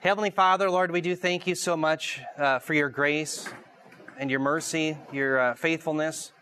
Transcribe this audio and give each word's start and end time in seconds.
Heavenly 0.00 0.30
Father, 0.30 0.70
Lord, 0.70 0.90
we 0.90 1.00
do 1.00 1.16
thank 1.16 1.46
you 1.46 1.54
so 1.54 1.74
much 1.74 2.20
uh, 2.36 2.58
for 2.58 2.74
your 2.74 2.90
grace 2.90 3.48
and 4.18 4.30
your 4.30 4.40
mercy, 4.40 4.98
your 5.10 5.40
uh, 5.40 5.54
faithfulness. 5.54 6.32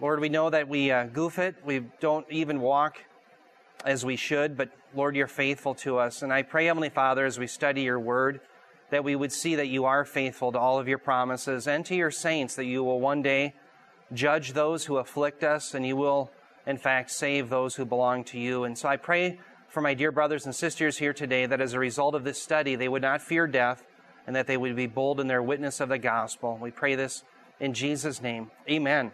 Lord, 0.00 0.20
we 0.20 0.28
know 0.28 0.50
that 0.50 0.68
we 0.68 0.92
uh, 0.92 1.06
goof 1.06 1.40
it. 1.40 1.56
We 1.64 1.80
don't 2.00 2.24
even 2.30 2.60
walk 2.60 2.98
as 3.84 4.04
we 4.04 4.14
should, 4.14 4.56
but 4.56 4.70
Lord, 4.94 5.16
you're 5.16 5.26
faithful 5.26 5.74
to 5.74 5.98
us. 5.98 6.22
And 6.22 6.32
I 6.32 6.42
pray, 6.42 6.66
Heavenly 6.66 6.88
Father, 6.88 7.26
as 7.26 7.40
we 7.40 7.48
study 7.48 7.82
your 7.82 7.98
word, 7.98 8.40
that 8.90 9.02
we 9.02 9.16
would 9.16 9.32
see 9.32 9.56
that 9.56 9.66
you 9.66 9.84
are 9.84 10.04
faithful 10.04 10.52
to 10.52 10.58
all 10.58 10.78
of 10.78 10.86
your 10.86 10.98
promises 10.98 11.66
and 11.66 11.84
to 11.86 11.96
your 11.96 12.12
saints, 12.12 12.54
that 12.54 12.66
you 12.66 12.84
will 12.84 13.00
one 13.00 13.20
day 13.20 13.54
judge 14.12 14.52
those 14.52 14.84
who 14.84 14.98
afflict 14.98 15.42
us 15.42 15.74
and 15.74 15.84
you 15.84 15.96
will, 15.96 16.30
in 16.66 16.78
fact, 16.78 17.10
save 17.10 17.50
those 17.50 17.74
who 17.74 17.84
belong 17.84 18.22
to 18.24 18.38
you. 18.38 18.62
And 18.62 18.78
so 18.78 18.88
I 18.88 18.96
pray 18.96 19.40
for 19.76 19.82
my 19.82 19.92
dear 19.92 20.10
brothers 20.10 20.46
and 20.46 20.54
sisters 20.54 20.96
here 20.96 21.12
today 21.12 21.44
that 21.44 21.60
as 21.60 21.74
a 21.74 21.78
result 21.78 22.14
of 22.14 22.24
this 22.24 22.40
study, 22.40 22.76
they 22.76 22.88
would 22.88 23.02
not 23.02 23.20
fear 23.20 23.46
death 23.46 23.84
and 24.26 24.34
that 24.34 24.46
they 24.46 24.56
would 24.56 24.74
be 24.74 24.86
bold 24.86 25.20
in 25.20 25.26
their 25.26 25.42
witness 25.42 25.80
of 25.80 25.90
the 25.90 25.98
gospel. 25.98 26.58
We 26.58 26.70
pray 26.70 26.94
this 26.94 27.24
in 27.60 27.74
Jesus' 27.74 28.22
name. 28.22 28.50
Amen. 28.70 29.12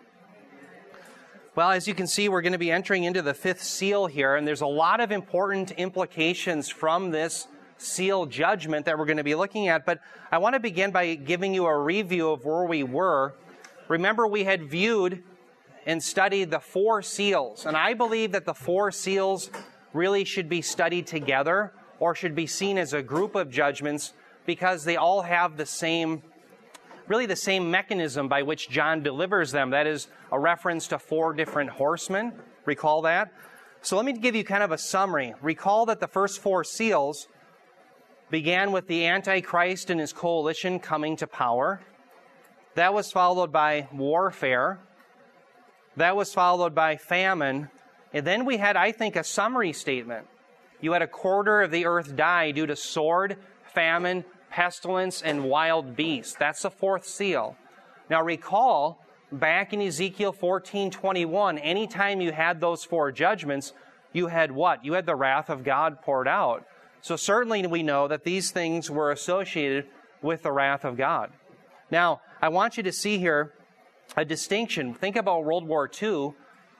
Well, 1.57 1.73
as 1.73 1.89
you 1.89 1.95
can 1.95 2.07
see, 2.07 2.29
we're 2.29 2.43
going 2.43 2.53
to 2.53 2.61
be 2.61 2.71
entering 2.71 3.03
into 3.03 3.23
the 3.23 3.35
fifth 3.35 3.61
seal 3.61 4.07
here, 4.07 4.37
and 4.37 4.47
there's 4.47 4.61
a 4.61 4.67
lot 4.69 5.01
of 5.01 5.11
important 5.11 5.73
implications 5.73 6.69
from 6.69 7.11
this 7.11 7.49
seal 7.77 8.25
judgment 8.27 8.87
that 8.87 8.97
we're 8.97 9.07
going 9.07 9.17
to 9.17 9.25
be 9.25 9.35
looking 9.35 9.67
at. 9.67 9.85
But 9.85 9.99
I 10.31 10.39
want 10.39 10.55
to 10.55 10.61
begin 10.61 10.93
by 10.93 11.17
giving 11.17 11.55
you 11.55 11.67
a 11.67 11.77
review 11.77 12.31
of 12.31 12.45
where 12.45 12.67
we 12.67 12.85
were. 12.85 13.35
Remember, 13.89 14.29
we 14.29 14.45
had 14.45 14.71
viewed 14.71 15.25
and 15.87 16.01
studied 16.01 16.53
the 16.53 16.61
four 16.61 17.03
seals, 17.03 17.67
and 17.67 17.77
I 17.77 17.95
believe 17.95 18.31
that 18.31 18.45
the 18.45 18.55
four 18.55 18.93
seals 18.93 19.51
really 19.93 20.25
should 20.25 20.49
be 20.49 20.63
studied 20.63 21.07
together 21.07 21.73
or 21.99 22.15
should 22.15 22.35
be 22.35 22.47
seen 22.47 22.79
as 22.79 22.93
a 22.93 23.03
group 23.03 23.35
of 23.35 23.51
judgments 23.51 24.13
because 24.47 24.85
they 24.85 24.97
all 24.97 25.23
have 25.23 25.57
the 25.57 25.67
same 25.67 26.23
really 27.09 27.27
the 27.27 27.37
same 27.37 27.71
mechanism 27.71 28.29
by 28.29 28.43
which 28.43 28.71
John 28.71 29.03
delivers 29.03 29.53
them. 29.53 29.71
That 29.71 29.87
is 29.87 30.09
a 30.31 30.39
reference 30.39 30.89
to 30.89 30.99
four 30.99 31.35
different 31.35 31.71
horsemen. 31.71 32.33
Recall 32.65 33.03
that? 33.03 33.33
So 33.83 33.97
let 33.97 34.07
me 34.07 34.13
give 34.13 34.37
you 34.37 34.45
kind 34.45 34.63
of 34.63 34.71
a 34.71 34.79
summary. 34.79 35.35
Recall 35.43 35.87
that 35.87 36.01
the 36.01 36.07
first 36.07 36.41
four 36.41 36.63
seals 36.63 37.29
began 38.31 38.73
with 38.73 38.87
the 38.87 39.07
Antichrist 39.07 39.91
and 39.91 40.01
his 40.01 40.13
coalition 40.13 40.79
coming 40.79 41.17
to 41.17 41.27
power. 41.27 41.81
That 42.77 42.95
was 42.95 43.13
followed 43.13 43.53
by 43.53 43.89
warfare. 43.93 44.79
That 45.97 46.17
was 46.17 46.33
followed 46.33 46.75
by 46.75 46.97
famine. 46.97 47.69
And 48.13 48.27
then 48.27 48.45
we 48.45 48.59
had, 48.59 48.77
I 48.77 48.93
think, 48.93 49.17
a 49.17 49.25
summary 49.25 49.73
statement. 49.73 50.27
You 50.81 50.93
had 50.93 51.03
a 51.03 51.07
quarter 51.07 51.63
of 51.63 51.71
the 51.71 51.87
earth 51.87 52.17
die 52.17 52.51
due 52.51 52.67
to 52.67 52.77
sword, 52.77 53.37
famine, 53.73 54.25
pestilence, 54.51 55.23
and 55.23 55.45
wild 55.45 55.97
beasts. 55.97 56.35
That's 56.39 56.63
the 56.63 56.71
fourth 56.71 57.07
seal. 57.07 57.57
Now 58.11 58.23
recall, 58.23 59.05
back 59.31 59.73
in 59.73 59.81
Ezekiel 59.81 60.33
14 60.33 60.91
21, 60.91 61.59
anytime 61.59 62.21
you 62.21 62.33
had 62.33 62.61
those 62.61 62.85
four 62.85 63.11
judgments, 63.13 63.73
you 64.13 64.27
had 64.27 64.53
what? 64.53 64.85
You 64.85 64.93
had 64.93 65.07
the 65.07 65.15
wrath 65.15 65.49
of 65.49 65.65
God 65.65 66.03
poured 66.03 66.29
out. 66.29 66.67
So 67.01 67.17
certainly 67.17 67.67
we 67.67 67.83
know 67.83 68.09
that 68.09 68.25
these 68.25 68.51
things 68.51 68.91
were 68.91 69.11
associated 69.11 69.87
with 70.21 70.43
the 70.43 70.53
wrath 70.53 70.85
of 70.85 70.97
God. 70.97 71.33
Now, 71.91 72.21
I 72.41 72.49
want 72.49 72.77
you 72.77 72.83
to 72.83 72.93
see 72.93 73.19
here 73.19 73.53
a 74.17 74.25
distinction. 74.25 74.95
Think 74.95 75.17
about 75.17 75.45
World 75.45 75.67
War 75.67 75.91
II 76.01 76.35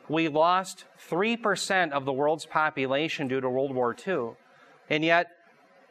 we 0.09 0.29
lost 0.29 0.85
3% 1.09 1.93
of 1.93 2.05
the 2.05 2.13
world's 2.13 2.47
population 2.47 3.29
due 3.29 3.41
to 3.41 3.49
World 3.49 3.75
War 3.75 3.97
II. 4.07 4.31
And 4.91 5.05
yet, 5.05 5.29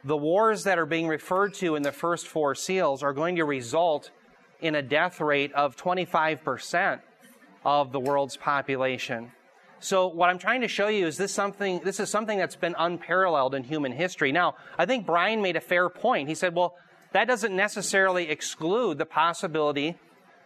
the 0.03 0.18
wars 0.18 0.64
that 0.64 0.80
are 0.80 0.86
being 0.86 1.08
referred 1.08 1.53
to 1.56 1.76
in 1.76 1.84
the 1.84 1.92
first 1.92 2.28
four 2.28 2.56
seals 2.56 3.03
are 3.03 3.14
going 3.14 3.36
to 3.36 3.45
result 3.45 4.12
in 4.59 4.76
a 4.76 4.81
death 4.81 5.20
rate 5.22 5.53
of 5.53 5.76
25% 5.76 7.02
of 7.64 7.91
the 7.91 8.00
world's 8.00 8.38
population. 8.38 9.31
So 9.80 10.08
what 10.08 10.30
I'm 10.30 10.38
trying 10.38 10.62
to 10.62 10.68
show 10.68 10.88
you 10.88 11.07
is 11.07 11.18
this 11.18 11.34
something 11.34 11.81
this 11.84 12.00
is 12.00 12.09
something 12.09 12.38
that's 12.38 12.56
been 12.56 12.75
unparalleled 12.78 13.56
in 13.56 13.63
human 13.63 13.91
history. 13.91 14.31
Now, 14.31 14.56
I 14.78 14.86
think 14.86 15.07
Brian 15.07 15.41
made 15.41 15.56
a 15.56 15.62
fair 15.62 15.90
point. 15.90 16.30
He 16.30 16.36
said, 16.36 16.56
"Well, 16.56 16.75
that 17.13 17.28
doesn't 17.28 17.56
necessarily 17.56 18.30
exclude 18.30 19.00
the 19.00 19.07
possibility 19.07 19.97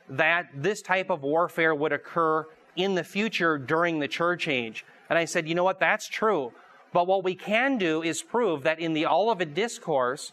that 0.10 0.48
this 0.54 0.82
type 0.82 1.10
of 1.10 1.22
warfare 1.24 1.76
would 1.76 1.92
occur 1.92 2.46
in 2.76 2.96
the 2.96 3.04
future 3.04 3.58
during 3.58 4.00
the 4.00 4.08
church 4.08 4.48
age. 4.48 4.86
And 5.10 5.18
I 5.18 5.26
said, 5.26 5.48
you 5.48 5.56
know 5.56 5.64
what? 5.64 5.80
That's 5.80 6.08
true. 6.08 6.52
But 6.94 7.08
what 7.08 7.24
we 7.24 7.36
can 7.36 7.78
do 7.78 8.02
is 8.02 8.24
prove 8.24 8.64
that 8.64 8.80
in 8.80 8.94
the 8.94 9.06
Olivet 9.06 9.54
Discourse, 9.54 10.32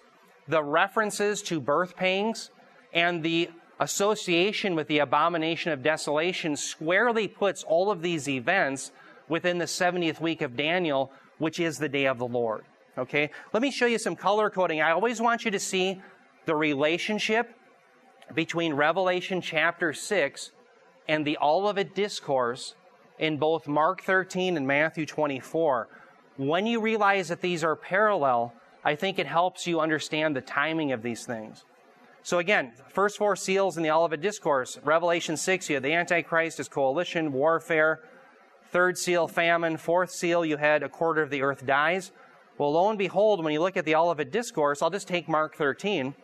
the 0.49 0.63
references 0.63 1.43
to 1.43 1.61
birth 1.61 1.97
pangs 1.97 2.51
and 2.93 3.23
the 3.23 3.51
association 3.81 4.75
with 4.75 4.87
the 4.87 4.99
abomination 4.99 5.73
of 5.73 5.83
desolation 5.83 6.57
squarely 6.57 7.27
puts 7.27 7.65
all 7.65 7.91
of 7.91 8.03
these 8.03 8.29
events 8.29 8.93
within 9.29 9.59
the 9.59 9.65
70th 9.65 10.21
week 10.21 10.41
of 10.41 10.57
Daniel, 10.57 11.11
which 11.39 11.59
is 11.59 11.79
the 11.79 11.89
day 11.89 12.07
of 12.07 12.19
the 12.19 12.27
Lord. 12.27 12.65
Okay? 12.97 13.31
Let 13.53 13.63
me 13.63 13.71
show 13.71 13.87
you 13.87 13.99
some 13.99 14.15
color 14.15 14.51
coding. 14.51 14.81
I 14.81 14.93
always 14.93 15.21
want 15.21 15.45
you 15.45 15.51
to 15.51 15.59
see 15.59 16.01
the 16.45 16.55
relationship 16.55 17.57
between 18.35 18.75
Revelation 18.75 19.41
chapter 19.41 19.93
6 19.93 20.53
and 21.09 21.27
the 21.27 21.39
Olivet 21.41 21.95
Discourse 21.95 22.75
in 23.19 23.37
both 23.37 23.69
Mark 23.69 24.03
13 24.03 24.57
and 24.57 24.67
Matthew 24.67 25.07
24. 25.07 25.89
When 26.37 26.67
you 26.67 26.81
realize 26.81 27.29
that 27.29 27.41
these 27.41 27.63
are 27.63 27.77
parallel, 27.77 28.55
I 28.85 28.97
think 28.97 29.19
it 29.19 29.27
helps 29.27 29.67
you 29.67 29.81
understand 29.81 30.35
the 30.35 30.41
timing 30.41 30.93
of 30.93 31.03
these 31.03 31.25
things. 31.25 31.65
So 32.25 32.39
again, 32.39 32.73
first 32.89 33.19
four 33.19 33.37
seals 33.37 33.77
in 33.77 33.83
the 33.83 33.91
Olivet 33.91 34.21
Discourse, 34.21 34.79
Revelation 34.85 35.37
6, 35.37 35.69
you 35.69 35.77
had 35.77 35.83
the 35.83 35.93
Antichrist 35.93 36.61
as 36.61 36.69
coalition, 36.69 37.33
warfare. 37.33 38.01
Third 38.71 38.97
seal, 38.97 39.29
famine. 39.29 39.77
Fourth 39.77 40.11
seal, 40.11 40.45
you 40.45 40.57
had 40.57 40.83
a 40.83 40.89
quarter 40.89 41.21
of 41.21 41.31
the 41.31 41.43
earth 41.43 41.67
dies. 41.67 42.11
Well, 42.59 42.73
lo 42.73 42.89
and 42.89 42.99
behold, 42.99 43.43
when 43.43 43.53
you 43.53 43.61
look 43.61 43.77
at 43.77 43.85
the 43.85 43.97
Olivet 43.97 44.31
Discourse, 44.31 44.83
I'll 44.83 44.91
just 44.91 45.09
take 45.09 45.29
Mark 45.29 45.57
13. 45.57 46.15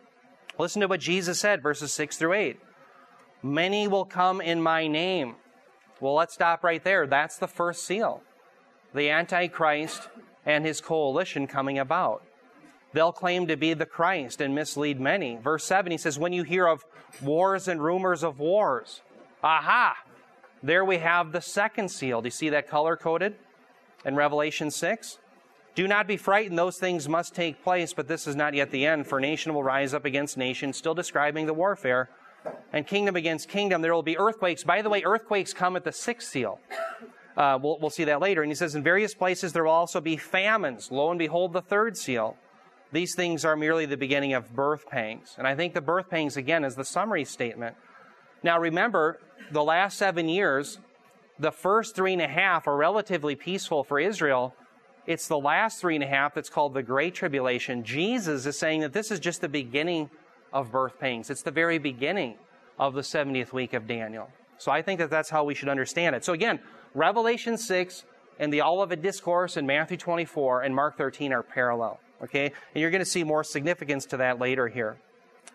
Listen 0.57 0.81
to 0.81 0.87
what 0.87 0.99
Jesus 0.99 1.39
said, 1.39 1.61
verses 1.61 1.93
6 1.93 2.17
through 2.17 2.33
8. 2.33 2.59
Many 3.41 3.87
will 3.87 4.05
come 4.05 4.41
in 4.41 4.61
my 4.61 4.87
name. 4.87 5.35
Well, 5.99 6.13
let's 6.13 6.33
stop 6.33 6.63
right 6.63 6.83
there. 6.83 7.07
That's 7.07 7.37
the 7.37 7.47
first 7.47 7.85
seal. 7.85 8.21
The 8.93 9.09
Antichrist 9.09 10.09
and 10.45 10.65
his 10.65 10.81
coalition 10.81 11.47
coming 11.47 11.79
about. 11.79 12.23
They'll 12.91 13.11
claim 13.11 13.47
to 13.47 13.55
be 13.55 13.73
the 13.73 13.85
Christ 13.85 14.41
and 14.41 14.55
mislead 14.55 14.99
many. 14.99 15.37
Verse 15.37 15.63
7, 15.63 15.91
he 15.91 15.97
says, 15.97 16.17
When 16.17 16.33
you 16.33 16.43
hear 16.43 16.67
of 16.67 16.83
wars 17.21 17.67
and 17.67 17.81
rumors 17.81 18.23
of 18.23 18.39
wars, 18.39 19.01
aha, 19.43 19.95
there 20.63 20.83
we 20.83 20.97
have 20.97 21.31
the 21.31 21.41
second 21.41 21.89
seal. 21.89 22.21
Do 22.21 22.27
you 22.27 22.31
see 22.31 22.49
that 22.49 22.67
color 22.67 22.97
coded 22.97 23.35
in 24.05 24.15
Revelation 24.15 24.71
6? 24.71 25.19
Do 25.75 25.87
not 25.87 26.07
be 26.07 26.17
frightened, 26.17 26.57
those 26.57 26.77
things 26.77 27.07
must 27.07 27.35
take 27.35 27.63
place, 27.63 27.93
but 27.93 28.07
this 28.07 28.27
is 28.27 28.35
not 28.35 28.53
yet 28.53 28.71
the 28.71 28.85
end, 28.85 29.07
for 29.07 29.19
nation 29.19 29.53
will 29.53 29.63
rise 29.63 29.93
up 29.93 30.03
against 30.03 30.35
nation, 30.35 30.73
still 30.73 30.95
describing 30.95 31.45
the 31.45 31.53
warfare 31.53 32.09
and 32.73 32.85
kingdom 32.85 33.15
against 33.15 33.49
kingdom. 33.49 33.81
There 33.81 33.93
will 33.93 34.03
be 34.03 34.17
earthquakes. 34.17 34.63
By 34.63 34.81
the 34.81 34.89
way, 34.89 35.03
earthquakes 35.03 35.53
come 35.53 35.75
at 35.75 35.83
the 35.83 35.91
sixth 35.91 36.29
seal. 36.29 36.59
Uh, 37.37 37.57
we'll, 37.61 37.79
we'll 37.79 37.89
see 37.89 38.03
that 38.05 38.19
later. 38.19 38.41
And 38.41 38.51
he 38.51 38.55
says, 38.55 38.75
in 38.75 38.83
various 38.83 39.13
places 39.13 39.53
there 39.53 39.63
will 39.63 39.71
also 39.71 40.01
be 40.01 40.17
famines. 40.17 40.91
Lo 40.91 41.09
and 41.09 41.19
behold, 41.19 41.53
the 41.53 41.61
third 41.61 41.97
seal. 41.97 42.37
These 42.91 43.15
things 43.15 43.45
are 43.45 43.55
merely 43.55 43.85
the 43.85 43.97
beginning 43.97 44.33
of 44.33 44.55
birth 44.55 44.87
pangs. 44.89 45.35
And 45.37 45.47
I 45.47 45.55
think 45.55 45.73
the 45.73 45.81
birth 45.81 46.09
pangs, 46.09 46.37
again, 46.37 46.63
is 46.63 46.75
the 46.75 46.83
summary 46.83 47.23
statement. 47.23 47.75
Now 48.41 48.59
remember, 48.59 49.19
the 49.51 49.63
last 49.63 49.97
seven 49.97 50.27
years, 50.27 50.79
the 51.37 51.51
first 51.51 51.95
three 51.95 52.13
and 52.13 52.21
a 52.21 52.27
half 52.27 52.67
are 52.67 52.75
relatively 52.75 53.35
peaceful 53.35 53.83
for 53.83 53.99
Israel. 53.99 54.55
It's 55.05 55.27
the 55.27 55.39
last 55.39 55.79
three 55.79 55.95
and 55.95 56.03
a 56.03 56.07
half 56.07 56.33
that's 56.33 56.49
called 56.49 56.73
the 56.73 56.83
Great 56.83 57.15
Tribulation. 57.15 57.83
Jesus 57.83 58.45
is 58.45 58.57
saying 58.57 58.81
that 58.81 58.93
this 58.93 59.11
is 59.11 59.19
just 59.19 59.41
the 59.41 59.49
beginning 59.49 60.09
of 60.53 60.71
birth 60.71 60.99
pains. 60.99 61.29
It's 61.29 61.41
the 61.41 61.51
very 61.51 61.77
beginning 61.77 62.35
of 62.77 62.93
the 62.93 63.01
70th 63.01 63.53
week 63.53 63.73
of 63.73 63.87
Daniel. 63.87 64.29
So 64.57 64.71
I 64.71 64.81
think 64.81 64.99
that 64.99 65.09
that's 65.09 65.29
how 65.29 65.43
we 65.43 65.53
should 65.53 65.69
understand 65.69 66.15
it. 66.15 66.25
So 66.25 66.33
again, 66.33 66.59
Revelation 66.93 67.57
6 67.57 68.03
and 68.39 68.51
the 68.51 68.61
Olivet 68.61 69.01
Discourse 69.01 69.57
in 69.57 69.65
Matthew 69.65 69.97
24 69.97 70.63
and 70.63 70.75
Mark 70.75 70.97
13 70.97 71.33
are 71.33 71.43
parallel. 71.43 71.99
Okay? 72.23 72.45
And 72.45 72.81
you're 72.81 72.91
going 72.91 72.99
to 72.99 73.05
see 73.05 73.23
more 73.23 73.43
significance 73.43 74.05
to 74.07 74.17
that 74.17 74.39
later 74.39 74.67
here. 74.67 74.97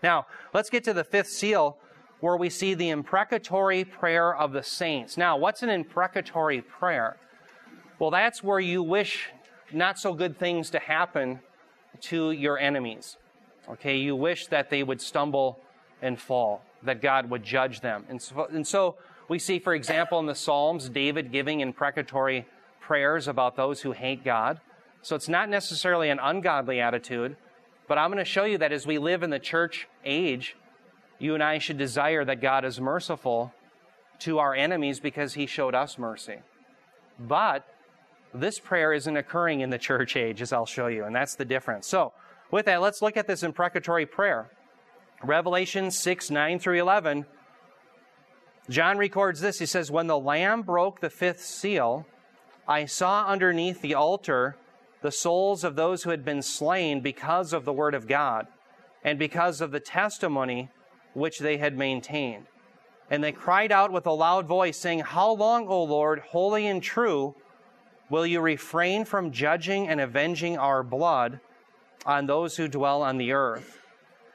Now, 0.01 0.25
let's 0.53 0.69
get 0.69 0.83
to 0.85 0.93
the 0.93 1.03
fifth 1.03 1.29
seal 1.29 1.77
where 2.19 2.37
we 2.37 2.49
see 2.49 2.73
the 2.73 2.89
imprecatory 2.89 3.83
prayer 3.83 4.35
of 4.35 4.51
the 4.51 4.63
saints. 4.63 5.17
Now, 5.17 5.37
what's 5.37 5.63
an 5.63 5.69
imprecatory 5.69 6.61
prayer? 6.61 7.17
Well, 7.99 8.11
that's 8.11 8.43
where 8.43 8.59
you 8.59 8.81
wish 8.81 9.29
not 9.71 9.99
so 9.99 10.13
good 10.13 10.37
things 10.37 10.69
to 10.71 10.79
happen 10.79 11.39
to 12.01 12.31
your 12.31 12.57
enemies. 12.57 13.17
Okay, 13.69 13.97
you 13.97 14.15
wish 14.15 14.47
that 14.47 14.69
they 14.69 14.83
would 14.83 15.01
stumble 15.01 15.59
and 16.01 16.19
fall, 16.19 16.61
that 16.83 17.01
God 17.01 17.29
would 17.29 17.43
judge 17.43 17.81
them. 17.81 18.05
And 18.09 18.21
so, 18.21 18.45
and 18.51 18.65
so 18.65 18.95
we 19.27 19.39
see, 19.39 19.59
for 19.59 19.73
example, 19.73 20.19
in 20.19 20.27
the 20.27 20.35
Psalms, 20.35 20.89
David 20.89 21.31
giving 21.31 21.61
imprecatory 21.61 22.45
prayers 22.79 23.27
about 23.27 23.55
those 23.55 23.81
who 23.81 23.91
hate 23.91 24.23
God. 24.23 24.61
So 25.01 25.15
it's 25.15 25.29
not 25.29 25.49
necessarily 25.49 26.09
an 26.09 26.19
ungodly 26.19 26.79
attitude, 26.79 27.37
But 27.87 27.97
I'm 27.97 28.11
going 28.11 28.23
to 28.23 28.29
show 28.29 28.45
you 28.45 28.57
that 28.59 28.71
as 28.71 28.87
we 28.87 28.97
live 28.97 29.23
in 29.23 29.29
the 29.29 29.39
church 29.39 29.87
age, 30.03 30.55
you 31.19 31.33
and 31.33 31.43
I 31.43 31.59
should 31.59 31.77
desire 31.77 32.25
that 32.25 32.41
God 32.41 32.65
is 32.65 32.81
merciful 32.81 33.53
to 34.19 34.39
our 34.39 34.55
enemies 34.55 34.99
because 34.99 35.33
he 35.33 35.45
showed 35.45 35.75
us 35.75 35.97
mercy. 35.97 36.37
But 37.19 37.65
this 38.33 38.59
prayer 38.59 38.91
isn't 38.93 39.15
occurring 39.15 39.61
in 39.61 39.69
the 39.69 39.77
church 39.77 40.17
age, 40.17 40.41
as 40.41 40.51
I'll 40.51 40.65
show 40.65 40.87
you, 40.87 41.05
and 41.05 41.15
that's 41.15 41.35
the 41.35 41.45
difference. 41.45 41.87
So, 41.87 42.11
with 42.51 42.65
that, 42.65 42.81
let's 42.81 43.01
look 43.01 43.17
at 43.17 43.27
this 43.27 43.43
imprecatory 43.43 44.05
prayer. 44.05 44.49
Revelation 45.23 45.91
6 45.91 46.29
9 46.29 46.59
through 46.59 46.79
11. 46.79 47.25
John 48.69 48.97
records 48.97 49.41
this. 49.41 49.59
He 49.59 49.65
says, 49.65 49.91
When 49.91 50.07
the 50.07 50.17
Lamb 50.17 50.61
broke 50.61 50.99
the 50.99 51.09
fifth 51.09 51.43
seal, 51.43 52.05
I 52.67 52.85
saw 52.85 53.25
underneath 53.27 53.81
the 53.81 53.93
altar 53.93 54.57
the 55.01 55.11
souls 55.11 55.63
of 55.63 55.75
those 55.75 56.03
who 56.03 56.09
had 56.09 56.25
been 56.25 56.41
slain 56.41 57.01
because 57.01 57.53
of 57.53 57.63
the 57.63 57.73
word 57.73 57.93
of 57.93 58.07
God 58.07 58.47
and 59.03 59.19
because 59.19 59.61
of 59.61 59.71
the 59.71 59.79
testimony 59.79 60.69
which 61.13 61.39
they 61.39 61.57
had 61.57 61.77
maintained. 61.77 62.47
And 63.09 63.23
they 63.23 63.31
cried 63.31 63.71
out 63.71 63.91
with 63.91 64.07
a 64.07 64.11
loud 64.11 64.47
voice, 64.47 64.77
saying, 64.79 65.01
How 65.01 65.31
long, 65.31 65.67
O 65.67 65.83
Lord, 65.83 66.19
holy 66.19 66.65
and 66.65 66.81
true, 66.81 67.35
will 68.09 68.25
you 68.25 68.41
refrain 68.41 69.05
from 69.05 69.31
judging 69.31 69.87
and 69.87 70.01
avenging 70.01 70.57
our 70.57 70.81
blood 70.81 71.39
on 72.05 72.25
those 72.25 72.57
who 72.57 72.67
dwell 72.67 73.01
on 73.01 73.17
the 73.17 73.31
earth? 73.31 73.79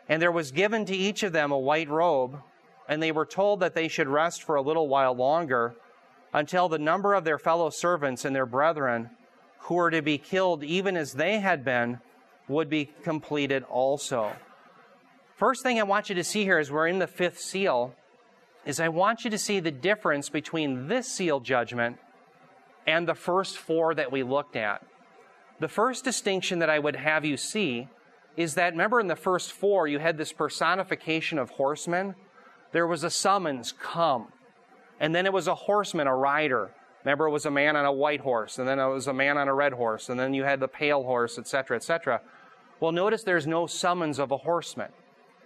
And 0.09 0.21
there 0.21 0.33
was 0.33 0.53
given 0.53 0.85
to 0.87 0.97
each 0.97 1.23
of 1.23 1.33
them 1.33 1.53
a 1.53 1.59
white 1.59 1.89
robe, 1.89 2.41
and 2.89 3.03
they 3.03 3.13
were 3.13 3.27
told 3.27 3.61
that 3.61 3.75
they 3.75 3.89
should 3.89 4.09
rest 4.09 4.43
for 4.43 4.57
a 4.57 4.63
little 4.63 4.89
while 4.89 5.15
longer 5.15 5.75
until 6.33 6.69
the 6.69 6.79
number 6.79 7.15
of 7.15 7.25
their 7.25 7.39
fellow 7.39 7.71
servants 7.71 8.25
and 8.25 8.35
their 8.35 8.47
brethren 8.47 9.11
who 9.61 9.75
were 9.75 9.91
to 9.91 10.03
be 10.03 10.19
killed, 10.19 10.65
even 10.65 10.97
as 10.97 11.13
they 11.13 11.39
had 11.39 11.65
been, 11.65 12.01
would 12.49 12.69
be 12.69 12.91
completed 13.03 13.63
also. 13.65 14.33
First 15.37 15.63
thing 15.63 15.79
I 15.79 15.85
want 15.85 16.09
you 16.09 16.15
to 16.17 16.25
see 16.25 16.45
here 16.45 16.59
as 16.59 16.71
we're 16.71 16.89
in 16.89 16.99
the 16.99 17.07
fifth 17.07 17.39
seal 17.39 17.95
is 18.67 18.81
I 18.81 18.89
want 18.89 19.25
you 19.25 19.31
to 19.31 19.39
see 19.39 19.61
the 19.61 19.71
difference 19.71 20.29
between 20.29 20.89
this 20.89 21.07
seal 21.07 21.41
judgment 21.41 21.99
and 22.87 23.07
the 23.07 23.15
first 23.15 23.57
four 23.57 23.95
that 23.95 24.13
we 24.13 24.23
looked 24.23 24.57
at. 24.57 24.85
The 25.61 25.69
first 25.69 26.05
distinction 26.05 26.59
that 26.61 26.71
I 26.71 26.79
would 26.79 26.97
have 26.97 27.25
you 27.25 27.37
see 27.37 27.89
is 28.37 28.55
that 28.55 28.73
remember 28.73 28.99
in 28.99 29.09
the 29.09 29.17
first 29.17 29.53
four, 29.53 29.87
you 29.87 29.99
had 29.99 30.17
this 30.17 30.33
personification 30.33 31.39
of 31.39 31.51
horsemen. 31.51 32.15
There 32.73 32.87
was 32.87 33.05
a 33.05 33.11
summons, 33.11 33.73
come. 33.73 34.29
And 34.99 35.15
then 35.15 35.27
it 35.27 35.33
was 35.33 35.49
a 35.49 35.55
horseman, 35.55 36.07
a 36.07 36.17
rider. 36.17 36.71
Remember, 37.05 37.27
it 37.27 37.31
was 37.31 37.47
a 37.47 37.51
man 37.51 37.77
on 37.77 37.85
a 37.85 37.93
white 37.93 38.21
horse, 38.21 38.59
and 38.59 38.67
then 38.67 38.79
it 38.79 38.87
was 38.87 39.07
a 39.07 39.13
man 39.13 39.39
on 39.39 39.49
a 39.49 39.55
red 39.55 39.73
horse, 39.73 40.09
and 40.09 40.19
then 40.19 40.35
you 40.35 40.45
had 40.45 40.61
the 40.61 40.69
pale 40.69 41.03
horse, 41.03 41.39
etc., 41.39 41.77
etc. 41.77 42.21
Well, 42.79 42.93
notice 42.93 43.23
there's 43.23 43.47
no 43.47 43.67
summons 43.67 44.19
of 44.19 44.31
a 44.31 44.39
horseman. 44.39 44.91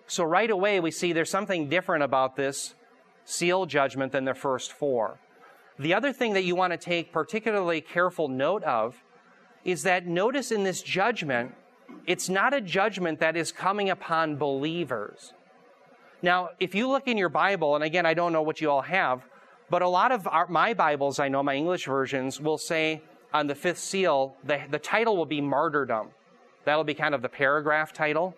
So 0.07 0.25
right 0.25 0.51
away, 0.51 0.81
we 0.81 0.91
see 0.91 1.13
there's 1.13 1.31
something 1.31 1.69
different 1.69 2.05
about 2.05 2.37
this 2.37 2.75
seal 3.25 3.67
judgment 3.67 4.13
than 4.13 4.25
the 4.25 4.35
first 4.35 4.73
four. 4.73 5.19
The 5.79 5.95
other 5.95 6.13
thing 6.13 6.35
that 6.35 6.45
you 6.45 6.55
want 6.55 6.73
to 6.73 6.77
take 6.77 7.13
particularly 7.13 7.81
careful 7.81 8.29
note 8.29 8.63
of 8.65 9.03
is 9.65 9.83
that 9.85 10.07
notice 10.07 10.53
in 10.53 10.63
this 10.63 10.83
judgment, 10.83 11.55
it's 12.07 12.29
not 12.29 12.53
a 12.53 12.61
judgment 12.61 13.21
that 13.21 13.37
is 13.37 13.53
coming 13.53 13.91
upon 13.91 14.37
believers. 14.37 15.33
Now, 16.23 16.51
if 16.61 16.75
you 16.75 16.89
look 16.89 17.07
in 17.07 17.19
your 17.19 17.29
Bible, 17.29 17.75
and 17.75 17.85
again, 17.85 18.07
I 18.07 18.15
don't 18.15 18.33
know 18.33 18.43
what 18.43 18.61
you 18.61 18.71
all 18.71 18.83
have, 18.83 19.23
but 19.71 19.83
a 19.83 19.89
lot 19.89 20.13
of 20.13 20.27
our, 20.27 20.47
my 20.49 20.75
Bibles, 20.75 21.19
I 21.19 21.29
know 21.29 21.43
my 21.43 21.55
English 21.55 21.87
versions, 21.87 22.41
will 22.41 22.59
say 22.59 23.03
on 23.33 23.47
the 23.47 23.55
fifth 23.55 23.79
seal, 23.79 24.37
the, 24.45 24.61
the 24.71 24.79
title 24.79 25.17
will 25.17 25.27
be 25.27 25.41
martyrdom. 25.41 26.09
That'll 26.65 26.85
be 26.85 26.95
kind 26.95 27.15
of 27.15 27.23
the 27.23 27.29
paragraph 27.29 27.93
title. 27.93 28.35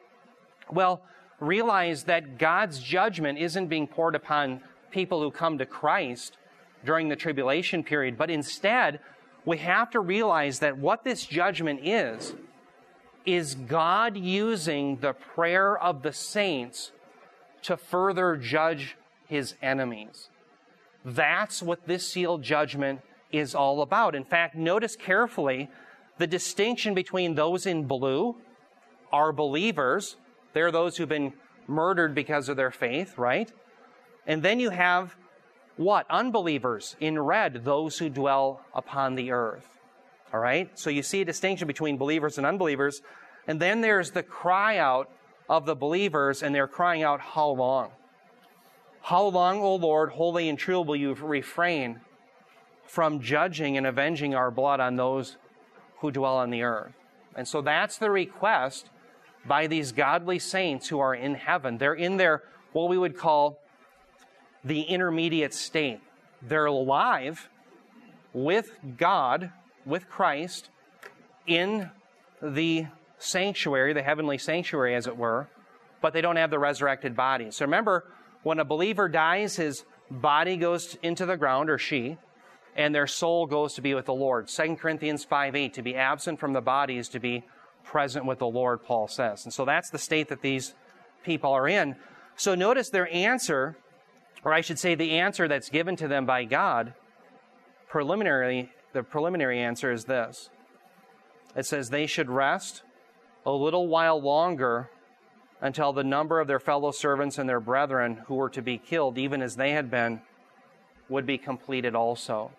Well, 0.70 1.02
realize 1.38 2.04
that 2.04 2.38
God's 2.38 2.78
judgment 2.78 3.38
isn't 3.38 3.68
being 3.68 3.86
poured 3.86 4.14
upon 4.14 4.60
people 4.90 5.20
who 5.20 5.30
come 5.30 5.58
to 5.58 5.66
Christ 5.66 6.38
during 6.84 7.08
the 7.08 7.16
tribulation 7.16 7.84
period, 7.84 8.16
but 8.16 8.30
instead, 8.30 9.00
we 9.46 9.58
have 9.58 9.90
to 9.92 10.00
realize 10.00 10.58
that 10.58 10.76
what 10.76 11.04
this 11.04 11.24
judgment 11.24 11.80
is, 11.82 12.34
is 13.24 13.54
God 13.54 14.16
using 14.16 14.96
the 14.96 15.12
prayer 15.12 15.78
of 15.78 16.02
the 16.02 16.12
saints 16.12 16.92
to 17.62 17.76
further 17.76 18.36
judge 18.36 18.96
his 19.26 19.54
enemies. 19.62 20.28
That's 21.04 21.62
what 21.62 21.86
this 21.86 22.06
seal 22.06 22.38
judgment 22.38 23.00
is 23.32 23.54
all 23.54 23.82
about. 23.82 24.14
In 24.14 24.24
fact, 24.24 24.54
notice 24.54 24.96
carefully 24.96 25.70
the 26.18 26.26
distinction 26.26 26.94
between 26.94 27.34
those 27.34 27.66
in 27.66 27.84
blue 27.84 28.36
are 29.12 29.32
believers. 29.32 30.16
They're 30.52 30.72
those 30.72 30.96
who've 30.96 31.08
been 31.08 31.32
murdered 31.68 32.14
because 32.14 32.48
of 32.48 32.56
their 32.56 32.70
faith, 32.70 33.18
right? 33.18 33.52
And 34.26 34.42
then 34.42 34.60
you 34.60 34.70
have 34.70 35.16
what? 35.76 36.06
Unbelievers 36.08 36.96
in 37.00 37.18
red, 37.18 37.64
those 37.64 37.98
who 37.98 38.08
dwell 38.08 38.60
upon 38.74 39.14
the 39.14 39.30
earth. 39.30 39.68
All 40.32 40.40
right? 40.40 40.70
So 40.78 40.90
you 40.90 41.02
see 41.02 41.20
a 41.20 41.24
distinction 41.24 41.66
between 41.66 41.96
believers 41.96 42.38
and 42.38 42.46
unbelievers. 42.46 43.02
And 43.46 43.60
then 43.60 43.80
there's 43.80 44.10
the 44.10 44.22
cry 44.22 44.78
out 44.78 45.10
of 45.48 45.66
the 45.66 45.76
believers, 45.76 46.42
and 46.42 46.54
they're 46.54 46.66
crying 46.66 47.02
out, 47.02 47.20
How 47.20 47.48
long? 47.50 47.90
How 49.02 49.26
long, 49.26 49.60
O 49.60 49.76
Lord, 49.76 50.10
holy 50.10 50.48
and 50.48 50.58
true, 50.58 50.80
will 50.80 50.96
you 50.96 51.14
refrain 51.14 52.00
from 52.86 53.20
judging 53.20 53.76
and 53.76 53.86
avenging 53.86 54.34
our 54.34 54.50
blood 54.50 54.80
on 54.80 54.96
those 54.96 55.36
who 55.98 56.10
dwell 56.10 56.38
on 56.38 56.50
the 56.50 56.62
earth? 56.62 56.92
And 57.36 57.46
so 57.46 57.60
that's 57.60 57.98
the 57.98 58.10
request 58.10 58.90
by 59.46 59.68
these 59.68 59.92
godly 59.92 60.40
saints 60.40 60.88
who 60.88 60.98
are 60.98 61.14
in 61.14 61.34
heaven. 61.34 61.78
They're 61.78 61.94
in 61.94 62.16
their, 62.16 62.42
what 62.72 62.88
we 62.88 62.98
would 62.98 63.16
call 63.16 63.60
the 64.66 64.82
intermediate 64.82 65.54
state. 65.54 66.00
They're 66.42 66.66
alive 66.66 67.48
with 68.32 68.70
God, 68.98 69.52
with 69.86 70.08
Christ, 70.08 70.68
in 71.46 71.90
the 72.42 72.86
sanctuary, 73.18 73.92
the 73.92 74.02
heavenly 74.02 74.38
sanctuary, 74.38 74.94
as 74.94 75.06
it 75.06 75.16
were, 75.16 75.48
but 76.02 76.12
they 76.12 76.20
don't 76.20 76.36
have 76.36 76.50
the 76.50 76.58
resurrected 76.58 77.16
body. 77.16 77.50
So 77.50 77.64
remember, 77.64 78.04
when 78.42 78.58
a 78.58 78.64
believer 78.64 79.08
dies, 79.08 79.56
his 79.56 79.84
body 80.10 80.56
goes 80.56 80.96
into 81.02 81.24
the 81.24 81.36
ground, 81.36 81.70
or 81.70 81.78
she, 81.78 82.18
and 82.74 82.94
their 82.94 83.06
soul 83.06 83.46
goes 83.46 83.74
to 83.74 83.80
be 83.80 83.94
with 83.94 84.06
the 84.06 84.14
Lord. 84.14 84.48
2 84.48 84.76
Corinthians 84.76 85.24
5 85.24 85.54
8, 85.54 85.74
to 85.74 85.82
be 85.82 85.94
absent 85.94 86.40
from 86.40 86.52
the 86.52 86.60
body 86.60 86.98
is 86.98 87.08
to 87.10 87.20
be 87.20 87.44
present 87.84 88.26
with 88.26 88.40
the 88.40 88.46
Lord, 88.46 88.82
Paul 88.84 89.08
says. 89.08 89.44
And 89.44 89.54
so 89.54 89.64
that's 89.64 89.90
the 89.90 89.98
state 89.98 90.28
that 90.28 90.42
these 90.42 90.74
people 91.24 91.52
are 91.52 91.68
in. 91.68 91.96
So 92.36 92.54
notice 92.54 92.90
their 92.90 93.12
answer, 93.12 93.76
or 94.46 94.54
I 94.54 94.60
should 94.60 94.78
say 94.78 94.94
the 94.94 95.18
answer 95.18 95.48
that's 95.48 95.70
given 95.70 95.96
to 95.96 96.06
them 96.06 96.24
by 96.24 96.44
God, 96.44 96.94
preliminarily, 97.88 98.70
the 98.92 99.02
preliminary 99.02 99.58
answer 99.58 99.90
is 99.90 100.04
this. 100.04 100.50
It 101.56 101.66
says 101.66 101.90
they 101.90 102.06
should 102.06 102.30
rest 102.30 102.84
a 103.44 103.50
little 103.50 103.88
while 103.88 104.22
longer 104.22 104.88
until 105.60 105.92
the 105.92 106.04
number 106.04 106.38
of 106.38 106.46
their 106.46 106.60
fellow 106.60 106.92
servants 106.92 107.38
and 107.38 107.48
their 107.48 107.58
brethren 107.58 108.22
who 108.28 108.36
were 108.36 108.50
to 108.50 108.62
be 108.62 108.78
killed, 108.78 109.18
even 109.18 109.42
as 109.42 109.56
they 109.56 109.72
had 109.72 109.90
been, 109.90 110.20
would 111.08 111.26
be 111.26 111.38
completed 111.38 111.96
also. 111.96 112.52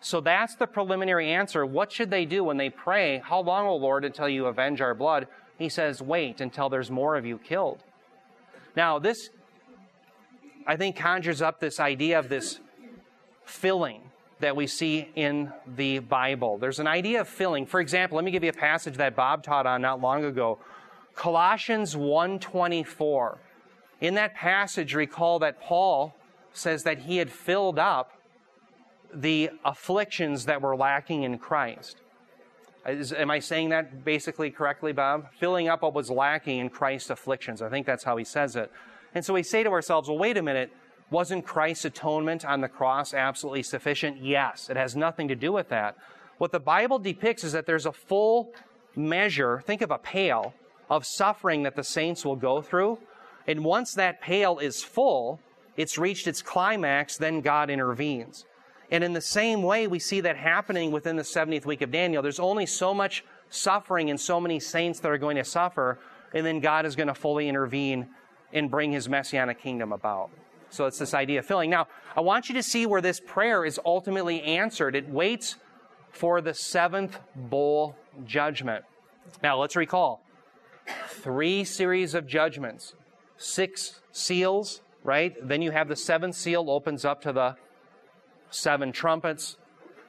So 0.00 0.20
that's 0.20 0.56
the 0.56 0.66
preliminary 0.66 1.30
answer. 1.30 1.64
What 1.64 1.90
should 1.90 2.10
they 2.10 2.26
do 2.26 2.44
when 2.44 2.58
they 2.58 2.68
pray, 2.68 3.22
How 3.24 3.40
long, 3.40 3.66
O 3.66 3.76
Lord, 3.76 4.04
until 4.04 4.28
you 4.28 4.44
avenge 4.44 4.82
our 4.82 4.94
blood? 4.94 5.26
He 5.56 5.70
says, 5.70 6.02
Wait 6.02 6.42
until 6.42 6.68
there's 6.68 6.90
more 6.90 7.16
of 7.16 7.24
you 7.24 7.38
killed. 7.38 7.82
Now, 8.76 8.98
this, 8.98 9.30
I 10.66 10.76
think, 10.76 10.96
conjures 10.96 11.42
up 11.42 11.60
this 11.60 11.78
idea 11.78 12.18
of 12.18 12.28
this 12.28 12.60
filling 13.44 14.02
that 14.40 14.56
we 14.56 14.66
see 14.66 15.08
in 15.14 15.52
the 15.76 16.00
Bible. 16.00 16.58
There's 16.58 16.78
an 16.78 16.86
idea 16.86 17.20
of 17.20 17.28
filling. 17.28 17.66
For 17.66 17.80
example, 17.80 18.16
let 18.16 18.24
me 18.24 18.30
give 18.30 18.42
you 18.42 18.50
a 18.50 18.54
passage 18.54 18.96
that 18.96 19.14
Bob 19.14 19.42
taught 19.42 19.66
on 19.66 19.82
not 19.82 20.00
long 20.00 20.24
ago 20.24 20.58
Colossians 21.14 21.94
1:24. 21.94 23.38
In 24.00 24.14
that 24.14 24.34
passage 24.34 24.94
recall 24.94 25.38
that 25.38 25.60
Paul 25.60 26.14
says 26.52 26.82
that 26.82 26.98
he 26.98 27.18
had 27.18 27.30
filled 27.30 27.78
up 27.78 28.12
the 29.12 29.50
afflictions 29.64 30.46
that 30.46 30.60
were 30.60 30.76
lacking 30.76 31.22
in 31.22 31.38
Christ. 31.38 32.00
Is, 32.86 33.12
am 33.12 33.30
I 33.30 33.38
saying 33.38 33.70
that 33.70 34.04
basically 34.04 34.50
correctly, 34.50 34.92
Bob? 34.92 35.32
Filling 35.38 35.68
up 35.68 35.82
what 35.82 35.94
was 35.94 36.10
lacking 36.10 36.58
in 36.58 36.68
Christ's 36.68 37.10
afflictions. 37.10 37.62
I 37.62 37.70
think 37.70 37.86
that's 37.86 38.04
how 38.04 38.16
he 38.16 38.24
says 38.24 38.56
it. 38.56 38.70
And 39.14 39.24
so 39.24 39.34
we 39.34 39.42
say 39.42 39.62
to 39.62 39.70
ourselves, 39.70 40.08
well, 40.08 40.18
wait 40.18 40.36
a 40.36 40.42
minute. 40.42 40.72
Wasn't 41.10 41.46
Christ's 41.46 41.84
atonement 41.84 42.44
on 42.44 42.60
the 42.60 42.68
cross 42.68 43.14
absolutely 43.14 43.62
sufficient? 43.62 44.22
Yes. 44.22 44.68
It 44.68 44.76
has 44.76 44.96
nothing 44.96 45.28
to 45.28 45.36
do 45.36 45.52
with 45.52 45.68
that. 45.68 45.96
What 46.38 46.50
the 46.50 46.60
Bible 46.60 46.98
depicts 46.98 47.44
is 47.44 47.52
that 47.52 47.66
there's 47.66 47.86
a 47.86 47.92
full 47.92 48.52
measure, 48.96 49.62
think 49.64 49.82
of 49.82 49.90
a 49.90 49.98
pail, 49.98 50.54
of 50.90 51.06
suffering 51.06 51.62
that 51.62 51.76
the 51.76 51.84
saints 51.84 52.24
will 52.24 52.36
go 52.36 52.60
through. 52.60 52.98
And 53.46 53.64
once 53.64 53.94
that 53.94 54.20
pail 54.20 54.58
is 54.58 54.82
full, 54.82 55.40
it's 55.76 55.98
reached 55.98 56.26
its 56.26 56.42
climax, 56.42 57.16
then 57.16 57.40
God 57.40 57.70
intervenes. 57.70 58.46
And 58.90 59.02
in 59.02 59.12
the 59.12 59.20
same 59.20 59.62
way, 59.62 59.86
we 59.86 59.98
see 59.98 60.20
that 60.20 60.36
happening 60.36 60.92
within 60.92 61.16
the 61.16 61.22
70th 61.22 61.66
week 61.66 61.82
of 61.82 61.90
Daniel. 61.90 62.22
There's 62.22 62.40
only 62.40 62.66
so 62.66 62.94
much 62.94 63.24
suffering 63.50 64.10
and 64.10 64.20
so 64.20 64.40
many 64.40 64.60
saints 64.60 65.00
that 65.00 65.10
are 65.10 65.18
going 65.18 65.36
to 65.36 65.44
suffer. 65.44 65.98
and 66.32 66.44
then 66.44 66.58
God 66.58 66.84
is 66.84 66.96
going 66.96 67.06
to 67.06 67.14
fully 67.14 67.48
intervene 67.48 68.08
and 68.54 68.70
bring 68.70 68.92
his 68.92 69.08
messianic 69.08 69.60
kingdom 69.60 69.92
about. 69.92 70.30
So 70.70 70.86
it's 70.86 70.98
this 70.98 71.12
idea 71.12 71.40
of 71.40 71.46
filling. 71.46 71.70
Now, 71.70 71.88
I 72.16 72.20
want 72.20 72.48
you 72.48 72.54
to 72.54 72.62
see 72.62 72.86
where 72.86 73.00
this 73.00 73.20
prayer 73.20 73.64
is 73.64 73.78
ultimately 73.84 74.40
answered. 74.42 74.96
It 74.96 75.08
waits 75.08 75.56
for 76.10 76.40
the 76.40 76.54
seventh 76.54 77.18
bowl 77.34 77.96
judgment. 78.24 78.84
Now, 79.42 79.58
let's 79.58 79.76
recall 79.76 80.22
three 81.08 81.64
series 81.64 82.14
of 82.14 82.26
judgments, 82.26 82.94
six 83.36 84.00
seals, 84.12 84.80
right? 85.02 85.36
Then 85.42 85.60
you 85.60 85.72
have 85.72 85.88
the 85.88 85.96
seventh 85.96 86.36
seal 86.36 86.70
opens 86.70 87.04
up 87.04 87.20
to 87.22 87.32
the 87.32 87.56
seven 88.50 88.92
trumpets. 88.92 89.56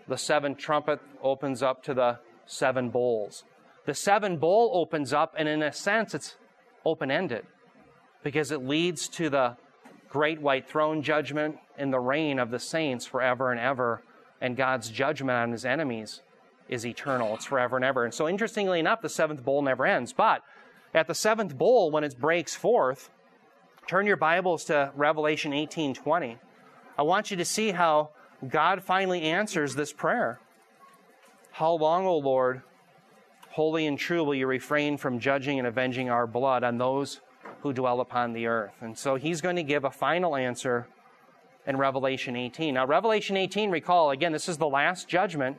The 0.08 0.18
seventh 0.18 0.60
trumpet 0.60 1.00
opens 1.22 1.64
up 1.64 1.84
to 1.84 1.94
the 1.94 2.20
seven 2.46 2.90
bowls. 2.90 3.44
The 3.86 3.96
seven 3.96 4.38
bowl 4.38 4.72
opens 4.74 5.14
up, 5.14 5.34
and 5.38 5.48
in 5.48 5.64
a 5.64 5.72
sense, 5.72 6.14
it's 6.14 6.36
open 6.86 7.10
ended 7.10 7.46
because 8.26 8.50
it 8.50 8.66
leads 8.66 9.08
to 9.08 9.30
the 9.30 9.56
great 10.10 10.42
white 10.42 10.68
throne 10.68 11.04
judgment 11.04 11.60
and 11.78 11.94
the 11.94 12.00
reign 12.00 12.40
of 12.40 12.50
the 12.50 12.58
saints 12.58 13.06
forever 13.06 13.52
and 13.52 13.60
ever. 13.60 14.02
And 14.42 14.58
God's 14.58 14.90
judgment 14.90 15.38
on 15.38 15.52
his 15.52 15.64
enemies 15.64 16.22
is 16.68 16.88
eternal. 16.88 17.36
It's 17.36 17.46
forever 17.46 17.76
and 17.76 17.86
ever. 17.86 18.04
And 18.04 18.12
so, 18.12 18.28
interestingly 18.28 18.80
enough, 18.80 19.02
the 19.04 19.10
seventh 19.10 19.46
bowl 19.46 19.62
never 19.62 19.86
ends. 19.86 20.12
But 20.12 20.42
at 20.92 21.06
the 21.06 21.14
seventh 21.14 21.56
bowl, 21.56 21.92
when 21.92 22.04
it 22.04 22.20
breaks 22.20 22.56
forth, 22.56 23.12
turn 23.86 24.08
your 24.08 24.18
Bibles 24.18 24.66
to 24.66 24.92
Revelation 24.96 25.54
18:20. 25.54 26.40
I 26.98 27.04
want 27.04 27.30
you 27.30 27.38
to 27.38 27.46
see 27.46 27.72
how 27.72 28.10
God 28.48 28.82
finally 28.82 29.22
answers 29.22 29.76
this 29.76 29.94
prayer. 29.94 30.40
How 31.52 31.74
long, 31.74 32.08
O 32.08 32.18
Lord, 32.18 32.64
holy 33.52 33.86
and 33.86 34.00
true, 34.00 34.24
will 34.24 34.34
you 34.34 34.48
refrain 34.48 34.98
from 34.98 35.20
judging 35.20 35.60
and 35.60 35.68
avenging 35.68 36.10
our 36.10 36.26
blood 36.26 36.64
on 36.64 36.80
those 36.80 37.22
who 37.66 37.74
dwell 37.74 38.00
upon 38.00 38.32
the 38.32 38.46
earth? 38.46 38.76
And 38.82 38.96
so 38.96 39.16
he's 39.16 39.42
going 39.42 39.56
to 39.56 39.64
give 39.64 39.86
a 39.86 39.90
final 39.90 40.36
answer 40.36 40.88
in 41.66 41.78
Revelation 41.78 42.36
18. 42.36 42.76
Now, 42.76 42.86
Revelation 42.86 43.36
18, 43.36 43.72
recall, 43.72 44.12
again, 44.12 44.32
this 44.32 44.48
is 44.48 44.60
the 44.60 44.68
last 44.68 45.08
judgment, 45.08 45.58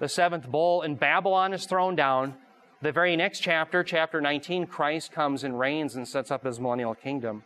the 0.00 0.08
seventh 0.08 0.48
bowl, 0.48 0.82
and 0.82 0.98
Babylon 0.98 1.52
is 1.54 1.64
thrown 1.64 1.94
down. 1.94 2.34
The 2.82 2.90
very 2.90 3.14
next 3.14 3.38
chapter, 3.38 3.84
chapter 3.84 4.20
19, 4.20 4.66
Christ 4.66 5.12
comes 5.12 5.44
and 5.44 5.56
reigns 5.56 5.94
and 5.94 6.08
sets 6.08 6.32
up 6.32 6.44
his 6.44 6.58
millennial 6.58 6.96
kingdom. 6.96 7.44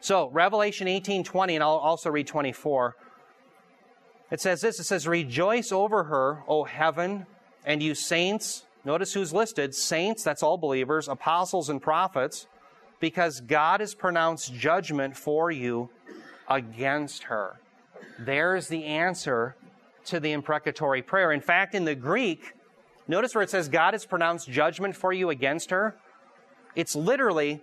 So, 0.00 0.28
Revelation 0.30 0.88
18 0.88 1.22
20, 1.22 1.54
and 1.54 1.62
I'll 1.62 1.70
also 1.70 2.10
read 2.10 2.26
24. 2.26 2.96
It 4.32 4.40
says 4.40 4.62
this 4.62 4.80
it 4.80 4.84
says, 4.84 5.06
Rejoice 5.06 5.70
over 5.70 6.02
her, 6.04 6.42
O 6.48 6.64
heaven, 6.64 7.24
and 7.64 7.80
you 7.80 7.94
saints. 7.94 8.64
Notice 8.88 9.12
who's 9.12 9.34
listed 9.34 9.74
saints, 9.74 10.24
that's 10.24 10.42
all 10.42 10.56
believers, 10.56 11.08
apostles, 11.08 11.68
and 11.68 11.82
prophets, 11.82 12.46
because 13.00 13.42
God 13.42 13.80
has 13.80 13.94
pronounced 13.94 14.54
judgment 14.54 15.14
for 15.14 15.50
you 15.50 15.90
against 16.48 17.24
her. 17.24 17.60
There's 18.18 18.68
the 18.68 18.86
answer 18.86 19.56
to 20.06 20.20
the 20.20 20.32
imprecatory 20.32 21.02
prayer. 21.02 21.32
In 21.32 21.42
fact, 21.42 21.74
in 21.74 21.84
the 21.84 21.94
Greek, 21.94 22.54
notice 23.06 23.34
where 23.34 23.44
it 23.44 23.50
says 23.50 23.68
God 23.68 23.92
has 23.92 24.06
pronounced 24.06 24.50
judgment 24.50 24.96
for 24.96 25.12
you 25.12 25.28
against 25.28 25.68
her. 25.68 25.94
It's 26.74 26.96
literally, 26.96 27.62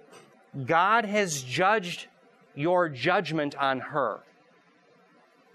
God 0.67 1.05
has 1.05 1.41
judged 1.41 2.05
your 2.53 2.87
judgment 2.87 3.55
on 3.55 3.79
her. 3.79 4.19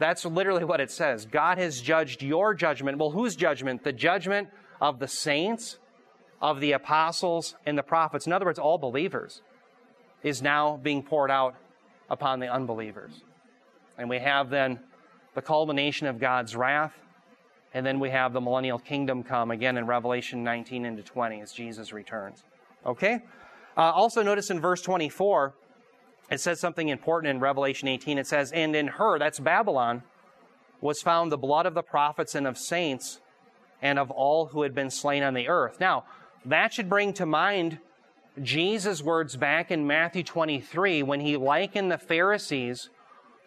That's 0.00 0.25
literally 0.25 0.65
what 0.65 0.81
it 0.81 0.91
says. 0.91 1.27
God 1.27 1.59
has 1.59 1.81
judged 1.81 2.25
your 2.25 2.55
judgment. 2.55 2.99
Well, 2.99 3.11
whose 3.12 3.37
judgment? 3.37 3.85
The 3.85 3.93
judgment 3.93 4.49
of 4.80 4.99
the 4.99 5.08
saints, 5.08 5.78
of 6.40 6.60
the 6.60 6.72
apostles, 6.72 7.54
and 7.66 7.76
the 7.76 7.82
prophets. 7.82 8.26
In 8.26 8.32
other 8.32 8.46
words, 8.46 8.58
all 8.58 8.78
believers 8.78 9.42
is 10.22 10.42
now 10.42 10.78
being 10.82 11.02
poured 11.02 11.30
out 11.30 11.54
upon 12.08 12.40
the 12.40 12.49
unbelievers. 12.49 13.22
And 13.99 14.08
we 14.08 14.18
have 14.18 14.50
then 14.50 14.80
the 15.34 15.42
culmination 15.42 16.06
of 16.06 16.18
God's 16.18 16.56
wrath, 16.56 16.94
and 17.72 17.87
then 17.87 18.00
we 18.00 18.10
have 18.10 18.32
the 18.32 18.40
millennial 18.40 18.78
kingdom 18.78 19.22
come 19.22 19.50
again 19.50 19.76
in 19.76 19.87
Revelation 19.87 20.42
19 20.42 20.84
into 20.84 21.02
20 21.02 21.40
as 21.40 21.52
Jesus 21.52 21.92
returns. 21.92 22.42
Okay? 22.84 23.20
Uh, 23.76 23.92
also, 23.92 24.22
notice 24.22 24.50
in 24.50 24.60
verse 24.60 24.82
24, 24.82 25.54
it 26.30 26.40
says 26.40 26.58
something 26.58 26.88
important 26.88 27.30
in 27.30 27.40
Revelation 27.40 27.88
18. 27.88 28.18
It 28.18 28.26
says, 28.26 28.50
And 28.52 28.75
in 28.75 28.88
her, 28.88 29.18
that's 29.18 29.38
Babylon, 29.38 30.02
was 30.80 31.02
found 31.02 31.30
the 31.30 31.38
blood 31.38 31.66
of 31.66 31.75
the 31.75 31.82
prophets 31.82 32.34
and 32.34 32.46
of 32.46 32.56
saints 32.56 33.20
and 33.82 33.99
of 33.99 34.10
all 34.10 34.46
who 34.46 34.62
had 34.62 34.75
been 34.75 34.90
slain 34.90 35.22
on 35.22 35.34
the 35.34 35.49
earth. 35.49 35.80
Now, 35.80 36.04
that 36.44 36.72
should 36.72 36.88
bring 36.88 37.12
to 37.14 37.26
mind 37.26 37.78
Jesus' 38.42 39.02
words 39.02 39.37
back 39.37 39.70
in 39.70 39.87
Matthew 39.87 40.22
23 40.22 41.02
when 41.02 41.20
he 41.20 41.37
likened 41.37 41.90
the 41.90 41.99
Pharisees 41.99 42.88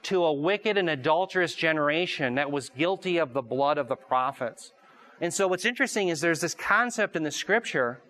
to 0.03 0.23
a 0.25 0.33
wicked 0.33 0.77
and 0.77 0.89
adulterous 0.89 1.55
generation 1.55 2.35
that 2.35 2.51
was 2.51 2.69
guilty 2.69 3.17
of 3.17 3.33
the 3.33 3.41
blood 3.41 3.77
of 3.77 3.87
the 3.87 3.95
prophets. 3.95 4.73
And 5.21 5.33
so 5.33 5.47
what's 5.47 5.65
interesting 5.65 6.09
is 6.09 6.19
there's 6.19 6.41
this 6.41 6.53
concept 6.53 7.15
in 7.15 7.23
the 7.23 7.31
scripture 7.31 8.01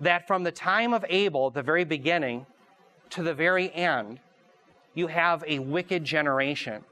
that 0.00 0.26
from 0.26 0.42
the 0.42 0.52
time 0.52 0.92
of 0.92 1.04
Abel, 1.08 1.50
the 1.50 1.62
very 1.62 1.84
beginning, 1.84 2.46
to 3.10 3.22
the 3.22 3.34
very 3.34 3.72
end, 3.72 4.20
you 4.94 5.06
have 5.06 5.44
a 5.46 5.60
wicked 5.60 6.04
generation. 6.04 6.84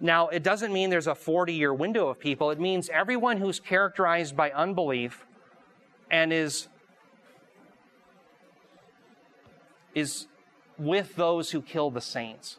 Now, 0.00 0.28
it 0.28 0.42
doesn't 0.42 0.72
mean 0.72 0.90
there's 0.90 1.08
a 1.08 1.14
40 1.14 1.52
year 1.52 1.74
window 1.74 2.08
of 2.08 2.20
people. 2.20 2.50
It 2.50 2.60
means 2.60 2.88
everyone 2.90 3.38
who's 3.38 3.58
characterized 3.58 4.36
by 4.36 4.50
unbelief 4.52 5.26
and 6.10 6.32
is, 6.32 6.68
is 9.94 10.26
with 10.78 11.16
those 11.16 11.50
who 11.50 11.60
kill 11.60 11.90
the 11.90 12.00
saints. 12.00 12.58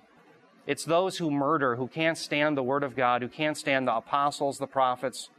It's 0.67 0.83
those 0.83 1.17
who 1.17 1.31
murder, 1.31 1.77
who 1.77 1.87
can't 1.87 2.17
stand 2.17 2.55
the 2.55 2.63
Word 2.63 2.83
of 2.83 2.95
God, 2.95 3.21
who 3.21 3.27
can't 3.27 3.57
stand 3.57 3.87
the 3.87 3.95
apostles, 3.95 4.59
the 4.59 4.67
prophets, 4.67 5.29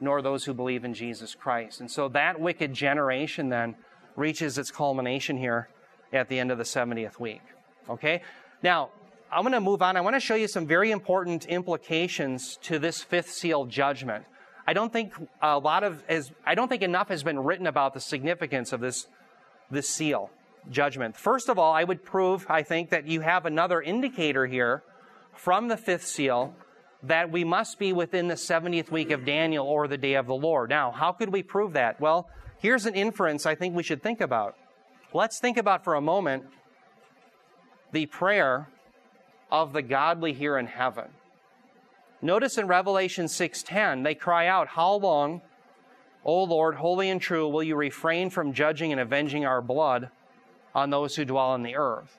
nor 0.00 0.20
those 0.20 0.44
who 0.44 0.52
believe 0.52 0.84
in 0.84 0.92
Jesus 0.92 1.34
Christ. 1.34 1.80
And 1.80 1.90
so 1.90 2.08
that 2.08 2.38
wicked 2.38 2.74
generation 2.74 3.48
then 3.48 3.76
reaches 4.16 4.58
its 4.58 4.70
culmination 4.70 5.38
here 5.38 5.68
at 6.12 6.28
the 6.28 6.38
end 6.38 6.50
of 6.50 6.58
the 6.58 6.64
70th 6.64 7.18
week. 7.18 7.40
Okay? 7.88 8.22
Now, 8.62 8.90
I'm 9.34 9.42
going 9.42 9.52
to 9.52 9.60
move 9.60 9.82
on. 9.82 9.96
I 9.96 10.00
want 10.00 10.14
to 10.14 10.20
show 10.20 10.36
you 10.36 10.46
some 10.46 10.64
very 10.64 10.92
important 10.92 11.46
implications 11.46 12.56
to 12.62 12.78
this 12.78 13.02
fifth 13.02 13.32
seal 13.32 13.64
judgment. 13.64 14.24
I 14.64 14.74
don't 14.74 14.92
think 14.92 15.12
a 15.42 15.58
lot 15.58 15.82
of 15.82 16.04
as 16.08 16.30
I 16.46 16.54
don't 16.54 16.68
think 16.68 16.82
enough 16.82 17.08
has 17.08 17.24
been 17.24 17.40
written 17.40 17.66
about 17.66 17.94
the 17.94 18.00
significance 18.00 18.72
of 18.72 18.80
this 18.80 19.08
this 19.72 19.88
seal 19.88 20.30
judgment. 20.70 21.16
First 21.16 21.48
of 21.48 21.58
all, 21.58 21.72
I 21.72 21.82
would 21.82 22.04
prove 22.04 22.46
I 22.48 22.62
think 22.62 22.90
that 22.90 23.08
you 23.08 23.22
have 23.22 23.44
another 23.44 23.82
indicator 23.82 24.46
here 24.46 24.84
from 25.34 25.66
the 25.66 25.76
fifth 25.76 26.06
seal 26.06 26.54
that 27.02 27.32
we 27.32 27.42
must 27.42 27.80
be 27.80 27.92
within 27.92 28.28
the 28.28 28.34
70th 28.34 28.90
week 28.92 29.10
of 29.10 29.26
Daniel 29.26 29.66
or 29.66 29.88
the 29.88 29.98
day 29.98 30.14
of 30.14 30.26
the 30.26 30.34
Lord. 30.34 30.70
Now, 30.70 30.92
how 30.92 31.10
could 31.10 31.30
we 31.30 31.42
prove 31.42 31.72
that? 31.72 32.00
Well, 32.00 32.30
here's 32.58 32.86
an 32.86 32.94
inference 32.94 33.46
I 33.46 33.56
think 33.56 33.74
we 33.74 33.82
should 33.82 34.02
think 34.02 34.20
about. 34.20 34.56
Let's 35.12 35.40
think 35.40 35.56
about 35.56 35.82
for 35.82 35.96
a 35.96 36.00
moment 36.00 36.44
the 37.92 38.06
prayer 38.06 38.68
of 39.50 39.72
the 39.72 39.82
godly 39.82 40.32
here 40.32 40.58
in 40.58 40.66
heaven. 40.66 41.06
Notice 42.22 42.56
in 42.56 42.66
Revelation 42.66 43.28
6:10 43.28 44.02
they 44.02 44.14
cry 44.14 44.46
out, 44.46 44.68
"How 44.68 44.94
long, 44.94 45.42
O 46.24 46.42
Lord, 46.42 46.76
holy 46.76 47.10
and 47.10 47.20
true, 47.20 47.48
will 47.48 47.62
you 47.62 47.76
refrain 47.76 48.30
from 48.30 48.52
judging 48.52 48.92
and 48.92 49.00
avenging 49.00 49.44
our 49.44 49.60
blood 49.60 50.10
on 50.74 50.90
those 50.90 51.16
who 51.16 51.24
dwell 51.24 51.50
on 51.50 51.62
the 51.62 51.76
earth?" 51.76 52.18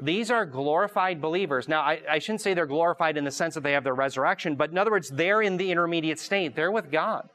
These 0.00 0.30
are 0.30 0.44
glorified 0.44 1.20
believers. 1.20 1.68
Now, 1.68 1.80
I, 1.80 2.00
I 2.08 2.18
shouldn't 2.18 2.40
say 2.40 2.54
they're 2.54 2.66
glorified 2.66 3.16
in 3.16 3.24
the 3.24 3.30
sense 3.30 3.54
that 3.54 3.62
they 3.62 3.72
have 3.72 3.82
their 3.82 3.94
resurrection, 3.94 4.54
but 4.54 4.70
in 4.70 4.78
other 4.78 4.92
words, 4.92 5.10
they're 5.10 5.42
in 5.42 5.56
the 5.56 5.72
intermediate 5.72 6.20
state. 6.20 6.54
They're 6.54 6.70
with 6.70 6.92
God. 6.92 7.28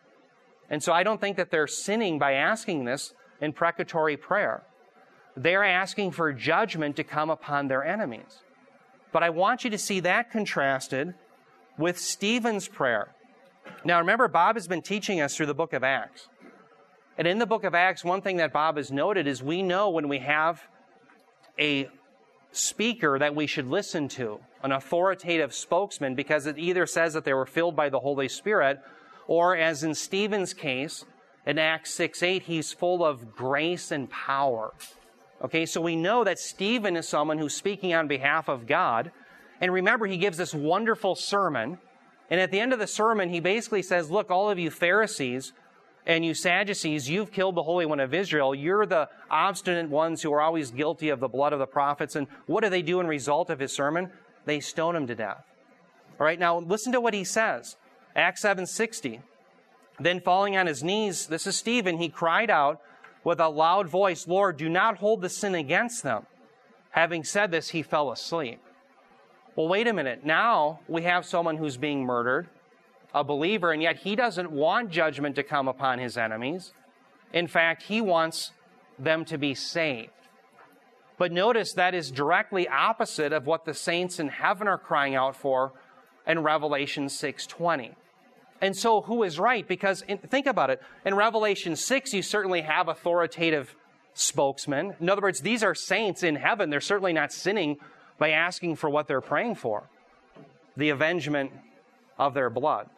And 0.70 0.82
so 0.82 0.94
I 0.94 1.04
don't 1.04 1.20
think 1.20 1.36
that 1.38 1.52
they're 1.52 1.68
sinning 1.68 2.20
by 2.20 2.34
asking 2.34 2.86
this 2.86 3.14
imprecatory 3.42 4.16
prayer. 4.16 4.64
They're 5.36 5.64
asking 5.64 6.12
for 6.12 6.32
judgment 6.32 6.96
to 6.96 7.04
come 7.04 7.30
upon 7.30 7.68
their 7.68 7.84
enemies. 7.84 8.44
But 9.14 9.24
I 9.24 9.30
want 9.30 9.64
you 9.64 9.70
to 9.70 9.78
see 9.78 10.02
that 10.02 10.32
contrasted 10.32 11.14
with 11.78 11.98
Stephen's 11.98 12.68
prayer. 12.68 13.14
Now, 13.86 14.00
remember, 14.00 14.28
Bob 14.28 14.56
has 14.56 14.68
been 14.68 14.82
teaching 14.82 15.22
us 15.22 15.38
through 15.38 15.46
the 15.46 15.54
book 15.54 15.72
of 15.72 15.84
Acts. 15.84 16.28
And 17.18 17.28
in 17.28 17.38
the 17.38 17.46
book 17.46 17.64
of 17.64 17.76
Acts, 17.76 18.04
one 18.04 18.22
thing 18.22 18.38
that 18.38 18.52
Bob 18.52 18.78
has 18.78 18.92
noted 18.92 19.28
is 19.28 19.42
we 19.42 19.62
know 19.62 19.90
when 19.90 20.10
we 20.10 20.20
have 20.20 20.64
a 21.60 21.88
speaker 22.52 23.20
that 23.20 23.36
we 23.36 23.46
should 23.46 23.68
listen 23.68 24.08
to, 24.08 24.40
an 24.64 24.72
authoritative 24.72 25.54
spokesman, 25.54 26.16
because 26.16 26.48
it 26.48 26.58
either 26.58 26.88
says 26.88 27.14
that 27.14 27.24
they 27.24 27.34
were 27.34 27.46
filled 27.46 27.76
by 27.76 27.90
the 27.90 28.00
Holy 28.00 28.28
Spirit, 28.28 28.80
or 29.28 29.56
as 29.56 29.84
in 29.84 29.94
Stephen's 29.94 30.54
case, 30.54 31.06
in 31.46 31.60
Acts 31.60 31.94
6 31.94 32.24
8, 32.24 32.44
he's 32.44 32.74
full 32.74 33.06
of 33.06 33.36
grace 33.36 33.92
and 33.92 34.10
power. 34.10 34.74
Okay, 35.44 35.66
so 35.66 35.82
we 35.82 35.96
know 35.96 36.24
that 36.24 36.40
Stephen 36.40 36.96
is 36.96 37.08
someone 37.08 37.38
who's 37.38 37.54
speaking 37.54 37.94
on 37.94 38.08
behalf 38.08 38.48
of 38.48 38.66
God. 38.66 39.12
And 39.60 39.74
remember, 39.74 40.06
he 40.06 40.18
gives 40.18 40.38
this 40.38 40.54
wonderful 40.54 41.16
sermon. 41.16 41.80
And 42.30 42.40
at 42.40 42.52
the 42.52 42.60
end 42.60 42.72
of 42.72 42.80
the 42.80 42.88
sermon, 42.88 43.30
he 43.30 43.42
basically 43.42 43.82
says, 43.82 44.10
Look, 44.10 44.32
all 44.32 44.50
of 44.50 44.58
you 44.58 44.72
Pharisees, 44.72 45.52
And 46.06 46.26
you 46.26 46.34
Sadducees, 46.34 47.10
you've 47.10 47.32
killed 47.32 47.56
the 47.56 47.64
Holy 47.64 47.86
One 47.86 48.00
of 48.00 48.14
Israel. 48.14 48.56
You're 48.56 48.86
the 48.86 49.10
obstinate 49.30 49.90
ones 49.90 50.22
who 50.22 50.34
are 50.34 50.42
always 50.42 50.72
guilty 50.72 51.10
of 51.10 51.20
the 51.20 51.28
blood 51.28 51.54
of 51.54 51.60
the 51.60 51.66
prophets. 51.66 52.16
And 52.16 52.28
what 52.46 52.64
do 52.64 52.70
they 52.70 52.82
do 52.82 53.00
in 53.00 53.08
result 53.08 53.50
of 53.50 53.60
his 53.60 53.74
sermon? 53.74 54.12
They 54.46 54.60
stone 54.60 54.96
him 54.96 55.08
to 55.08 55.16
death. 55.16 55.44
All 56.20 56.26
right, 56.26 56.40
now 56.40 56.60
listen 56.60 56.92
to 56.94 57.02
what 57.02 57.14
he 57.14 57.24
says. 57.24 57.76
Acts 58.16 58.44
7:60. 58.44 59.22
Then 60.00 60.22
falling 60.22 60.58
on 60.58 60.68
his 60.68 60.84
knees, 60.84 61.28
this 61.28 61.46
is 61.46 61.56
Stephen, 61.56 61.98
he 61.98 62.10
cried 62.10 62.50
out 62.50 62.82
with 63.24 63.40
a 63.40 63.50
loud 63.50 63.88
voice, 63.88 64.28
Lord, 64.28 64.58
do 64.58 64.70
not 64.70 64.98
hold 64.98 65.22
the 65.22 65.30
sin 65.30 65.56
against 65.56 66.04
them. 66.04 66.26
Having 66.92 67.24
said 67.24 67.52
this, 67.52 67.70
he 67.70 67.82
fell 67.82 68.12
asleep. 68.12 68.60
Well, 69.56 69.68
wait 69.68 69.88
a 69.88 69.94
minute. 69.94 70.26
Now 70.26 70.80
we 70.88 71.04
have 71.04 71.26
someone 71.26 71.58
who's 71.58 71.78
being 71.78 72.04
murdered, 72.04 72.48
a 73.14 73.24
believer, 73.24 73.72
and 73.72 73.82
yet 73.82 73.98
he 73.98 74.16
doesn't 74.16 74.52
want 74.52 74.90
judgment 74.90 75.36
to 75.36 75.44
come 75.44 75.68
upon 75.68 76.00
his 76.00 76.18
enemies. 76.18 76.74
In 77.32 77.48
fact, 77.48 77.84
he 77.84 78.02
wants 78.02 78.52
them 78.98 79.26
to 79.26 79.38
be 79.38 79.54
saved. 79.54 80.10
But 81.18 81.32
notice 81.32 81.74
that 81.74 81.94
is 81.94 82.12
directly 82.12 82.68
opposite 82.68 83.34
of 83.34 83.46
what 83.46 83.66
the 83.66 83.74
saints 83.74 84.20
in 84.20 84.30
heaven 84.30 84.68
are 84.68 84.78
crying 84.78 85.16
out 85.16 85.36
for 85.36 85.74
in 86.26 86.44
Revelation 86.44 87.08
6:20. 87.08 87.96
And 88.62 88.76
so 88.76 89.02
who 89.02 89.24
is 89.24 89.40
right? 89.40 89.68
Because 89.68 90.04
in, 90.08 90.18
think 90.18 90.46
about 90.46 90.70
it. 90.70 90.82
In 91.06 91.16
Revelation 91.16 91.76
6, 91.76 92.14
you 92.14 92.22
certainly 92.22 92.62
have 92.62 92.88
authoritative 92.88 93.76
spokesmen. 94.14 94.96
In 95.00 95.10
other 95.10 95.22
words, 95.22 95.42
these 95.42 95.64
are 95.64 95.76
saints 95.76 96.24
in 96.24 96.36
heaven. 96.36 96.70
They're 96.70 96.82
certainly 96.82 97.14
not 97.14 97.34
sinning 97.34 97.78
by 98.18 98.30
asking 98.30 98.76
for 98.76 98.90
what 98.90 99.08
they're 99.08 99.22
praying 99.22 99.56
for 99.56 99.90
the 100.76 100.90
avengement 100.90 101.52
of 102.18 102.34
their 102.34 102.50
blood. 102.50 102.90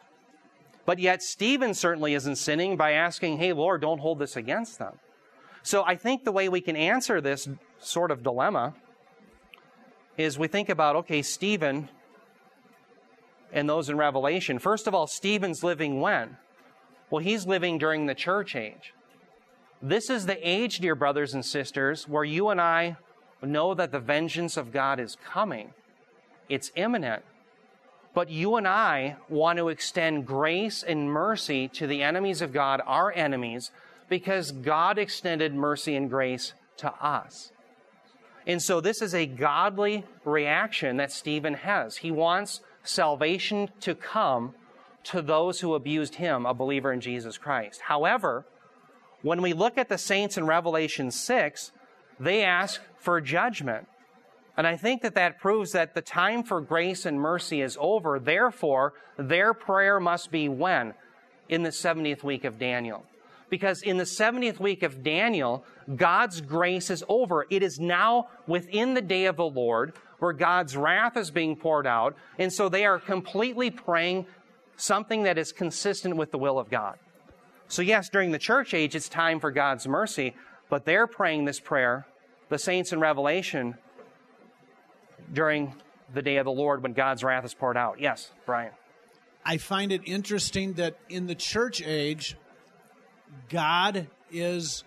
But 0.84 0.98
yet, 0.98 1.22
Stephen 1.22 1.74
certainly 1.74 2.14
isn't 2.14 2.36
sinning 2.36 2.76
by 2.76 2.92
asking, 2.92 3.38
hey, 3.38 3.52
Lord, 3.52 3.80
don't 3.80 3.98
hold 3.98 4.18
this 4.18 4.36
against 4.36 4.78
them. 4.78 4.98
So 5.62 5.84
I 5.84 5.96
think 5.96 6.24
the 6.24 6.32
way 6.32 6.48
we 6.48 6.60
can 6.60 6.76
answer 6.76 7.20
this 7.20 7.48
sort 7.80 8.10
of 8.10 8.22
dilemma 8.22 8.74
is 10.16 10.38
we 10.38 10.48
think 10.48 10.68
about, 10.68 10.96
okay, 10.96 11.22
Stephen 11.22 11.88
and 13.52 13.68
those 13.68 13.88
in 13.88 13.96
Revelation. 13.96 14.58
First 14.58 14.86
of 14.86 14.94
all, 14.94 15.06
Stephen's 15.06 15.62
living 15.62 16.00
when? 16.00 16.36
Well, 17.10 17.22
he's 17.22 17.46
living 17.46 17.78
during 17.78 18.06
the 18.06 18.14
church 18.14 18.56
age. 18.56 18.92
This 19.80 20.10
is 20.10 20.26
the 20.26 20.38
age, 20.48 20.78
dear 20.78 20.94
brothers 20.94 21.34
and 21.34 21.44
sisters, 21.44 22.08
where 22.08 22.24
you 22.24 22.48
and 22.48 22.60
I 22.60 22.96
know 23.42 23.74
that 23.74 23.92
the 23.92 24.00
vengeance 24.00 24.56
of 24.56 24.72
God 24.72 24.98
is 24.98 25.16
coming. 25.24 25.72
It's 26.48 26.72
imminent. 26.74 27.22
But 28.14 28.30
you 28.30 28.56
and 28.56 28.66
I 28.66 29.16
want 29.28 29.58
to 29.58 29.68
extend 29.68 30.26
grace 30.26 30.82
and 30.82 31.12
mercy 31.12 31.68
to 31.68 31.86
the 31.86 32.02
enemies 32.02 32.40
of 32.40 32.52
God, 32.52 32.80
our 32.86 33.12
enemies, 33.12 33.70
because 34.08 34.52
God 34.52 34.98
extended 34.98 35.54
mercy 35.54 35.94
and 35.94 36.08
grace 36.08 36.54
to 36.78 36.92
us. 36.94 37.52
And 38.46 38.62
so 38.62 38.80
this 38.80 39.02
is 39.02 39.14
a 39.14 39.26
godly 39.26 40.04
reaction 40.24 40.96
that 40.96 41.12
Stephen 41.12 41.54
has. 41.54 41.98
He 41.98 42.10
wants 42.10 42.60
salvation 42.88 43.70
to 43.80 43.94
come 43.94 44.54
to 45.04 45.22
those 45.22 45.60
who 45.60 45.74
abused 45.74 46.16
him, 46.16 46.46
a 46.46 46.54
believer 46.54 46.92
in 46.92 47.00
Jesus 47.00 47.38
Christ. 47.38 47.82
However, 47.82 48.44
when 49.22 49.40
we 49.40 49.52
look 49.52 49.78
at 49.78 49.88
the 49.88 49.98
saints 49.98 50.36
in 50.36 50.46
Revelation 50.46 51.10
6, 51.10 51.72
they 52.18 52.42
ask 52.42 52.80
for 52.98 53.20
judgment. 53.20 53.86
And 54.56 54.66
I 54.66 54.76
think 54.76 55.02
that 55.02 55.14
that 55.14 55.38
proves 55.38 55.72
that 55.72 55.94
the 55.94 56.00
time 56.00 56.42
for 56.42 56.60
grace 56.60 57.04
and 57.06 57.20
mercy 57.20 57.60
is 57.60 57.76
over. 57.78 58.18
Therefore, 58.18 58.94
their 59.18 59.52
prayer 59.52 60.00
must 60.00 60.30
be 60.30 60.48
when? 60.48 60.94
In 61.48 61.62
the 61.62 61.70
70th 61.70 62.22
week 62.22 62.44
of 62.44 62.58
Daniel. 62.58 63.04
Because 63.48 63.82
in 63.82 63.96
the 63.98 64.04
70th 64.04 64.58
week 64.58 64.82
of 64.82 65.02
Daniel, 65.02 65.64
God's 65.94 66.40
grace 66.40 66.90
is 66.90 67.04
over. 67.08 67.46
It 67.50 67.62
is 67.62 67.78
now 67.78 68.28
within 68.46 68.94
the 68.94 69.02
day 69.02 69.26
of 69.26 69.36
the 69.36 69.44
Lord 69.44 69.92
where 70.18 70.32
God's 70.32 70.76
wrath 70.76 71.16
is 71.16 71.30
being 71.30 71.56
poured 71.56 71.86
out. 71.86 72.16
And 72.38 72.52
so 72.52 72.68
they 72.68 72.84
are 72.86 72.98
completely 72.98 73.70
praying 73.70 74.26
something 74.76 75.24
that 75.24 75.38
is 75.38 75.52
consistent 75.52 76.16
with 76.16 76.30
the 76.30 76.38
will 76.38 76.58
of 76.58 76.70
God. 76.70 76.98
So, 77.68 77.82
yes, 77.82 78.08
during 78.08 78.30
the 78.30 78.38
church 78.38 78.74
age, 78.74 78.94
it's 78.94 79.08
time 79.08 79.40
for 79.40 79.50
God's 79.50 79.88
mercy, 79.88 80.34
but 80.70 80.84
they're 80.84 81.06
praying 81.06 81.46
this 81.46 81.58
prayer, 81.58 82.06
the 82.48 82.58
saints 82.58 82.92
in 82.92 83.00
Revelation, 83.00 83.76
during 85.32 85.74
the 86.14 86.22
day 86.22 86.36
of 86.36 86.44
the 86.44 86.52
Lord 86.52 86.82
when 86.82 86.92
God's 86.92 87.24
wrath 87.24 87.44
is 87.44 87.54
poured 87.54 87.76
out. 87.76 88.00
Yes, 88.00 88.30
Brian. 88.44 88.72
I 89.44 89.58
find 89.58 89.92
it 89.92 90.02
interesting 90.04 90.74
that 90.74 90.96
in 91.08 91.26
the 91.26 91.34
church 91.34 91.82
age, 91.82 92.36
God 93.48 94.08
is 94.30 94.84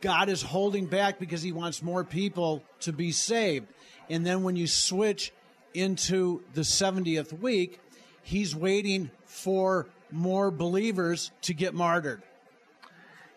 God 0.00 0.28
is 0.28 0.42
holding 0.42 0.86
back 0.86 1.18
because 1.18 1.42
he 1.42 1.50
wants 1.50 1.82
more 1.82 2.04
people 2.04 2.62
to 2.80 2.92
be 2.92 3.10
saved. 3.10 3.66
And 4.10 4.24
then 4.24 4.42
when 4.42 4.56
you 4.56 4.66
switch 4.66 5.32
into 5.74 6.42
the 6.54 6.62
70th 6.62 7.38
week, 7.40 7.80
he's 8.22 8.54
waiting 8.54 9.10
for 9.24 9.86
more 10.10 10.50
believers 10.50 11.30
to 11.42 11.54
get 11.54 11.74
martyred. 11.74 12.22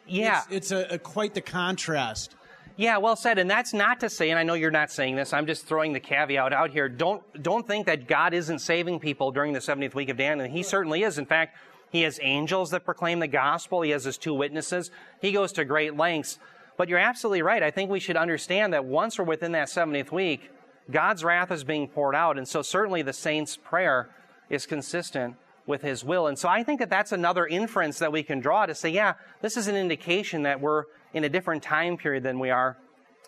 Yeah. 0.07 0.43
It's, 0.49 0.71
it's 0.71 0.71
a, 0.71 0.95
a, 0.95 0.97
quite 0.97 1.33
the 1.33 1.41
contrast. 1.41 2.35
Yeah, 2.77 2.97
well 2.97 3.15
said. 3.15 3.37
And 3.37 3.49
that's 3.49 3.73
not 3.73 3.99
to 3.99 4.09
say, 4.09 4.29
and 4.29 4.39
I 4.39 4.43
know 4.43 4.53
you're 4.53 4.71
not 4.71 4.91
saying 4.91 5.15
this, 5.15 5.33
I'm 5.33 5.45
just 5.45 5.65
throwing 5.65 5.93
the 5.93 5.99
caveat 5.99 6.53
out 6.53 6.71
here. 6.71 6.89
Don't, 6.89 7.21
don't 7.43 7.67
think 7.67 7.85
that 7.85 8.07
God 8.07 8.33
isn't 8.33 8.59
saving 8.59 8.99
people 8.99 9.31
during 9.31 9.53
the 9.53 9.59
70th 9.59 9.93
week 9.93 10.09
of 10.09 10.17
Daniel. 10.17 10.47
He 10.47 10.63
certainly 10.63 11.03
is. 11.03 11.17
In 11.17 11.25
fact, 11.25 11.57
he 11.91 12.01
has 12.03 12.19
angels 12.21 12.71
that 12.71 12.85
proclaim 12.85 13.19
the 13.19 13.27
gospel. 13.27 13.81
He 13.81 13.91
has 13.91 14.05
his 14.05 14.17
two 14.17 14.33
witnesses. 14.33 14.91
He 15.21 15.31
goes 15.31 15.51
to 15.53 15.65
great 15.65 15.97
lengths. 15.97 16.39
But 16.77 16.89
you're 16.89 16.99
absolutely 16.99 17.41
right. 17.41 17.61
I 17.61 17.69
think 17.69 17.91
we 17.91 17.99
should 17.99 18.15
understand 18.15 18.73
that 18.73 18.85
once 18.85 19.19
we're 19.19 19.25
within 19.25 19.51
that 19.51 19.67
70th 19.67 20.11
week, 20.11 20.49
God's 20.89 21.23
wrath 21.23 21.51
is 21.51 21.63
being 21.63 21.87
poured 21.87 22.15
out. 22.15 22.37
And 22.37 22.47
so 22.47 22.61
certainly 22.61 23.01
the 23.01 23.13
saint's 23.13 23.57
prayer 23.57 24.09
is 24.49 24.65
consistent 24.65 25.35
with 25.65 25.81
his 25.81 26.03
will. 26.03 26.27
And 26.27 26.37
so 26.37 26.49
I 26.49 26.63
think 26.63 26.79
that 26.79 26.89
that's 26.89 27.11
another 27.11 27.45
inference 27.45 27.99
that 27.99 28.11
we 28.11 28.23
can 28.23 28.39
draw 28.39 28.65
to 28.65 28.75
say, 28.75 28.89
yeah, 28.89 29.13
this 29.41 29.57
is 29.57 29.67
an 29.67 29.75
indication 29.75 30.43
that 30.43 30.59
we're 30.59 30.85
in 31.13 31.23
a 31.23 31.29
different 31.29 31.63
time 31.63 31.97
period 31.97 32.23
than 32.23 32.39
we 32.39 32.49
are 32.49 32.77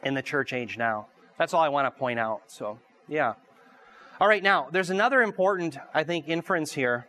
in 0.04 0.14
the 0.14 0.22
church 0.22 0.54
age 0.54 0.78
now. 0.78 1.08
That's 1.38 1.54
all 1.54 1.62
I 1.62 1.70
want 1.70 1.86
to 1.86 2.00
point 2.00 2.20
out. 2.20 2.42
So, 2.48 2.80
yeah. 3.08 3.34
All 4.20 4.28
right, 4.28 4.44
now, 4.44 4.68
there's 4.72 4.90
another 4.90 5.22
important, 5.22 5.78
I 5.94 6.04
think, 6.04 6.28
inference 6.28 6.74
here, 6.74 7.08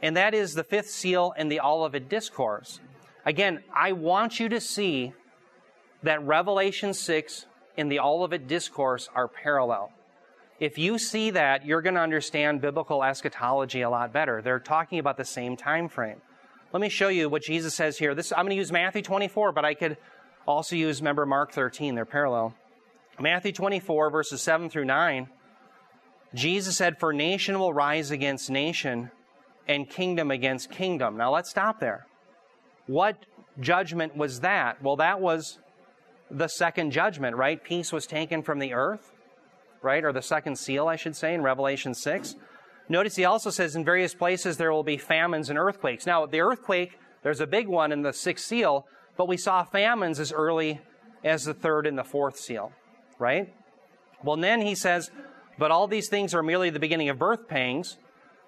and 0.00 0.16
that 0.16 0.34
is 0.34 0.54
the 0.54 0.64
fifth 0.64 0.88
seal 0.88 1.34
and 1.36 1.50
the 1.50 1.60
Olivet 1.60 2.08
Discourse. 2.08 2.80
Again, 3.26 3.62
I 3.74 3.92
want 3.92 4.38
you 4.38 4.48
to 4.48 4.60
see 4.60 5.12
that 6.02 6.24
Revelation 6.24 6.94
6 6.94 7.46
and 7.78 7.90
the 7.90 8.00
Olivet 8.00 8.46
Discourse 8.46 9.08
are 9.14 9.28
parallel. 9.28 9.92
If 10.60 10.76
you 10.76 10.98
see 10.98 11.30
that, 11.30 11.64
you're 11.64 11.80
going 11.80 11.94
to 11.94 12.00
understand 12.00 12.60
biblical 12.60 13.04
eschatology 13.04 13.82
a 13.82 13.90
lot 13.90 14.12
better. 14.12 14.42
They're 14.42 14.58
talking 14.58 14.98
about 14.98 15.16
the 15.16 15.24
same 15.24 15.56
time 15.56 15.88
frame. 15.88 16.20
Let 16.72 16.80
me 16.80 16.88
show 16.88 17.08
you 17.08 17.28
what 17.28 17.42
Jesus 17.42 17.74
says 17.74 17.96
here. 17.96 18.14
This, 18.14 18.32
I'm 18.32 18.44
going 18.44 18.50
to 18.50 18.56
use 18.56 18.72
Matthew 18.72 19.00
24, 19.00 19.52
but 19.52 19.64
I 19.64 19.74
could 19.74 19.96
also 20.46 20.74
use, 20.74 21.00
remember, 21.00 21.24
Mark 21.24 21.52
13. 21.52 21.94
They're 21.94 22.04
parallel. 22.04 22.54
Matthew 23.20 23.52
24, 23.52 24.10
verses 24.10 24.42
7 24.42 24.68
through 24.68 24.84
9. 24.84 25.28
Jesus 26.34 26.76
said, 26.76 26.98
For 26.98 27.12
nation 27.12 27.58
will 27.58 27.72
rise 27.72 28.10
against 28.10 28.50
nation, 28.50 29.10
and 29.68 29.88
kingdom 29.88 30.30
against 30.30 30.70
kingdom. 30.70 31.16
Now 31.16 31.32
let's 31.32 31.50
stop 31.50 31.78
there. 31.78 32.06
What 32.86 33.24
judgment 33.60 34.16
was 34.16 34.40
that? 34.40 34.82
Well, 34.82 34.96
that 34.96 35.20
was 35.20 35.58
the 36.30 36.48
second 36.48 36.90
judgment, 36.90 37.36
right? 37.36 37.62
Peace 37.62 37.92
was 37.92 38.06
taken 38.06 38.42
from 38.42 38.58
the 38.58 38.74
earth, 38.74 39.12
right? 39.82 40.04
Or 40.04 40.12
the 40.12 40.22
second 40.22 40.56
seal, 40.56 40.88
I 40.88 40.96
should 40.96 41.16
say, 41.16 41.34
in 41.34 41.42
Revelation 41.42 41.94
6. 41.94 42.36
Notice 42.88 43.16
he 43.16 43.24
also 43.24 43.50
says 43.50 43.76
in 43.76 43.84
various 43.84 44.14
places 44.14 44.56
there 44.56 44.72
will 44.72 44.82
be 44.82 44.96
famines 44.96 45.50
and 45.50 45.58
earthquakes. 45.58 46.06
Now, 46.06 46.26
the 46.26 46.40
earthquake, 46.40 46.98
there's 47.22 47.40
a 47.40 47.46
big 47.46 47.68
one 47.68 47.92
in 47.92 48.02
the 48.02 48.12
sixth 48.12 48.46
seal, 48.46 48.86
but 49.16 49.28
we 49.28 49.36
saw 49.36 49.64
famines 49.64 50.20
as 50.20 50.32
early 50.32 50.80
as 51.24 51.44
the 51.44 51.54
third 51.54 51.86
and 51.86 51.98
the 51.98 52.04
fourth 52.04 52.38
seal, 52.38 52.72
right? 53.18 53.52
Well, 54.22 54.36
then 54.36 54.62
he 54.62 54.74
says, 54.74 55.10
but 55.58 55.70
all 55.70 55.86
these 55.86 56.08
things 56.08 56.34
are 56.34 56.42
merely 56.42 56.70
the 56.70 56.78
beginning 56.78 57.08
of 57.08 57.18
birth 57.18 57.48
pangs. 57.48 57.98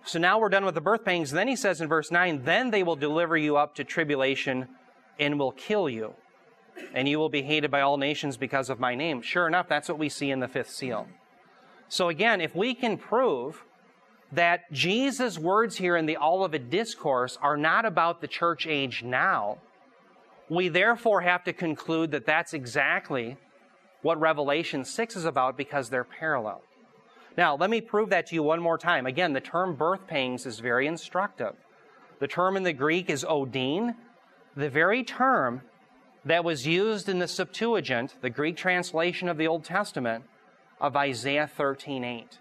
So 0.05 0.19
now 0.19 0.39
we're 0.39 0.49
done 0.49 0.65
with 0.65 0.75
the 0.75 0.81
birth 0.81 1.05
pangs. 1.05 1.31
Then 1.31 1.49
he 1.49 1.57
says 1.57 1.81
in 1.81 1.89
verse 1.89 2.11
9, 2.11 2.45
then 2.45 2.71
they 2.71 2.83
will 2.83 2.97
deliver 2.97 3.37
you 3.37 3.57
up 3.57 3.75
to 3.75 3.85
tribulation 3.85 4.69
and 5.19 5.39
will 5.39 5.53
kill 5.53 5.89
you 5.89 6.15
and 6.95 7.09
you 7.09 7.19
will 7.19 7.29
be 7.29 7.43
hated 7.43 7.71
by 7.71 7.81
all 7.81 7.97
nations 7.97 8.37
because 8.37 8.71
of 8.71 8.81
my 8.81 8.95
name. 8.95 9.23
Sure 9.23 9.47
enough, 9.47 9.69
that's 9.69 9.89
what 9.89 9.99
we 9.99 10.09
see 10.09 10.31
in 10.31 10.41
the 10.41 10.49
fifth 10.49 10.71
seal. 10.71 11.07
So 11.89 12.09
again, 12.09 12.41
if 12.41 12.55
we 12.55 12.75
can 12.75 12.97
prove 12.97 13.65
that 14.33 14.71
Jesus' 14.73 15.39
words 15.39 15.77
here 15.77 15.97
in 15.97 16.07
the 16.07 16.17
Olivet 16.17 16.71
Discourse 16.71 17.37
are 17.43 17.57
not 17.57 17.85
about 17.85 18.21
the 18.21 18.29
church 18.29 18.67
age 18.67 19.03
now, 19.03 19.59
we 20.49 20.69
therefore 20.69 21.21
have 21.23 21.45
to 21.45 21.53
conclude 21.53 22.11
that 22.13 22.27
that's 22.27 22.55
exactly 22.55 23.37
what 24.03 24.21
Revelation 24.21 24.85
6 24.85 25.17
is 25.17 25.25
about 25.25 25.57
because 25.57 25.91
they're 25.91 26.05
parallel. 26.05 26.63
Now, 27.37 27.57
let 27.57 27.71
me 27.71 27.81
prove 27.81 28.11
that 28.11 28.27
to 28.27 28.35
you 28.35 28.43
one 28.43 28.61
more 28.61 28.79
time. 28.79 29.07
Again, 29.07 29.33
the 29.33 29.41
term 29.41 29.75
birth 29.75 30.07
pangs 30.07 30.47
is 30.47 30.59
very 30.59 30.87
instructive. 30.87 31.55
The 32.19 32.29
term 32.29 32.57
in 32.57 32.65
the 32.65 32.73
Greek 32.73 33.09
is 33.09 33.25
odin, 33.27 33.95
the 34.57 34.69
very 34.69 35.05
term 35.05 35.63
that 36.25 36.45
was 36.45 36.67
used 36.67 37.09
in 37.09 37.19
the 37.19 37.29
Septuagint, 37.29 38.15
the 38.21 38.31
Greek 38.31 38.57
translation 38.57 39.29
of 39.29 39.37
the 39.37 39.47
Old 39.47 39.65
Testament, 39.65 40.25
of 40.81 40.97
Isaiah 40.97 41.47
13:8. 41.47 42.39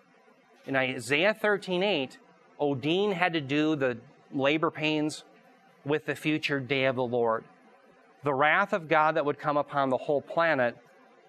In 0.65 0.75
Isaiah 0.75 1.33
13:8, 1.33 2.17
Odin 2.59 3.13
had 3.13 3.33
to 3.33 3.41
do 3.41 3.75
the 3.75 3.97
labor 4.31 4.69
pains 4.69 5.23
with 5.85 6.05
the 6.05 6.15
future 6.15 6.59
day 6.59 6.85
of 6.85 6.95
the 6.95 7.05
Lord. 7.05 7.43
The 8.23 8.33
wrath 8.33 8.73
of 8.73 8.87
God 8.87 9.15
that 9.15 9.25
would 9.25 9.39
come 9.39 9.57
upon 9.57 9.89
the 9.89 9.97
whole 9.97 10.21
planet 10.21 10.77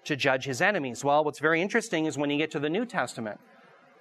to 0.03 0.15
judge 0.15 0.45
his 0.45 0.61
enemies. 0.61 1.03
Well, 1.03 1.23
what's 1.23 1.39
very 1.39 1.61
interesting 1.61 2.05
is 2.05 2.17
when 2.17 2.29
you 2.29 2.37
get 2.37 2.51
to 2.51 2.59
the 2.59 2.69
New 2.69 2.85
Testament, 2.85 3.39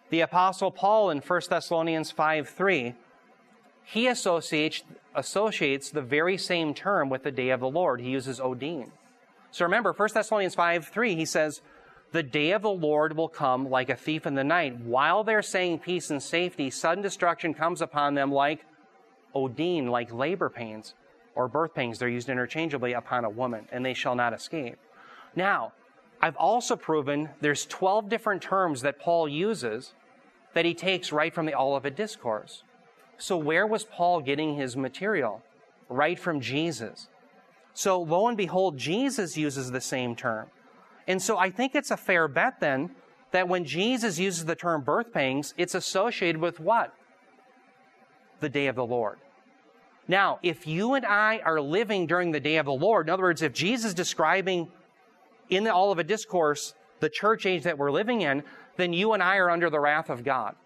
the 0.08 0.20
Apostle 0.22 0.70
Paul 0.70 1.10
in 1.10 1.20
1 1.20 1.40
Thessalonians 1.48 2.10
5 2.10 2.48
3, 2.48 2.94
he 3.84 4.06
associates, 4.06 4.82
associates 5.14 5.90
the 5.90 6.02
very 6.02 6.36
same 6.36 6.74
term 6.74 7.08
with 7.08 7.22
the 7.22 7.32
day 7.32 7.50
of 7.50 7.60
the 7.60 7.68
Lord. 7.68 8.00
He 8.00 8.10
uses 8.10 8.40
Odin. 8.40 8.92
So 9.50 9.64
remember, 9.64 9.92
1 9.92 10.08
Thessalonians 10.14 10.54
5 10.54 10.86
3, 10.86 11.16
he 11.16 11.24
says, 11.24 11.60
The 12.12 12.22
day 12.22 12.52
of 12.52 12.62
the 12.62 12.70
Lord 12.70 13.16
will 13.16 13.28
come 13.28 13.68
like 13.68 13.90
a 13.90 13.96
thief 13.96 14.26
in 14.26 14.34
the 14.34 14.44
night. 14.44 14.80
While 14.80 15.24
they're 15.24 15.42
saying 15.42 15.80
peace 15.80 16.10
and 16.10 16.22
safety, 16.22 16.70
sudden 16.70 17.02
destruction 17.02 17.54
comes 17.54 17.82
upon 17.82 18.14
them 18.14 18.30
like 18.30 18.64
Odin, 19.34 19.88
like 19.88 20.12
labor 20.12 20.48
pains 20.48 20.94
or 21.34 21.48
birth 21.48 21.74
pains. 21.74 21.98
They're 21.98 22.08
used 22.08 22.28
interchangeably 22.28 22.92
upon 22.92 23.24
a 23.24 23.30
woman, 23.30 23.66
and 23.72 23.84
they 23.84 23.94
shall 23.94 24.14
not 24.14 24.32
escape. 24.32 24.78
Now, 25.34 25.72
I've 26.22 26.36
also 26.36 26.76
proven 26.76 27.30
there's 27.40 27.66
12 27.66 28.08
different 28.08 28.42
terms 28.42 28.82
that 28.82 29.00
Paul 29.00 29.28
uses 29.28 29.94
that 30.54 30.64
he 30.64 30.74
takes 30.74 31.12
right 31.12 31.32
from 31.32 31.46
the 31.46 31.54
Olivet 31.54 31.96
Discourse. 31.96 32.62
So, 33.20 33.36
where 33.36 33.66
was 33.66 33.84
Paul 33.84 34.22
getting 34.22 34.56
his 34.56 34.78
material? 34.78 35.42
Right 35.90 36.18
from 36.18 36.40
Jesus. 36.40 37.08
So, 37.74 38.00
lo 38.00 38.28
and 38.28 38.36
behold, 38.36 38.78
Jesus 38.78 39.36
uses 39.36 39.70
the 39.70 39.80
same 39.80 40.16
term. 40.16 40.46
And 41.06 41.20
so, 41.20 41.36
I 41.36 41.50
think 41.50 41.74
it's 41.74 41.90
a 41.90 41.98
fair 41.98 42.28
bet 42.28 42.60
then 42.60 42.90
that 43.32 43.46
when 43.46 43.66
Jesus 43.66 44.18
uses 44.18 44.46
the 44.46 44.56
term 44.56 44.82
birth 44.82 45.12
pangs, 45.12 45.52
it's 45.58 45.74
associated 45.74 46.40
with 46.40 46.60
what? 46.60 46.94
The 48.40 48.48
day 48.48 48.68
of 48.68 48.76
the 48.76 48.86
Lord. 48.86 49.18
Now, 50.08 50.38
if 50.42 50.66
you 50.66 50.94
and 50.94 51.04
I 51.04 51.40
are 51.44 51.60
living 51.60 52.06
during 52.06 52.32
the 52.32 52.40
day 52.40 52.56
of 52.56 52.66
the 52.66 52.72
Lord, 52.72 53.06
in 53.06 53.12
other 53.12 53.22
words, 53.22 53.42
if 53.42 53.52
Jesus 53.52 53.90
is 53.90 53.94
describing 53.94 54.68
in 55.50 55.64
the 55.64 55.74
Olivet 55.74 56.06
Discourse 56.06 56.74
the 57.00 57.10
church 57.10 57.44
age 57.44 57.64
that 57.64 57.76
we're 57.76 57.92
living 57.92 58.22
in, 58.22 58.42
then 58.76 58.94
you 58.94 59.12
and 59.12 59.22
I 59.22 59.36
are 59.36 59.50
under 59.50 59.68
the 59.68 59.78
wrath 59.78 60.08
of 60.08 60.24
God. 60.24 60.56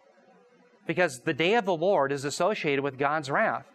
Because 0.87 1.21
the 1.21 1.33
day 1.33 1.55
of 1.55 1.65
the 1.65 1.77
Lord 1.77 2.13
is 2.13 2.25
associated 2.25 2.83
with 2.83 2.99
God's 2.99 3.31
wrath. 3.31 3.67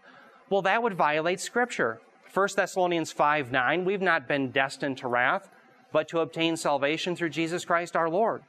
Well, 0.49 0.61
that 0.63 0.83
would 0.83 0.93
violate 0.95 1.39
Scripture. 1.39 2.01
1 2.33 2.49
Thessalonians 2.55 3.11
5 3.11 3.51
9, 3.51 3.85
we've 3.85 4.01
not 4.01 4.27
been 4.27 4.51
destined 4.51 4.97
to 4.99 5.07
wrath, 5.07 5.49
but 5.91 6.07
to 6.09 6.19
obtain 6.19 6.55
salvation 6.55 7.15
through 7.15 7.29
Jesus 7.29 7.65
Christ 7.65 7.95
our 7.95 8.09
Lord. 8.09 8.43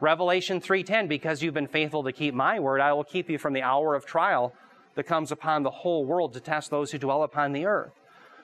Revelation 0.00 0.60
3:10 0.60 1.06
because 1.06 1.42
you've 1.42 1.54
been 1.54 1.68
faithful 1.68 2.02
to 2.02 2.12
keep 2.12 2.34
my 2.34 2.58
word 2.58 2.80
I 2.80 2.92
will 2.92 3.04
keep 3.04 3.30
you 3.30 3.38
from 3.38 3.52
the 3.52 3.62
hour 3.62 3.94
of 3.94 4.04
trial 4.04 4.52
that 4.96 5.04
comes 5.04 5.30
upon 5.30 5.62
the 5.62 5.70
whole 5.70 6.04
world 6.04 6.32
to 6.32 6.40
test 6.40 6.70
those 6.70 6.90
who 6.90 6.98
dwell 6.98 7.22
upon 7.22 7.52
the 7.52 7.66
earth. 7.66 7.92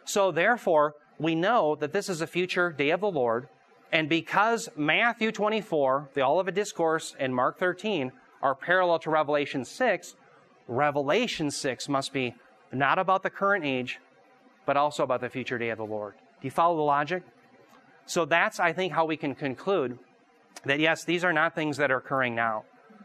So 0.05 0.31
therefore 0.31 0.95
we 1.19 1.35
know 1.35 1.75
that 1.75 1.93
this 1.93 2.09
is 2.09 2.21
a 2.21 2.29
future 2.29 2.71
day 2.71 2.91
of 2.91 3.01
the 3.01 3.11
Lord 3.11 3.49
and 3.91 4.09
because 4.09 4.69
Matthew 4.77 5.33
24, 5.33 6.11
the 6.15 6.23
Olivet 6.23 6.55
Discourse, 6.55 7.17
and 7.19 7.35
Mark 7.35 7.59
13 7.59 8.13
are 8.43 8.55
parallel 8.55 8.99
to 9.01 9.11
Revelation 9.11 9.65
6, 9.65 10.15
Revelation 10.69 11.51
6 11.51 11.89
must 11.89 12.13
be 12.13 12.35
not 12.73 12.99
about 12.99 13.23
the 13.23 13.31
current 13.31 13.65
age, 13.65 13.99
but 14.67 14.77
also 14.77 15.03
about 15.03 15.21
the 15.21 15.31
future 15.31 15.59
day 15.59 15.71
of 15.71 15.79
the 15.79 15.85
Lord. 15.85 16.15
Do 16.41 16.47
you 16.47 16.51
follow 16.51 16.77
the 16.77 16.83
logic? 16.83 17.23
So 18.07 18.25
that's, 18.25 18.61
I 18.61 18.73
think, 18.73 18.93
how 18.93 19.07
we 19.07 19.17
can 19.17 19.35
conclude 19.35 19.99
that 20.65 20.79
yes, 20.79 21.05
these 21.05 21.25
are 21.25 21.33
not 21.33 21.55
things 21.55 21.79
that 21.79 21.91
are 21.91 21.97
occurring 21.97 22.35
now. 22.35 22.65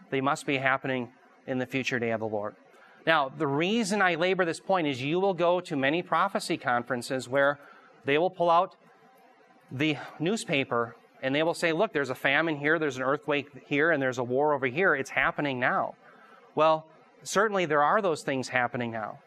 They 0.09 0.21
must 0.21 0.45
be 0.45 0.57
happening 0.57 1.09
in 1.47 1.57
the 1.57 1.65
future 1.65 1.99
day 1.99 2.11
of 2.11 2.19
the 2.19 2.27
Lord. 2.27 2.55
Now, 3.05 3.29
the 3.29 3.47
reason 3.47 4.01
I 4.01 4.15
labor 4.15 4.45
this 4.45 4.59
point 4.59 4.87
is 4.87 5.01
you 5.01 5.19
will 5.19 5.33
go 5.33 5.59
to 5.61 5.75
many 5.75 6.01
prophecy 6.01 6.57
conferences 6.57 7.27
where 7.27 7.59
they 8.05 8.17
will 8.17 8.29
pull 8.29 8.49
out 8.49 8.75
the 9.71 9.97
newspaper 10.19 10.95
and 11.23 11.33
they 11.33 11.41
will 11.41 11.53
say, 11.53 11.71
look, 11.71 11.93
there's 11.93 12.09
a 12.09 12.15
famine 12.15 12.57
here, 12.57 12.77
there's 12.77 12.97
an 12.97 13.03
earthquake 13.03 13.47
here, 13.65 13.91
and 13.91 14.01
there's 14.01 14.17
a 14.17 14.23
war 14.23 14.53
over 14.53 14.67
here. 14.67 14.93
It's 14.93 15.09
happening 15.09 15.57
now. 15.57 15.95
Well, 16.53 16.85
certainly 17.23 17.65
there 17.65 17.81
are 17.81 18.01
those 18.01 18.23
things 18.23 18.49
happening 18.49 18.91
now. 18.91 19.19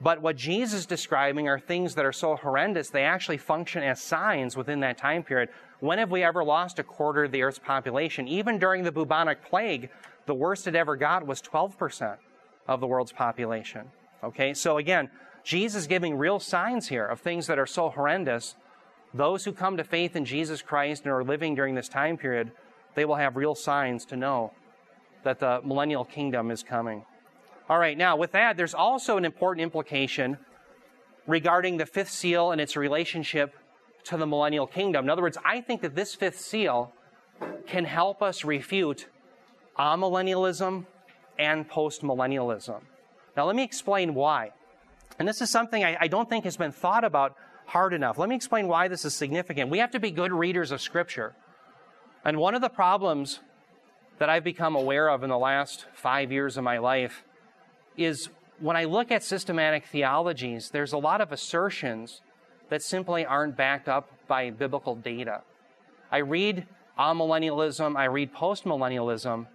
But 0.00 0.22
what 0.22 0.36
Jesus 0.36 0.80
is 0.80 0.86
describing 0.86 1.46
are 1.46 1.58
things 1.58 1.94
that 1.96 2.06
are 2.06 2.12
so 2.12 2.36
horrendous, 2.36 2.88
they 2.88 3.04
actually 3.04 3.36
function 3.36 3.82
as 3.82 4.00
signs 4.00 4.56
within 4.56 4.80
that 4.80 4.96
time 4.96 5.22
period. 5.22 5.50
When 5.80 5.98
have 5.98 6.10
we 6.10 6.22
ever 6.22 6.42
lost 6.42 6.78
a 6.78 6.82
quarter 6.82 7.24
of 7.24 7.32
the 7.32 7.42
earth's 7.42 7.58
population? 7.58 8.26
Even 8.26 8.58
during 8.58 8.84
the 8.84 8.92
bubonic 8.92 9.44
plague, 9.44 9.90
the 10.24 10.34
worst 10.34 10.66
it 10.66 10.74
ever 10.74 10.96
got 10.96 11.26
was 11.26 11.42
12% 11.42 12.16
of 12.66 12.80
the 12.80 12.86
world's 12.86 13.12
population. 13.12 13.90
Okay, 14.24 14.54
so 14.54 14.78
again, 14.78 15.10
Jesus 15.44 15.82
is 15.82 15.86
giving 15.86 16.16
real 16.16 16.40
signs 16.40 16.88
here 16.88 17.04
of 17.04 17.20
things 17.20 17.46
that 17.48 17.58
are 17.58 17.66
so 17.66 17.90
horrendous 17.90 18.54
those 19.14 19.44
who 19.44 19.52
come 19.52 19.76
to 19.76 19.84
faith 19.84 20.16
in 20.16 20.24
Jesus 20.24 20.62
Christ 20.62 21.04
and 21.04 21.12
are 21.12 21.24
living 21.24 21.54
during 21.54 21.74
this 21.74 21.88
time 21.88 22.16
period, 22.16 22.52
they 22.94 23.04
will 23.04 23.16
have 23.16 23.36
real 23.36 23.54
signs 23.54 24.04
to 24.06 24.16
know 24.16 24.52
that 25.22 25.38
the 25.38 25.60
millennial 25.64 26.04
kingdom 26.04 26.50
is 26.50 26.62
coming. 26.62 27.04
All 27.68 27.78
right, 27.78 27.96
now 27.96 28.16
with 28.16 28.32
that, 28.32 28.56
there's 28.56 28.74
also 28.74 29.16
an 29.16 29.24
important 29.24 29.62
implication 29.62 30.38
regarding 31.26 31.76
the 31.76 31.86
fifth 31.86 32.10
seal 32.10 32.50
and 32.50 32.60
its 32.60 32.76
relationship 32.76 33.54
to 34.04 34.16
the 34.16 34.26
millennial 34.26 34.66
kingdom. 34.66 35.04
In 35.04 35.10
other 35.10 35.22
words, 35.22 35.36
I 35.44 35.60
think 35.60 35.82
that 35.82 35.94
this 35.94 36.14
fifth 36.14 36.40
seal 36.40 36.92
can 37.66 37.84
help 37.84 38.22
us 38.22 38.44
refute 38.44 39.06
amillennialism 39.78 40.86
and 41.38 41.68
postmillennialism. 41.68 42.80
Now, 43.36 43.44
let 43.44 43.54
me 43.54 43.62
explain 43.62 44.14
why. 44.14 44.52
And 45.18 45.28
this 45.28 45.40
is 45.40 45.50
something 45.50 45.84
I, 45.84 45.96
I 46.00 46.08
don't 46.08 46.28
think 46.28 46.44
has 46.44 46.56
been 46.56 46.72
thought 46.72 47.04
about 47.04 47.36
hard 47.68 47.92
enough. 47.92 48.16
Let 48.16 48.30
me 48.30 48.34
explain 48.34 48.66
why 48.66 48.88
this 48.88 49.04
is 49.04 49.14
significant. 49.14 49.70
We 49.70 49.78
have 49.78 49.90
to 49.90 50.00
be 50.00 50.10
good 50.10 50.32
readers 50.32 50.70
of 50.70 50.80
Scripture. 50.80 51.34
And 52.24 52.38
one 52.38 52.54
of 52.54 52.62
the 52.62 52.70
problems 52.70 53.40
that 54.18 54.30
I've 54.30 54.42
become 54.42 54.74
aware 54.74 55.08
of 55.08 55.22
in 55.22 55.28
the 55.28 55.38
last 55.38 55.84
five 55.92 56.32
years 56.32 56.56
of 56.56 56.64
my 56.64 56.78
life 56.78 57.24
is 57.96 58.30
when 58.58 58.74
I 58.76 58.84
look 58.84 59.12
at 59.12 59.22
systematic 59.22 59.84
theologies, 59.84 60.70
there's 60.70 60.94
a 60.94 60.98
lot 60.98 61.20
of 61.20 61.30
assertions 61.30 62.22
that 62.70 62.82
simply 62.82 63.26
aren't 63.26 63.56
backed 63.56 63.88
up 63.88 64.08
by 64.26 64.48
biblical 64.48 64.94
data. 64.96 65.42
I 66.10 66.18
read 66.18 66.66
amillennialism, 66.98 67.96
I 67.96 68.06
read 68.06 68.34
postmillennialism, 68.34 69.46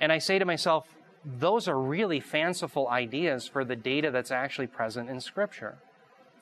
and 0.00 0.12
I 0.12 0.18
say 0.18 0.38
to 0.38 0.44
myself, 0.44 0.86
those 1.24 1.66
are 1.66 1.78
really 1.78 2.20
fanciful 2.20 2.88
ideas 2.88 3.48
for 3.48 3.64
the 3.64 3.76
data 3.76 4.12
that's 4.12 4.30
actually 4.30 4.68
present 4.68 5.10
in 5.10 5.20
Scripture. 5.20 5.78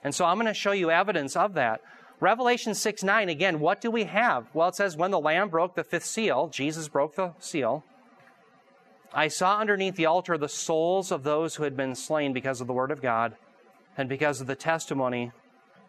And 0.03 0.15
so 0.15 0.25
I'm 0.25 0.37
going 0.37 0.47
to 0.47 0.55
show 0.55 0.73
you 0.73 0.91
evidence 0.91 1.37
of 1.37 1.55
that. 1.55 1.81
Revelation 2.21 2.75
6 2.75 3.03
9, 3.03 3.29
again, 3.29 3.61
what 3.61 3.81
do 3.81 3.91
we 3.91 4.05
have? 4.05 4.47
Well, 4.55 4.69
it 4.69 4.75
says, 4.75 4.97
When 4.97 5.11
the 5.11 5.21
Lamb 5.21 5.49
broke 5.49 5.75
the 5.75 5.85
fifth 5.85 6.07
seal, 6.07 6.49
Jesus 6.49 6.89
broke 6.89 7.17
the 7.17 7.33
seal, 7.39 7.85
I 9.13 9.29
saw 9.29 9.59
underneath 9.59 9.97
the 9.97 10.07
altar 10.07 10.37
the 10.37 10.49
souls 10.49 11.11
of 11.11 11.23
those 11.23 11.57
who 11.57 11.65
had 11.65 11.77
been 11.77 11.95
slain 11.95 12.33
because 12.33 12.61
of 12.61 12.67
the 12.67 12.73
word 12.73 12.91
of 12.91 13.03
God 13.03 13.37
and 13.97 14.09
because 14.09 14.41
of 14.41 14.47
the 14.47 14.57
testimony 14.57 15.33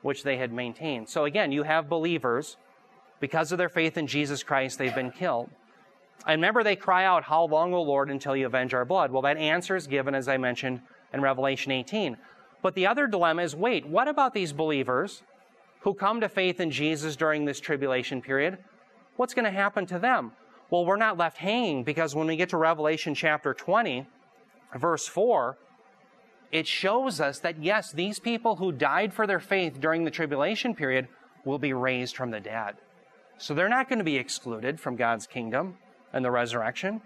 which 0.02 0.24
they 0.24 0.38
had 0.38 0.54
maintained. 0.54 1.10
So 1.10 1.26
again, 1.26 1.52
you 1.52 1.63
have 1.63 1.89
believers, 1.89 2.58
because 3.20 3.52
of 3.52 3.58
their 3.58 3.70
faith 3.70 3.98
in 3.98 4.08
Jesus 4.08 4.43
Christ, 4.43 4.78
they've 4.78 4.93
been 4.93 5.12
killed. 5.12 5.50
And 6.26 6.41
remember, 6.41 6.63
they 6.63 6.76
cry 6.76 7.06
out, 7.06 7.24
How 7.24 7.46
long, 7.46 7.74
O 7.74 7.82
Lord, 7.82 8.10
until 8.10 8.36
you 8.36 8.46
avenge 8.46 8.74
our 8.74 8.86
blood? 8.86 9.12
Well, 9.12 9.22
that 9.24 9.38
answer 9.38 9.76
is 9.76 9.88
given, 9.88 10.15
as 10.15 10.28
I 10.28 10.38
mentioned, 10.38 10.82
in 11.13 11.22
Revelation 11.22 11.72
18. 11.72 12.17
But 12.67 12.75
the 12.75 12.88
other 12.88 13.08
dilemma 13.08 13.43
is 13.43 13.56
wait, 13.56 13.88
what 13.88 14.10
about 14.10 14.34
these 14.34 14.51
believers 14.51 15.23
who 15.84 15.93
come 15.93 16.19
to 16.19 16.27
faith 16.27 16.60
in 16.60 16.69
Jesus 16.69 17.15
during 17.15 17.45
this 17.45 17.62
tribulation 17.62 18.21
period? 18.21 18.58
What's 19.15 19.34
going 19.34 19.45
to 19.45 19.51
happen 19.51 19.86
to 19.86 19.97
them? 19.97 20.34
Well, 20.69 20.86
we're 20.86 20.97
not 20.97 21.17
left 21.17 21.38
hanging 21.38 21.86
because 21.86 22.13
when 22.13 22.27
we 22.27 22.36
get 22.36 22.49
to 22.49 22.58
Revelation 22.58 23.15
chapter 23.15 23.53
20, 23.53 24.06
verse 24.75 25.08
4, 25.08 25.58
it 26.51 26.67
shows 26.67 27.21
us 27.21 27.39
that 27.39 27.63
yes, 27.63 27.93
these 27.93 28.19
people 28.19 28.58
who 28.58 28.73
died 28.73 29.13
for 29.13 29.25
their 29.25 29.39
faith 29.39 29.80
during 29.80 30.03
the 30.03 30.12
tribulation 30.12 30.75
period 30.75 31.08
will 31.45 31.60
be 31.60 31.71
raised 31.71 32.17
from 32.17 32.32
the 32.32 32.41
dead. 32.41 32.75
So 33.38 33.53
they're 33.53 33.69
not 33.69 33.88
going 33.88 33.99
to 33.99 34.03
be 34.03 34.17
excluded 34.17 34.77
from 34.77 34.97
God's 34.97 35.25
kingdom 35.25 35.77
and 36.12 36.25
the 36.25 36.32
resurrection. 36.32 36.99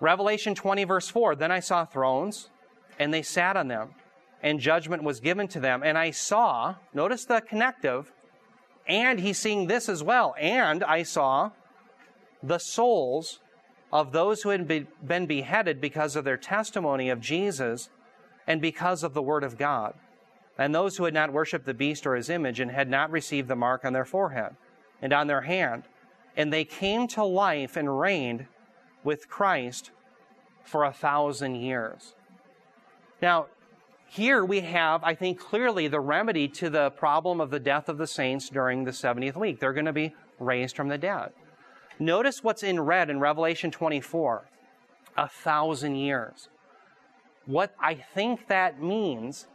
Revelation 0.00 0.54
20, 0.54 0.84
verse 0.84 1.08
4 1.08 1.34
Then 1.34 1.50
I 1.50 1.60
saw 1.60 1.86
thrones, 1.86 2.50
and 2.98 3.14
they 3.14 3.22
sat 3.22 3.56
on 3.56 3.68
them 3.68 3.94
and 4.46 4.60
judgment 4.60 5.02
was 5.02 5.18
given 5.18 5.48
to 5.48 5.58
them. 5.58 5.82
And 5.82 5.98
I 5.98 6.12
saw, 6.12 6.76
notice 6.94 7.24
the 7.24 7.40
connective, 7.40 8.12
and 8.86 9.18
he's 9.18 9.38
seeing 9.38 9.66
this 9.66 9.88
as 9.88 10.04
well. 10.04 10.36
And 10.38 10.84
I 10.84 11.02
saw 11.02 11.50
the 12.44 12.58
souls 12.58 13.40
of 13.92 14.12
those 14.12 14.42
who 14.42 14.50
had 14.50 14.68
been 15.04 15.26
beheaded 15.26 15.80
because 15.80 16.14
of 16.14 16.24
their 16.24 16.36
testimony 16.36 17.10
of 17.10 17.20
Jesus 17.20 17.88
and 18.46 18.62
because 18.62 19.02
of 19.02 19.14
the 19.14 19.22
word 19.22 19.42
of 19.42 19.58
God. 19.58 19.94
And 20.56 20.72
those 20.72 20.96
who 20.96 21.04
had 21.06 21.14
not 21.14 21.32
worshipped 21.32 21.66
the 21.66 21.74
beast 21.74 22.06
or 22.06 22.14
his 22.14 22.30
image 22.30 22.60
and 22.60 22.70
had 22.70 22.88
not 22.88 23.10
received 23.10 23.48
the 23.48 23.56
mark 23.56 23.84
on 23.84 23.94
their 23.94 24.04
forehead 24.04 24.54
and 25.02 25.12
on 25.12 25.26
their 25.26 25.40
hand. 25.40 25.82
And 26.36 26.52
they 26.52 26.64
came 26.64 27.08
to 27.08 27.24
life 27.24 27.76
and 27.76 27.98
reigned 27.98 28.46
with 29.02 29.28
Christ 29.28 29.90
for 30.62 30.84
a 30.84 30.92
thousand 30.92 31.56
years. 31.56 32.14
Now, 33.20 33.46
here 34.08 34.44
we 34.44 34.60
have, 34.60 35.02
I 35.04 35.14
think, 35.14 35.38
clearly 35.38 35.88
the 35.88 36.00
remedy 36.00 36.48
to 36.48 36.70
the 36.70 36.90
problem 36.90 37.40
of 37.40 37.50
the 37.50 37.60
death 37.60 37.88
of 37.88 37.98
the 37.98 38.06
saints 38.06 38.48
during 38.48 38.84
the 38.84 38.90
70th 38.90 39.36
week. 39.36 39.60
They're 39.60 39.72
going 39.72 39.86
to 39.86 39.92
be 39.92 40.14
raised 40.38 40.76
from 40.76 40.88
the 40.88 40.98
dead. 40.98 41.32
Notice 41.98 42.44
what's 42.44 42.62
in 42.62 42.80
red 42.80 43.10
in 43.10 43.20
Revelation 43.20 43.70
24 43.70 44.48
a 45.16 45.28
thousand 45.28 45.96
years. 45.96 46.48
What 47.46 47.74
I 47.80 47.94
think 47.94 48.48
that 48.48 48.82
means 48.82 49.46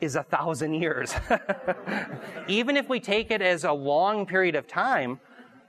is 0.00 0.16
a 0.16 0.22
thousand 0.22 0.74
years. 0.74 1.14
Even 2.48 2.76
if 2.76 2.88
we 2.88 3.00
take 3.00 3.30
it 3.30 3.42
as 3.42 3.64
a 3.64 3.72
long 3.72 4.26
period 4.26 4.54
of 4.54 4.66
time, 4.66 5.20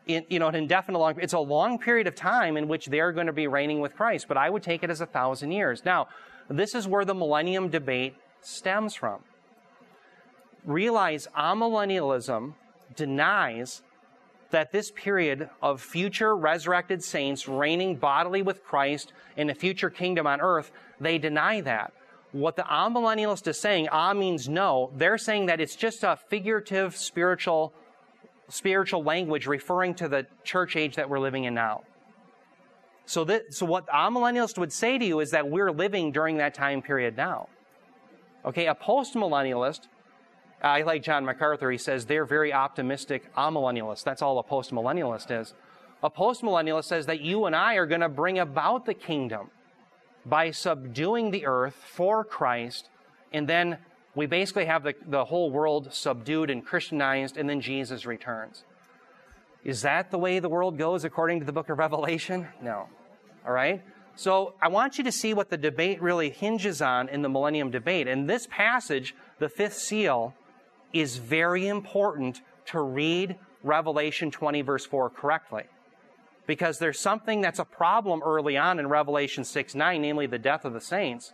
in, 0.06 0.26
you 0.30 0.40
know, 0.40 0.48
an 0.48 0.56
indefinite 0.56 1.00
long, 1.00 1.16
it's 1.20 1.34
a 1.34 1.40
long 1.40 1.80
period 1.80 2.08
of 2.08 2.16
time 2.16 2.56
in 2.58 2.68
which 2.68 2.88
they're 2.88 3.12
going 3.12 3.28
to 3.28 3.34
be 3.34 3.48
reigning 3.48 3.80
with 3.80 3.96
Christ, 3.96 4.28
but 4.28 4.38
I 4.38 4.50
would 4.50 4.64
take 4.64 4.84
it 4.84 4.90
as 4.90 5.02
a 5.02 5.06
thousand 5.06 5.52
years. 5.52 5.84
Now, 5.86 6.08
this 6.50 6.76
is 6.76 6.88
where 6.88 7.06
the 7.06 7.14
millennium 7.14 7.70
debate 7.70 8.16
stems 8.42 8.96
from. 8.96 9.20
Realize 10.66 11.28
amillennialism 11.38 12.54
denies 12.96 13.82
that 14.52 14.72
this 14.72 14.92
period 14.92 15.50
of 15.62 15.82
future 15.82 16.36
resurrected 16.36 17.04
saints 17.04 17.48
reigning 17.48 17.96
bodily 17.96 18.42
with 18.42 18.64
Christ 18.64 19.12
in 19.36 19.50
a 19.50 19.56
future 19.56 19.90
kingdom 19.90 20.26
on 20.26 20.40
earth, 20.40 20.72
they 21.00 21.18
deny 21.18 21.62
that. 21.62 21.94
What 22.32 22.56
the 22.56 22.64
amillennialist 22.64 23.48
is 23.48 23.60
saying, 23.60 23.90
ah 23.92 24.14
means 24.14 24.48
no, 24.48 24.92
they're 24.96 25.18
saying 25.18 25.48
that 25.48 25.60
it's 25.60 25.76
just 25.76 26.04
a 26.04 26.16
figurative 26.16 26.96
spiritual 26.96 27.74
spiritual 28.50 29.04
language 29.04 29.46
referring 29.46 29.94
to 29.94 30.08
the 30.08 30.26
church 30.46 30.78
age 30.78 30.96
that 30.96 31.10
we're 31.10 31.20
living 31.20 31.44
in 31.44 31.54
now. 31.54 31.84
So, 33.08 33.24
that, 33.24 33.54
so 33.54 33.66
what 33.66 33.88
amillennialist 33.88 34.58
would 34.58 34.74
say 34.74 34.98
to 34.98 35.06
you 35.06 35.22
is 35.22 35.32
that 35.32 35.50
we're 35.50 35.72
living 35.72 36.12
during 36.12 36.38
that 36.38 36.54
time 36.54 36.82
period 36.82 37.16
now. 37.16 37.48
Okay, 38.44 38.68
a 38.68 38.76
postmillennialist, 38.76 39.88
I 40.62 40.82
like 40.82 41.04
John 41.04 41.24
MacArthur, 41.24 41.72
he 41.72 41.78
says 41.78 42.06
they're 42.06 42.26
very 42.26 42.52
optimistic 42.52 43.34
amillennialists. 43.36 44.04
That's 44.04 44.22
all 44.22 44.40
a 44.40 44.44
postmillennialist 44.44 45.42
is. 45.42 45.54
A 46.04 46.10
postmillennialist 46.10 46.84
says 46.84 47.06
that 47.06 47.22
you 47.22 47.46
and 47.46 47.56
I 47.56 47.76
are 47.76 47.86
going 47.86 48.02
to 48.02 48.10
bring 48.10 48.40
about 48.40 48.86
the 48.86 48.94
kingdom 48.94 49.52
by 50.26 50.52
subduing 50.52 51.32
the 51.32 51.46
earth 51.46 51.76
for 51.76 52.26
Christ, 52.26 52.90
and 53.32 53.48
then 53.48 53.78
we 54.16 54.26
basically 54.26 54.66
have 54.66 54.84
the, 54.84 54.96
the 55.06 55.24
whole 55.24 55.50
world 55.50 55.94
subdued 55.94 56.50
and 56.50 56.66
Christianized, 56.66 57.38
and 57.38 57.50
then 57.50 57.62
Jesus 57.62 58.06
returns. 58.06 58.66
Is 59.68 59.82
that 59.82 60.12
the 60.12 60.18
way 60.18 60.40
the 60.40 60.48
world 60.48 60.78
goes 60.78 61.04
according 61.04 61.42
to 61.42 61.46
the 61.46 61.52
book 61.52 61.68
of 61.68 61.78
Revelation? 61.78 62.48
No. 62.62 62.88
All 63.46 63.52
right? 63.52 63.84
So 64.16 64.54
I 64.62 64.70
want 64.70 64.98
you 64.98 65.04
to 65.04 65.12
see 65.12 65.34
what 65.34 65.50
the 65.50 65.58
debate 65.58 66.02
really 66.02 66.30
hinges 66.30 66.82
on 66.82 67.10
in 67.10 67.22
the 67.22 67.28
millennium 67.28 67.70
debate. 67.70 68.08
And 68.08 68.30
this 68.30 68.48
passage, 68.50 69.14
the 69.40 69.50
fifth 69.50 69.76
seal, 69.76 70.34
is 70.94 71.18
very 71.18 71.68
important 71.68 72.40
to 72.68 72.80
read 72.80 73.36
Revelation 73.62 74.32
20, 74.32 74.62
verse 74.62 74.86
4 74.86 75.10
correctly. 75.10 75.66
Because 76.46 76.80
there's 76.80 77.00
something 77.00 77.42
that's 77.42 77.60
a 77.60 77.66
problem 77.66 78.22
early 78.24 78.56
on 78.56 78.80
in 78.80 78.88
Revelation 78.88 79.44
6 79.44 79.76
9, 79.76 80.02
namely 80.02 80.28
the 80.28 80.40
death 80.40 80.64
of 80.64 80.72
the 80.72 80.80
saints, 80.80 81.34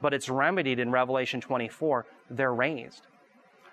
but 0.00 0.14
it's 0.14 0.30
remedied 0.30 0.78
in 0.78 0.90
Revelation 0.90 1.42
24. 1.42 2.06
They're 2.30 2.54
raised. 2.54 3.02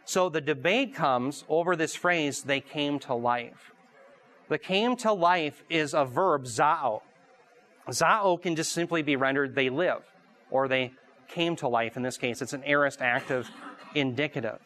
So 0.06 0.30
the 0.30 0.42
debate 0.42 0.94
comes 0.94 1.46
over 1.48 1.76
this 1.76 1.96
phrase, 1.96 2.44
they 2.44 2.60
came 2.60 3.00
to 3.00 3.13
life. 3.13 3.72
The 4.50 4.58
came 4.58 4.96
to 4.98 5.13
life 5.13 5.63
is 5.70 5.94
a 5.94 6.06
verb, 6.06 6.44
zao. 6.44 7.02
Zao 7.89 8.42
can 8.42 8.56
just 8.56 8.74
simply 8.74 9.02
be 9.02 9.16
rendered 9.16 9.56
they 9.56 9.70
live, 9.70 10.04
or 10.52 10.68
they 10.68 10.92
came 11.28 11.56
to 11.58 11.68
life. 11.68 11.98
In 11.98 12.04
this 12.04 12.18
case, 12.18 12.42
it's 12.42 12.54
an 12.54 12.63
aorist 12.66 13.02
active 13.02 13.50
indicative. 13.96 14.60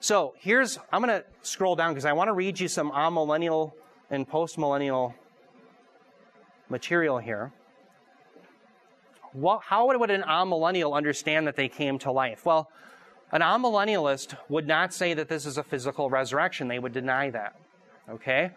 So 0.00 0.34
here's, 0.38 0.78
I'm 0.92 1.00
going 1.00 1.20
to 1.20 1.24
scroll 1.42 1.76
down 1.76 1.92
because 1.92 2.04
I 2.04 2.12
want 2.12 2.28
to 2.28 2.32
read 2.32 2.58
you 2.58 2.66
some 2.66 2.90
amillennial 2.90 3.72
and 4.10 4.28
postmillennial 4.28 5.14
material 6.68 7.18
here. 7.18 7.52
What, 9.32 9.62
how 9.62 9.86
would 9.86 10.10
an 10.10 10.22
amillennial 10.22 10.94
understand 10.94 11.46
that 11.46 11.56
they 11.56 11.68
came 11.68 11.98
to 12.00 12.10
life? 12.10 12.44
Well, 12.44 12.68
an 13.32 13.40
amillennialist 13.40 14.36
would 14.48 14.66
not 14.66 14.92
say 14.92 15.14
that 15.14 15.28
this 15.28 15.46
is 15.46 15.56
a 15.56 15.62
physical 15.62 16.10
resurrection. 16.10 16.68
They 16.68 16.78
would 16.78 16.92
deny 16.92 17.30
that. 17.30 17.56
Okay? 18.08 18.50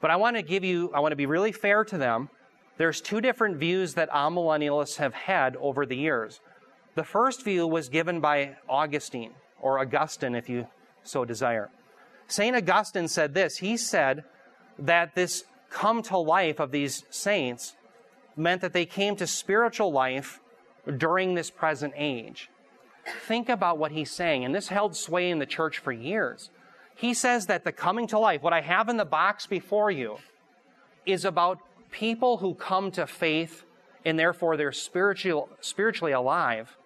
But 0.00 0.10
I 0.10 0.16
want 0.16 0.36
to 0.36 0.42
give 0.42 0.64
you, 0.64 0.90
I 0.94 1.00
want 1.00 1.12
to 1.12 1.16
be 1.16 1.26
really 1.26 1.52
fair 1.52 1.84
to 1.84 1.98
them. 1.98 2.28
There's 2.78 3.00
two 3.00 3.20
different 3.20 3.56
views 3.56 3.94
that 3.94 4.10
amillennialists 4.10 4.96
have 4.96 5.12
had 5.12 5.56
over 5.56 5.84
the 5.84 5.96
years. 5.96 6.40
The 6.94 7.04
first 7.04 7.44
view 7.44 7.66
was 7.66 7.88
given 7.88 8.20
by 8.20 8.56
Augustine, 8.68 9.32
or 9.60 9.78
Augustine 9.78 10.34
if 10.34 10.48
you 10.48 10.66
so 11.02 11.24
desire. 11.24 11.70
St. 12.28 12.56
Augustine 12.56 13.08
said 13.08 13.34
this 13.34 13.58
He 13.58 13.76
said 13.76 14.24
that 14.78 15.14
this 15.14 15.44
come 15.70 16.02
to 16.02 16.18
life 16.18 16.60
of 16.60 16.70
these 16.70 17.04
saints 17.10 17.74
meant 18.36 18.60
that 18.60 18.72
they 18.72 18.86
came 18.86 19.16
to 19.16 19.26
spiritual 19.26 19.92
life 19.92 20.40
during 20.96 21.34
this 21.34 21.50
present 21.50 21.92
age. 21.96 22.48
Think 23.26 23.48
about 23.48 23.78
what 23.78 23.92
he's 23.92 24.10
saying, 24.10 24.44
and 24.44 24.54
this 24.54 24.68
held 24.68 24.96
sway 24.96 25.30
in 25.30 25.38
the 25.38 25.46
church 25.46 25.78
for 25.78 25.92
years. 25.92 26.50
He 26.94 27.14
says 27.14 27.46
that 27.46 27.64
the 27.64 27.72
coming 27.72 28.06
to 28.08 28.18
life, 28.18 28.42
what 28.42 28.52
I 28.52 28.60
have 28.60 28.88
in 28.88 28.96
the 28.96 29.04
box 29.04 29.46
before 29.46 29.90
you, 29.90 30.18
is 31.04 31.24
about 31.24 31.58
people 31.90 32.38
who 32.38 32.54
come 32.54 32.90
to 32.92 33.06
faith 33.06 33.64
and 34.04 34.18
therefore 34.18 34.56
they're 34.56 34.72
spiritual, 34.72 35.48
spiritually 35.60 36.12
alive 36.12 36.76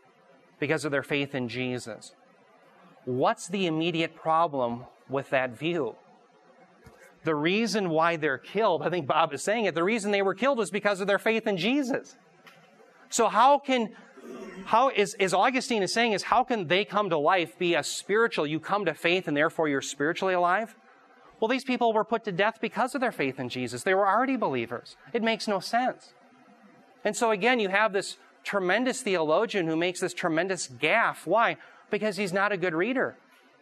because 0.59 0.85
of 0.85 0.91
their 0.91 1.03
faith 1.03 1.35
in 1.35 1.49
Jesus. 1.49 2.13
What's 3.05 3.47
the 3.49 3.67
immediate 3.67 4.15
problem 4.15 4.85
with 5.09 5.31
that 5.31 5.57
view? 5.57 5.97
The 7.25 7.35
reason 7.35 7.91
why 7.91 8.17
they're 8.17 8.39
killed, 8.39 8.83
I 8.83 8.91
think 8.91 9.07
Bob 9.07 9.33
is 9.33 9.43
saying 9.43 9.65
it, 9.65 9.75
the 9.75 9.85
reason 9.85 10.13
they 10.13 10.23
were 10.23 10.35
killed 10.35 10.59
was 10.59 10.71
because 10.71 11.01
of 11.01 11.07
their 11.07 11.19
faith 11.19 11.47
in 11.47 11.57
Jesus. 11.57 12.17
So 13.09 13.29
how 13.29 13.59
can 13.59 13.91
how 14.67 14.89
is, 14.89 15.15
is 15.15 15.33
Augustine 15.33 15.83
is 15.83 15.93
saying 15.93 16.13
is 16.13 16.25
how 16.25 16.43
can 16.43 16.67
they 16.67 16.85
come 16.85 17.11
to 17.11 17.19
life 17.19 17.57
be 17.57 17.75
a 17.75 17.85
spiritual? 17.85 18.47
You 18.47 18.59
come 18.59 18.85
to 18.87 18.95
faith 18.95 19.29
and 19.29 19.37
therefore 19.37 19.69
you're 19.69 19.81
spiritually 19.81 20.35
alive? 20.35 20.75
Well, 21.39 21.49
these 21.49 21.65
people 21.65 21.93
were 21.93 22.05
put 22.05 22.25
to 22.25 22.33
death 22.33 22.59
because 22.61 22.95
of 22.95 23.01
their 23.01 23.13
faith 23.13 23.39
in 23.39 23.49
Jesus. 23.49 23.85
They 23.85 23.95
were 23.95 24.09
already 24.09 24.37
believers. 24.37 24.97
It 25.13 25.23
makes 25.23 25.47
no 25.47 25.61
sense. 25.61 26.15
And 27.05 27.15
so 27.15 27.31
again, 27.31 27.61
you 27.61 27.69
have 27.69 27.93
this 27.93 28.17
tremendous 28.43 29.03
theologian 29.03 29.67
who 29.69 29.77
makes 29.77 30.01
this 30.01 30.13
tremendous 30.13 30.67
gaffe. 30.67 31.27
Why? 31.27 31.59
Because 31.91 32.17
he's 32.17 32.33
not 32.33 32.51
a 32.51 32.57
good 32.57 32.75
reader. 32.75 33.17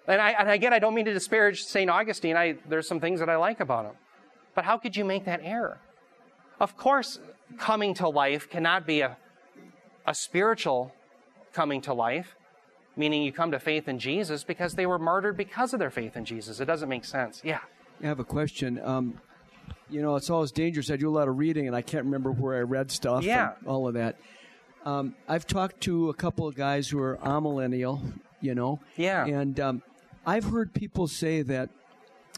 And, 0.07 0.21
I, 0.21 0.31
and 0.31 0.49
again, 0.51 0.73
I 0.73 0.79
don't 0.79 0.95
mean 0.95 1.07
to 1.07 1.13
disparage 1.13 1.65
St. 1.65 1.91
Augustine. 1.91 2.37
I, 2.37 2.57
there's 2.69 2.89
some 2.89 3.01
things 3.01 3.21
that 3.21 3.29
I 3.29 3.37
like 3.37 3.61
about 3.61 3.85
him. 3.87 3.95
But 4.55 4.65
how 4.65 4.79
could 4.79 4.97
you 4.97 5.05
make 5.05 5.25
that 5.27 5.41
error? 5.43 5.79
Of 6.61 6.77
course, 6.77 7.19
coming 7.59 7.93
to 7.95 8.09
life 8.09 8.49
cannot 8.49 8.87
be 8.87 9.01
a 9.01 9.17
a 10.07 10.15
spiritual 10.15 10.95
coming 11.53 11.81
to 11.83 11.95
life, 11.95 12.37
meaning 12.97 13.23
you 13.23 13.33
come 13.33 13.51
to 13.51 13.59
faith 13.59 13.89
in 13.89 13.99
Jesus 13.99 14.45
because 14.45 14.75
they 14.75 14.87
were 14.87 14.99
martyred 14.99 15.37
because 15.37 15.73
of 15.73 15.79
their 15.79 15.91
faith 15.91 16.17
in 16.17 16.25
Jesus. 16.25 16.61
It 16.61 16.67
doesn't 16.67 16.89
make 16.89 17.05
sense. 17.05 17.41
Yeah. 17.45 17.61
I 18.03 18.07
have 18.07 18.21
a 18.21 18.25
question. 18.25 18.81
Um, 18.85 19.21
you 19.89 20.03
know, 20.03 20.17
it's 20.17 20.31
always 20.31 20.53
dangerous. 20.53 20.91
I 20.91 20.97
do 20.97 21.09
a 21.09 21.17
lot 21.17 21.29
of 21.29 21.39
reading, 21.39 21.67
and 21.67 21.77
I 21.77 21.83
can't 21.83 22.05
remember 22.05 22.33
where 22.33 22.57
I 22.57 22.63
read 22.63 22.91
stuff. 22.91 23.25
Yeah. 23.25 23.53
all 23.67 23.87
of 23.87 23.95
that. 23.95 24.17
Um, 24.85 25.15
I've 25.29 25.47
talked 25.47 25.81
to 25.83 26.11
a 26.11 26.15
couple 26.15 26.47
of 26.47 26.55
guys 26.55 26.89
who 26.89 26.99
are 27.01 27.17
amillennial, 27.23 28.01
you 28.41 28.55
know. 28.55 28.81
Yeah. 28.97 29.25
And 29.25 29.59
um, 29.59 29.83
I've 30.27 30.45
heard 30.45 30.75
people 30.75 31.07
say 31.09 31.43
that 31.43 31.71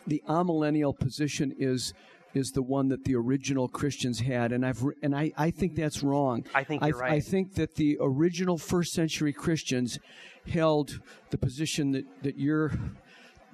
the 0.07 0.23
amillennial 0.29 0.97
position 0.97 1.55
is 1.59 1.93
is 2.37 2.51
the 2.51 2.63
one 2.63 2.89
that 2.89 3.05
the 3.05 3.15
original 3.15 3.69
Christians 3.69 4.21
had, 4.21 4.53
and 4.53 4.65
I've 4.65 4.83
and 5.03 5.15
I, 5.15 5.33
I 5.37 5.51
think 5.51 5.75
that's 5.75 6.03
wrong. 6.03 6.45
I 6.55 6.65
think 6.65 6.85
you're 6.85 6.97
I, 6.97 7.01
right. 7.01 7.13
I 7.13 7.21
think 7.21 7.55
that 7.55 7.75
the 7.77 7.99
original 8.01 8.59
first 8.59 8.93
century 8.93 9.33
Christians 9.33 9.99
held 10.49 11.01
the 11.31 11.39
position 11.39 11.93
that, 11.93 12.05
that 12.23 12.39
you're 12.39 12.73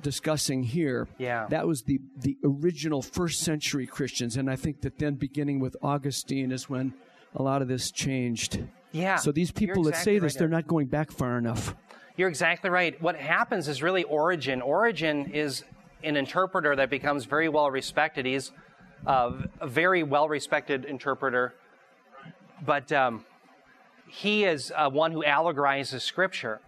discussing 0.02 0.62
here. 0.62 1.08
Yeah. 1.18 1.46
That 1.48 1.66
was 1.66 1.82
the 1.82 2.00
the 2.18 2.36
original 2.44 3.02
first 3.02 3.40
century 3.40 3.86
Christians, 3.86 4.36
and 4.36 4.50
I 4.50 4.56
think 4.56 4.82
that 4.82 4.98
then 4.98 5.14
beginning 5.14 5.60
with 5.60 5.76
Augustine 5.82 6.52
is 6.52 6.68
when 6.68 6.94
a 7.34 7.42
lot 7.42 7.62
of 7.62 7.68
this 7.68 7.90
changed. 7.90 8.62
Yeah. 8.90 9.16
So 9.16 9.32
these 9.32 9.50
people 9.50 9.84
You're 9.84 9.92
that 9.92 10.02
say 10.02 10.18
this, 10.18 10.34
right 10.34 10.38
they're 10.40 10.48
not 10.48 10.66
going 10.66 10.86
back 10.86 11.10
far 11.10 11.38
enough. 11.38 11.74
You're 12.16 12.28
exactly 12.28 12.68
right. 12.68 13.00
What 13.00 13.16
happens 13.16 13.68
is 13.68 13.82
really 13.82 14.04
Origen. 14.04 14.60
Origen 14.60 15.30
is 15.30 15.64
an 16.04 16.16
interpreter 16.16 16.76
that 16.76 16.90
becomes 16.90 17.24
very 17.24 17.48
well 17.48 17.70
respected. 17.70 18.26
He's 18.26 18.52
uh, 19.06 19.32
a 19.60 19.66
very 19.66 20.02
well 20.02 20.28
respected 20.28 20.84
interpreter. 20.84 21.54
But 22.64 22.92
um, 22.92 23.24
he 24.06 24.44
is 24.44 24.72
uh, 24.76 24.90
one 24.90 25.12
who 25.12 25.22
allegorizes 25.24 26.02
Scripture. 26.02 26.60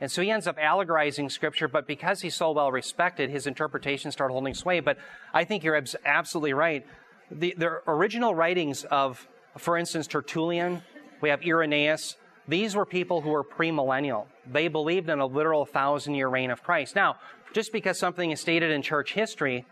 And 0.00 0.10
so 0.10 0.20
he 0.20 0.30
ends 0.30 0.46
up 0.46 0.58
allegorizing 0.58 1.30
Scripture, 1.30 1.68
but 1.68 1.86
because 1.86 2.20
he's 2.20 2.34
so 2.34 2.50
well 2.52 2.70
respected, 2.70 3.30
his 3.30 3.46
interpretations 3.46 4.14
start 4.14 4.30
holding 4.30 4.54
sway. 4.54 4.80
But 4.80 4.98
I 5.32 5.44
think 5.44 5.64
you're 5.64 5.76
abs- 5.76 5.96
absolutely 6.04 6.52
right. 6.52 6.86
The, 7.30 7.54
the 7.56 7.80
original 7.86 8.34
writings 8.34 8.84
of, 8.84 9.26
for 9.56 9.76
instance, 9.76 10.06
Tertullian, 10.06 10.82
we 11.20 11.30
have 11.30 11.42
Irenaeus, 11.42 12.16
these 12.48 12.76
were 12.76 12.86
people 12.86 13.20
who 13.22 13.30
were 13.30 13.42
premillennial. 13.42 14.26
They 14.50 14.68
believed 14.68 15.08
in 15.08 15.18
a 15.18 15.26
literal 15.26 15.64
thousand 15.64 16.14
year 16.14 16.28
reign 16.28 16.50
of 16.50 16.62
Christ. 16.62 16.94
Now, 16.94 17.16
just 17.52 17.72
because 17.72 17.98
something 17.98 18.30
is 18.30 18.40
stated 18.40 18.70
in 18.70 18.82
church 18.82 19.14
history 19.14 19.64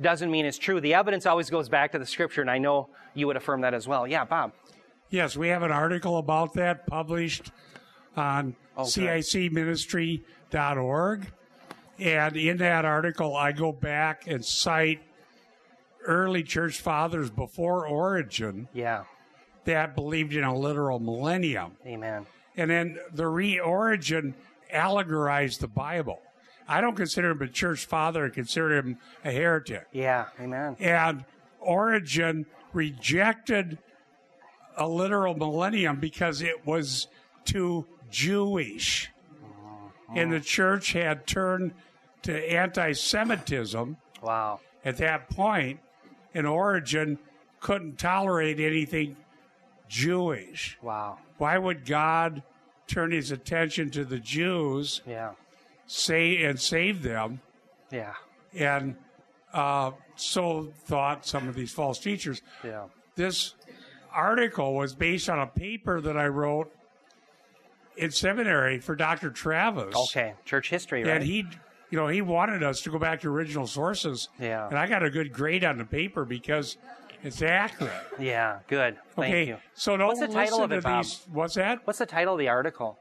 doesn't 0.00 0.30
mean 0.30 0.46
it's 0.46 0.58
true. 0.58 0.80
The 0.80 0.94
evidence 0.94 1.26
always 1.26 1.50
goes 1.50 1.68
back 1.68 1.92
to 1.92 1.98
the 1.98 2.06
scripture, 2.06 2.40
and 2.40 2.50
I 2.50 2.58
know 2.58 2.88
you 3.14 3.26
would 3.26 3.36
affirm 3.36 3.60
that 3.62 3.74
as 3.74 3.88
well. 3.88 4.06
Yeah, 4.06 4.24
Bob. 4.24 4.52
Yes, 5.10 5.36
we 5.36 5.48
have 5.48 5.62
an 5.62 5.72
article 5.72 6.18
about 6.18 6.52
that 6.54 6.86
published 6.86 7.50
on 8.16 8.54
oh, 8.76 8.82
Okay. 8.82 9.18
cicministry.org. 9.20 11.32
And 11.98 12.36
in 12.36 12.56
that 12.58 12.84
article, 12.84 13.36
I 13.36 13.52
go 13.52 13.72
back 13.72 14.26
and 14.28 14.44
cite 14.44 15.00
early 16.06 16.42
church 16.42 16.80
fathers 16.80 17.30
before 17.30 17.86
Origen 17.86 18.68
Yeah. 18.72 19.04
that 19.64 19.94
believed 19.96 20.34
in 20.34 20.44
a 20.44 20.54
literal 20.56 21.00
millennium. 21.00 21.72
Amen. 21.86 22.26
And 22.56 22.70
then 22.70 22.98
the 23.12 23.26
re 23.26 23.58
Origen 23.58 24.34
allegorized 24.72 25.60
the 25.60 25.68
Bible. 25.68 26.20
I 26.68 26.80
don't 26.82 26.94
consider 26.96 27.30
him 27.30 27.40
a 27.42 27.48
church 27.48 27.86
father, 27.86 28.26
I 28.26 28.28
consider 28.28 28.76
him 28.76 28.98
a 29.24 29.32
heretic. 29.32 29.86
Yeah. 29.92 30.26
Amen. 30.38 30.76
And 30.78 31.24
Origen 31.60 32.44
rejected 32.72 33.78
a 34.76 34.86
literal 34.86 35.34
millennium 35.34 35.98
because 35.98 36.42
it 36.42 36.66
was 36.66 37.08
too 37.44 37.86
Jewish. 38.10 39.10
And 40.14 40.32
the 40.32 40.40
church 40.40 40.92
had 40.92 41.26
turned 41.26 41.72
to 42.22 42.50
anti 42.52 42.92
Semitism 42.92 43.96
Wow. 44.22 44.60
at 44.84 44.96
that 44.98 45.28
point, 45.28 45.80
and 46.34 46.46
Origen 46.46 47.18
couldn't 47.60 47.98
tolerate 47.98 48.58
anything 48.58 49.16
Jewish. 49.88 50.78
Wow. 50.82 51.18
Why 51.38 51.58
would 51.58 51.84
God 51.84 52.42
turn 52.86 53.10
his 53.10 53.30
attention 53.30 53.90
to 53.90 54.04
the 54.04 54.18
Jews 54.18 55.02
Yeah. 55.06 55.32
Say 55.88 56.44
and 56.44 56.60
save 56.60 57.02
them? 57.02 57.40
Yeah. 57.90 58.14
And 58.54 58.94
uh, 59.52 59.90
so 60.14 60.72
thought 60.84 61.26
some 61.26 61.48
of 61.48 61.56
these 61.56 61.72
false 61.72 61.98
teachers. 61.98 62.40
Yeah. 62.62 62.84
This 63.16 63.54
article 64.12 64.74
was 64.74 64.94
based 64.94 65.28
on 65.28 65.40
a 65.40 65.46
paper 65.46 66.00
that 66.00 66.16
I 66.16 66.26
wrote 66.26 66.72
in 67.96 68.12
seminary 68.12 68.78
for 68.78 68.94
Dr. 68.94 69.30
Travis. 69.30 69.94
Okay. 70.10 70.34
Church 70.44 70.70
history, 70.70 71.02
right? 71.02 71.16
And 71.16 71.24
he, 71.24 71.46
you 71.90 71.98
know, 71.98 72.06
he 72.06 72.22
wanted 72.22 72.62
us 72.62 72.82
to 72.82 72.90
go 72.90 72.98
back 72.98 73.22
to 73.22 73.28
original 73.28 73.66
sources. 73.66 74.28
Yeah. 74.38 74.68
And 74.68 74.78
I 74.78 74.86
got 74.86 75.02
a 75.02 75.10
good 75.10 75.32
grade 75.32 75.64
on 75.64 75.78
the 75.78 75.84
paper 75.84 76.24
because 76.24 76.76
it's 77.24 77.42
accurate. 77.42 77.92
yeah. 78.18 78.60
Good. 78.68 78.96
Thank 79.16 79.34
okay. 79.34 79.46
you. 79.48 79.56
So 79.74 79.96
don't 79.96 80.08
What's 80.08 80.20
the 80.20 80.28
title 80.28 80.58
listen 80.58 80.62
of 80.64 80.72
it, 80.72 80.76
to 80.76 80.82
Bob? 80.82 81.04
these. 81.04 81.20
What's 81.32 81.54
that? 81.54 81.80
What's 81.86 81.98
the 81.98 82.06
title 82.06 82.34
of 82.34 82.38
the 82.38 82.48
article? 82.48 82.98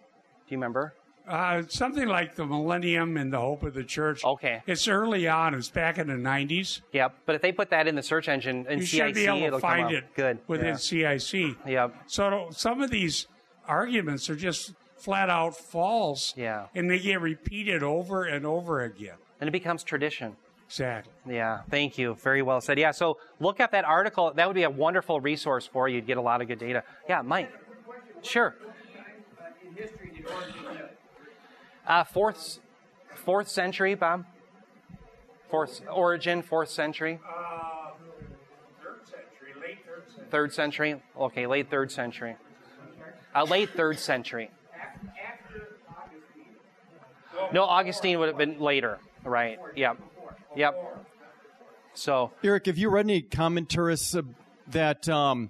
Do 0.48 0.56
you 0.56 0.58
remember? 0.58 0.94
Uh, 1.28 1.64
something 1.68 2.08
like 2.08 2.36
the 2.36 2.46
Millennium 2.46 3.18
and 3.18 3.34
the 3.34 3.40
Hope 3.40 3.64
of 3.64 3.74
the 3.74 3.84
Church. 3.84 4.24
Okay. 4.24 4.62
It's 4.66 4.88
early 4.88 5.28
on. 5.28 5.54
It's 5.54 5.70
back 5.70 5.98
in 5.98 6.08
the 6.08 6.14
90s. 6.14 6.82
Yep. 6.94 7.16
But 7.26 7.36
if 7.36 7.42
they 7.42 7.52
put 7.52 7.70
that 7.72 7.86
in 7.88 7.96
the 7.96 8.04
search 8.04 8.30
engine 8.30 8.66
in 8.70 8.80
You 8.80 8.86
CIC, 8.86 9.06
should 9.08 9.16
be 9.16 9.26
able 9.26 9.44
it'll 9.44 9.60
to 9.60 9.62
find 9.62 9.92
it. 9.92 10.06
Good. 10.16 10.40
within 10.48 10.68
Yeah. 10.68 11.18
CIC. 11.18 11.58
Yep. 11.68 11.96
So 12.08 12.48
some 12.52 12.82
of 12.82 12.90
these 12.92 13.28
arguments 13.68 14.30
are 14.30 14.36
just 14.38 14.74
flat 14.96 15.30
out 15.30 15.56
false. 15.58 16.34
Yeah. 16.38 16.68
And 16.74 16.90
they 16.90 17.00
get 17.00 17.20
repeated 17.20 17.84
over 17.84 18.24
and 18.24 18.46
over 18.46 18.82
again. 18.84 19.16
And 19.42 19.48
it 19.50 19.52
becomes 19.52 19.84
tradition. 19.84 20.38
Exactly. 20.68 21.14
Yeah, 21.36 21.62
thank 21.70 21.98
you. 21.98 22.16
Very 22.16 22.42
well 22.42 22.60
said. 22.60 22.78
Yeah, 22.78 22.92
so 22.92 23.18
look 23.40 23.60
at 23.62 23.72
that 23.72 23.86
article. 23.86 24.34
That 24.34 24.48
would 24.48 24.56
be 24.56 24.64
a 24.64 24.70
wonderful 24.70 25.22
resource 25.22 25.66
for 25.66 25.88
you. 25.88 25.96
You'd 25.96 26.08
get 26.08 26.18
a 26.18 26.22
lot 26.22 26.42
of 26.42 26.48
good 26.50 26.60
data. 26.60 26.84
Yeah, 27.08 27.22
Mike. 27.22 27.50
Sure. 28.22 28.54
Uh, 31.88 32.04
fourth, 32.04 32.60
fourth 33.16 33.48
century, 33.48 33.96
Bob. 33.96 34.26
Fourth 35.50 35.82
Origen, 35.90 36.42
fourth 36.42 36.70
century, 36.70 37.22
Uh, 37.26 37.92
third 38.84 39.02
century, 39.08 39.54
late 39.62 39.78
third 39.86 40.04
century. 40.10 40.28
third 40.30 40.54
century. 40.54 41.02
Okay, 41.18 41.48
late 41.48 41.70
third 41.70 41.90
century. 41.90 42.36
Uh, 43.34 43.44
late 43.44 43.70
third 43.70 43.98
century. 43.98 44.52
No, 47.54 47.64
Augustine 47.64 48.20
would 48.20 48.28
have 48.28 48.38
been 48.38 48.60
later. 48.60 49.00
Right. 49.24 49.58
Yep. 49.76 49.98
Yep. 50.58 51.06
So 51.94 52.32
Eric, 52.44 52.66
have 52.66 52.78
you 52.78 52.90
read 52.90 53.06
any 53.06 53.22
commentaries 53.22 54.14
uh, 54.16 54.24
that 54.68 55.08
um, 55.08 55.50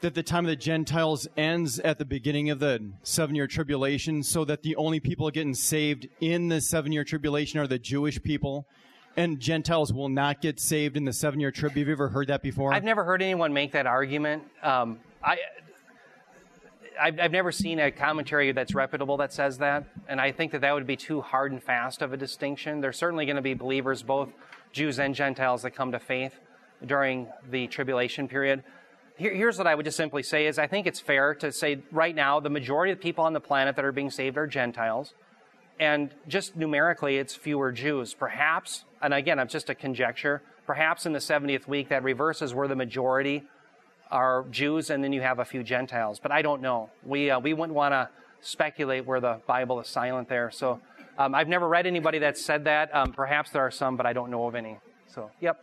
that 0.00 0.14
the 0.14 0.22
time 0.22 0.44
of 0.44 0.50
the 0.50 0.56
Gentiles 0.56 1.26
ends 1.36 1.78
at 1.80 1.98
the 1.98 2.04
beginning 2.04 2.50
of 2.50 2.58
the 2.58 2.92
seven-year 3.02 3.46
tribulation, 3.46 4.22
so 4.22 4.44
that 4.44 4.62
the 4.62 4.76
only 4.76 5.00
people 5.00 5.30
getting 5.30 5.54
saved 5.54 6.08
in 6.20 6.48
the 6.48 6.60
seven-year 6.60 7.04
tribulation 7.04 7.58
are 7.60 7.66
the 7.66 7.78
Jewish 7.78 8.22
people, 8.22 8.66
and 9.16 9.40
Gentiles 9.40 9.92
will 9.92 10.10
not 10.10 10.42
get 10.42 10.60
saved 10.60 10.96
in 10.96 11.06
the 11.06 11.12
seven-year 11.12 11.50
trib? 11.50 11.72
Have 11.72 11.86
you 11.86 11.92
ever 11.92 12.08
heard 12.08 12.28
that 12.28 12.42
before? 12.42 12.74
I've 12.74 12.84
never 12.84 13.04
heard 13.04 13.22
anyone 13.22 13.52
make 13.54 13.72
that 13.72 13.86
argument. 13.86 14.42
Um, 14.62 14.98
I, 15.24 15.38
I've, 17.00 17.18
I've 17.18 17.32
never 17.32 17.50
seen 17.50 17.78
a 17.78 17.90
commentary 17.90 18.52
that's 18.52 18.74
reputable 18.74 19.16
that 19.16 19.32
says 19.32 19.58
that, 19.58 19.84
and 20.08 20.20
I 20.20 20.32
think 20.32 20.52
that 20.52 20.60
that 20.60 20.74
would 20.74 20.86
be 20.86 20.96
too 20.96 21.22
hard 21.22 21.52
and 21.52 21.62
fast 21.62 22.02
of 22.02 22.12
a 22.12 22.16
distinction. 22.18 22.82
There's 22.82 22.98
certainly 22.98 23.24
going 23.24 23.36
to 23.36 23.42
be 23.42 23.54
believers, 23.54 24.02
both 24.02 24.28
Jews 24.72 24.98
and 24.98 25.14
Gentiles, 25.14 25.62
that 25.62 25.70
come 25.70 25.92
to 25.92 25.98
faith 25.98 26.38
during 26.84 27.28
the 27.50 27.66
tribulation 27.68 28.28
period. 28.28 28.62
Here, 29.16 29.34
here's 29.34 29.58
what 29.58 29.66
I 29.66 29.74
would 29.74 29.84
just 29.84 29.96
simply 29.96 30.22
say: 30.22 30.46
is 30.46 30.58
I 30.58 30.66
think 30.66 30.86
it's 30.86 31.00
fair 31.00 31.34
to 31.36 31.52
say 31.52 31.78
right 31.90 32.14
now 32.14 32.40
the 32.40 32.50
majority 32.50 32.92
of 32.92 32.98
the 32.98 33.02
people 33.02 33.24
on 33.24 33.32
the 33.32 33.40
planet 33.40 33.76
that 33.76 33.84
are 33.84 33.92
being 33.92 34.10
saved 34.10 34.36
are 34.36 34.46
Gentiles 34.46 35.14
and 35.78 36.10
just 36.26 36.56
numerically, 36.56 37.18
it's 37.18 37.34
fewer 37.34 37.70
Jews. 37.70 38.14
Perhaps, 38.14 38.84
and 39.02 39.12
again, 39.12 39.38
it's 39.38 39.52
just 39.52 39.68
a 39.68 39.74
conjecture, 39.74 40.42
perhaps 40.66 41.06
in 41.06 41.12
the 41.12 41.18
70th 41.18 41.68
week 41.68 41.88
that 41.90 42.02
reverses 42.02 42.54
where 42.54 42.68
the 42.68 42.76
majority 42.76 43.42
are 44.10 44.44
Jews 44.50 44.90
and 44.90 45.02
then 45.02 45.12
you 45.12 45.20
have 45.20 45.38
a 45.38 45.44
few 45.44 45.62
Gentiles. 45.62 46.18
But 46.18 46.32
I 46.32 46.40
don't 46.40 46.62
know. 46.62 46.90
We, 47.04 47.30
uh, 47.30 47.40
we 47.40 47.52
wouldn't 47.52 47.74
want 47.74 47.92
to 47.92 48.08
speculate 48.40 49.04
where 49.04 49.20
the 49.20 49.40
Bible 49.46 49.80
is 49.80 49.88
silent 49.88 50.28
there. 50.28 50.50
So 50.50 50.80
um, 51.18 51.34
I've 51.34 51.48
never 51.48 51.68
read 51.68 51.86
anybody 51.86 52.20
that 52.20 52.38
said 52.38 52.64
that. 52.64 52.94
Um, 52.94 53.12
perhaps 53.12 53.50
there 53.50 53.62
are 53.62 53.70
some, 53.70 53.96
but 53.96 54.06
I 54.06 54.12
don't 54.12 54.30
know 54.30 54.46
of 54.46 54.54
any. 54.54 54.78
So, 55.08 55.30
yep. 55.40 55.62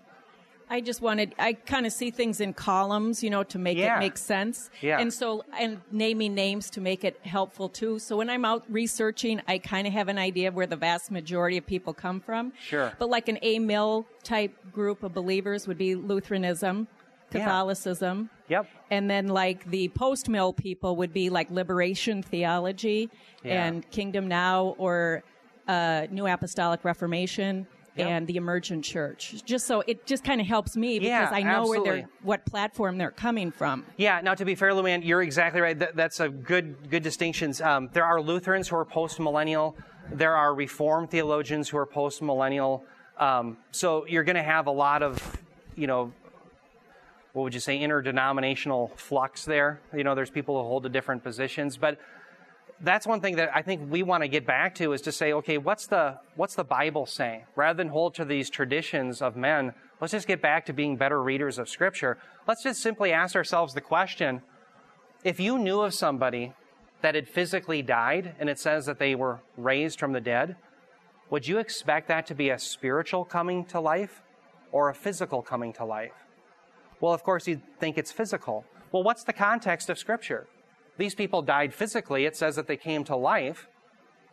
I 0.73 0.81
just 0.81 1.01
wanted, 1.01 1.35
I 1.37 1.53
kind 1.53 1.85
of 1.85 1.91
see 1.93 2.09
things 2.09 2.41
in 2.41 2.51
columns, 2.53 3.21
you 3.23 3.29
know, 3.29 3.43
to 3.43 3.59
make 3.59 3.77
Yeah. 3.77 3.97
it 3.97 3.99
make 3.99 4.17
sense. 4.17 4.71
Yeah. 4.81 4.99
And 4.99 5.13
so, 5.13 5.45
and 5.59 5.79
naming 5.91 6.33
names 6.33 6.71
to 6.71 6.81
make 6.81 7.03
it 7.03 7.19
helpful 7.23 7.69
too. 7.69 7.99
So 7.99 8.17
when 8.17 8.27
I'm 8.27 8.43
out 8.43 8.63
researching, 8.67 9.39
I 9.47 9.59
kind 9.59 9.85
of 9.85 9.93
have 9.93 10.07
an 10.07 10.17
idea 10.17 10.47
of 10.47 10.55
where 10.55 10.65
the 10.65 10.75
vast 10.75 11.11
majority 11.11 11.57
of 11.59 11.65
people 11.67 11.93
come 11.93 12.19
from. 12.19 12.53
Sure. 12.59 12.91
But 12.97 13.09
like 13.11 13.29
an 13.29 13.37
A 13.43 13.59
mill 13.59 14.07
type 14.23 14.51
group 14.71 15.03
of 15.03 15.13
believers 15.13 15.67
would 15.67 15.77
be 15.77 15.93
Lutheranism, 15.93 16.87
Catholicism. 17.29 18.31
Yeah. 18.47 18.57
Yep. 18.61 18.67
And 18.89 19.09
then, 19.11 19.27
like 19.27 19.69
the 19.69 19.89
post 19.89 20.27
mill 20.27 20.53
people 20.53 20.95
would 20.95 21.13
be 21.13 21.29
like 21.29 21.51
liberation 21.51 22.23
theology 22.23 23.09
Yeah. 23.43 23.65
and 23.65 23.89
Kingdom 23.91 24.27
Now 24.27 24.73
or 24.79 25.23
uh, 25.67 26.07
New 26.09 26.25
Apostolic 26.27 26.83
Reformation 26.83 27.67
Yep. 27.95 28.07
and 28.07 28.27
the 28.27 28.37
Emergent 28.37 28.83
Church. 28.83 29.43
Just 29.45 29.67
so 29.67 29.83
it 29.85 30.05
just 30.05 30.23
kind 30.23 30.41
of 30.41 30.47
helps 30.47 30.75
me 30.75 30.99
because 30.99 31.09
Yeah, 31.09 31.29
I 31.31 31.43
know 31.43 31.67
where 31.67 31.83
they're 31.83 32.09
what 32.23 32.45
platform 32.45 32.97
they're 32.97 33.11
coming 33.11 33.51
from. 33.51 33.85
Yeah. 33.97 34.19
Now, 34.21 34.33
to 34.33 34.45
be 34.45 34.55
fair, 34.55 34.71
Luann, 34.71 35.05
you're 35.05 35.21
exactly 35.21 35.61
right. 35.61 35.77
That, 35.77 35.95
that's 35.95 36.19
a 36.19 36.29
good 36.29 36.89
good 36.89 37.03
distinctions. 37.03 37.61
Um, 37.61 37.89
there 37.93 38.05
are 38.05 38.19
Lutherans 38.21 38.67
who 38.67 38.77
are 38.77 38.85
post 38.85 39.19
millennial. 39.19 39.77
There 40.11 40.35
are 40.35 40.53
Reformed 40.53 41.11
theologians 41.11 41.69
who 41.69 41.77
are 41.77 41.85
post 41.85 42.21
millennial. 42.21 42.83
Um, 43.17 43.57
so 43.71 44.05
you're 44.07 44.23
going 44.23 44.35
to 44.37 44.43
have 44.43 44.67
a 44.67 44.71
lot 44.71 45.03
of, 45.03 45.37
you 45.75 45.87
know, 45.87 46.11
what 47.33 47.43
would 47.43 47.53
you 47.53 47.59
say, 47.59 47.79
interdenominational 47.79 48.91
flux 48.95 49.45
there. 49.45 49.81
You 49.95 50.03
know, 50.03 50.15
there's 50.15 50.29
people 50.29 50.61
who 50.61 50.67
hold 50.67 50.83
to 50.83 50.89
different 50.89 51.23
positions, 51.23 51.77
but 51.77 51.97
that's 52.83 53.07
one 53.07 53.21
thing 53.21 53.37
that 53.37 53.49
I 53.55 53.61
think 53.61 53.89
we 53.89 54.03
want 54.03 54.23
to 54.23 54.27
get 54.27 54.45
back 54.45 54.75
to 54.75 54.91
is 54.91 55.01
to 55.01 55.11
say, 55.11 55.33
okay, 55.33 55.57
what's 55.57 55.87
the 55.87 56.19
what's 56.35 56.55
the 56.55 56.63
Bible 56.63 57.05
saying? 57.05 57.45
Rather 57.55 57.77
than 57.77 57.87
hold 57.87 58.13
to 58.15 58.25
these 58.25 58.49
traditions 58.49 59.21
of 59.21 59.35
men, 59.35 59.73
let's 60.01 60.11
just 60.11 60.27
get 60.27 60.41
back 60.41 60.65
to 60.65 60.73
being 60.73 60.97
better 60.97 61.21
readers 61.21 61.57
of 61.57 61.69
Scripture. 61.69 62.17
Let's 62.47 62.61
just 62.63 62.81
simply 62.81 63.13
ask 63.13 63.35
ourselves 63.35 63.73
the 63.73 63.81
question: 63.81 64.41
If 65.23 65.39
you 65.39 65.57
knew 65.57 65.81
of 65.81 65.93
somebody 65.93 66.53
that 67.01 67.15
had 67.15 67.27
physically 67.27 67.81
died 67.81 68.35
and 68.39 68.49
it 68.49 68.59
says 68.59 68.85
that 68.85 68.99
they 68.99 69.15
were 69.15 69.39
raised 69.55 69.99
from 69.99 70.11
the 70.11 70.21
dead, 70.21 70.57
would 71.29 71.47
you 71.47 71.59
expect 71.59 72.09
that 72.09 72.25
to 72.27 72.35
be 72.35 72.49
a 72.49 72.59
spiritual 72.59 73.23
coming 73.23 73.65
to 73.65 73.79
life 73.79 74.21
or 74.71 74.89
a 74.89 74.93
physical 74.93 75.41
coming 75.41 75.71
to 75.73 75.85
life? 75.85 76.13
Well, 76.99 77.13
of 77.13 77.23
course, 77.23 77.47
you'd 77.47 77.61
think 77.79 77.97
it's 77.97 78.11
physical. 78.11 78.65
Well, 78.91 79.03
what's 79.03 79.23
the 79.23 79.33
context 79.33 79.89
of 79.89 79.97
Scripture? 79.97 80.47
These 80.97 81.15
people 81.15 81.41
died 81.41 81.73
physically. 81.73 82.25
It 82.25 82.35
says 82.35 82.55
that 82.55 82.67
they 82.67 82.77
came 82.77 83.03
to 83.05 83.15
life. 83.15 83.67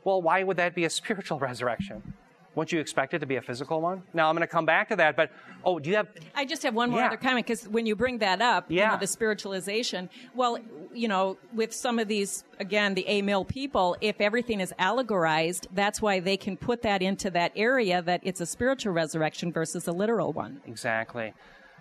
Well, 0.04 0.22
why 0.22 0.42
would 0.42 0.56
that 0.58 0.74
be 0.74 0.84
a 0.84 0.90
spiritual 1.00 1.38
resurrection? 1.38 2.14
Wouldn't 2.56 2.72
you 2.72 2.80
expect 2.80 3.14
it 3.14 3.20
to 3.20 3.26
be 3.26 3.36
a 3.36 3.42
physical 3.42 3.80
one? 3.80 4.02
Now 4.12 4.28
I'm 4.28 4.34
going 4.34 4.46
to 4.46 4.52
come 4.52 4.66
back 4.66 4.88
to 4.88 4.96
that, 4.96 5.14
but 5.14 5.30
oh, 5.64 5.78
do 5.78 5.88
you 5.88 5.94
have? 5.96 6.08
I 6.34 6.44
just 6.44 6.64
have 6.64 6.74
one 6.74 6.90
more 6.90 6.98
Yeah. 6.98 7.06
other 7.06 7.16
comment 7.16 7.46
because 7.46 7.68
when 7.68 7.86
you 7.86 7.94
bring 7.94 8.18
that 8.18 8.42
up, 8.42 8.68
you 8.68 8.78
Yeah. 8.78 8.90
know, 8.90 8.96
the 8.96 9.06
spiritualization. 9.06 10.10
Well, 10.34 10.58
you 10.92 11.06
know, 11.06 11.38
with 11.54 11.72
some 11.72 12.00
of 12.00 12.08
these, 12.08 12.42
again, 12.58 12.94
the 12.94 13.06
A 13.06 13.22
mill 13.22 13.44
people, 13.44 13.96
if 14.00 14.20
everything 14.20 14.60
is 14.60 14.74
allegorized, 14.80 15.68
that's 15.74 16.02
why 16.02 16.18
they 16.18 16.36
can 16.36 16.56
put 16.56 16.82
that 16.82 17.02
into 17.02 17.30
that 17.30 17.52
area 17.54 18.02
that 18.02 18.20
it's 18.24 18.40
a 18.40 18.46
spiritual 18.46 18.92
resurrection 18.94 19.52
versus 19.52 19.86
a 19.86 19.92
literal 19.92 20.32
one. 20.32 20.60
Exactly. 20.66 21.32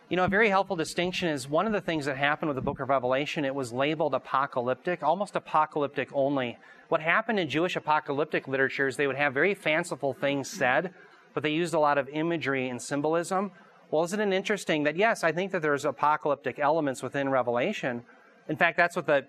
You 0.09 0.15
know, 0.15 0.25
a 0.25 0.27
very 0.27 0.49
helpful 0.49 0.75
distinction 0.75 1.29
is 1.29 1.47
one 1.47 1.67
of 1.67 1.71
the 1.71 1.81
things 1.81 2.05
that 2.05 2.17
happened 2.17 2.49
with 2.49 2.55
the 2.55 2.63
book 2.63 2.79
of 2.79 2.89
Revelation, 2.89 3.45
it 3.45 3.53
was 3.53 3.71
labeled 3.71 4.15
apocalyptic, 4.15 5.03
almost 5.03 5.35
apocalyptic 5.35 6.09
only. 6.13 6.57
What 6.87 6.99
happened 6.99 7.39
in 7.39 7.47
Jewish 7.47 7.75
apocalyptic 7.75 8.47
literature 8.47 8.87
is 8.87 8.97
they 8.97 9.05
would 9.05 9.15
have 9.17 9.35
very 9.35 9.53
fanciful 9.53 10.13
things 10.15 10.49
said, 10.49 10.95
but 11.35 11.43
they 11.43 11.51
used 11.51 11.75
a 11.75 11.79
lot 11.79 11.99
of 11.99 12.09
imagery 12.09 12.69
and 12.69 12.81
symbolism. 12.81 13.51
Well, 13.91 14.03
isn't 14.03 14.19
it 14.19 14.33
interesting 14.33 14.81
that, 14.85 14.95
yes, 14.95 15.23
I 15.23 15.31
think 15.31 15.51
that 15.51 15.61
there's 15.61 15.85
apocalyptic 15.85 16.57
elements 16.57 17.03
within 17.03 17.29
Revelation. 17.29 18.01
In 18.47 18.57
fact, 18.57 18.77
that's 18.77 18.95
what 18.95 19.05
the, 19.05 19.27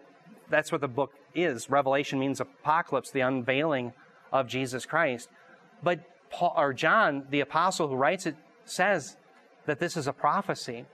that's 0.48 0.72
what 0.72 0.80
the 0.80 0.88
book 0.88 1.12
is. 1.34 1.68
Revelation 1.68 2.18
means 2.18 2.40
apocalypse, 2.40 3.10
the 3.10 3.20
unveiling 3.20 3.92
of 4.32 4.46
Jesus 4.46 4.86
Christ. 4.86 5.28
But 5.82 6.00
Paul, 6.30 6.54
or 6.56 6.72
John, 6.72 7.26
the 7.28 7.40
apostle 7.40 7.88
who 7.88 7.96
writes 7.96 8.24
it, 8.24 8.36
says 8.64 9.18
that 9.70 9.78
this 9.78 9.96
is 9.96 10.08
a 10.08 10.12
prophecy. 10.12 10.84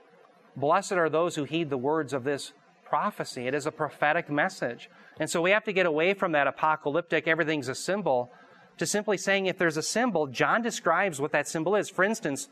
Blessed 0.55 0.91
are 0.93 1.09
those 1.09 1.35
who 1.35 1.45
heed 1.45 1.71
the 1.71 1.77
words 1.77 2.13
of 2.13 2.23
this 2.23 2.53
prophecy. 2.85 3.47
It 3.47 3.55
is 3.55 3.65
a 3.65 3.71
prophetic 3.71 4.29
message. 4.29 4.87
And 5.19 5.27
so 5.27 5.41
we 5.41 5.49
have 5.49 5.63
to 5.63 5.73
get 5.73 5.87
away 5.87 6.13
from 6.13 6.33
that 6.33 6.45
apocalyptic, 6.45 7.27
everything's 7.27 7.69
a 7.69 7.73
symbol, 7.75 8.31
to 8.77 8.85
simply 8.85 9.17
saying 9.17 9.47
if 9.47 9.57
there's 9.57 9.77
a 9.77 9.81
symbol, 9.81 10.27
John 10.27 10.61
describes 10.61 11.19
what 11.19 11.31
that 11.31 11.47
symbol 11.47 11.75
is. 11.75 11.89
For 11.89 12.03
instance, 12.03 12.49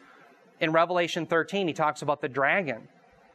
in 0.59 0.71
Revelation 0.71 1.28
13, 1.28 1.67
he 1.67 1.73
talks 1.73 2.01
about 2.01 2.21
the 2.21 2.28
dragon. 2.28 2.88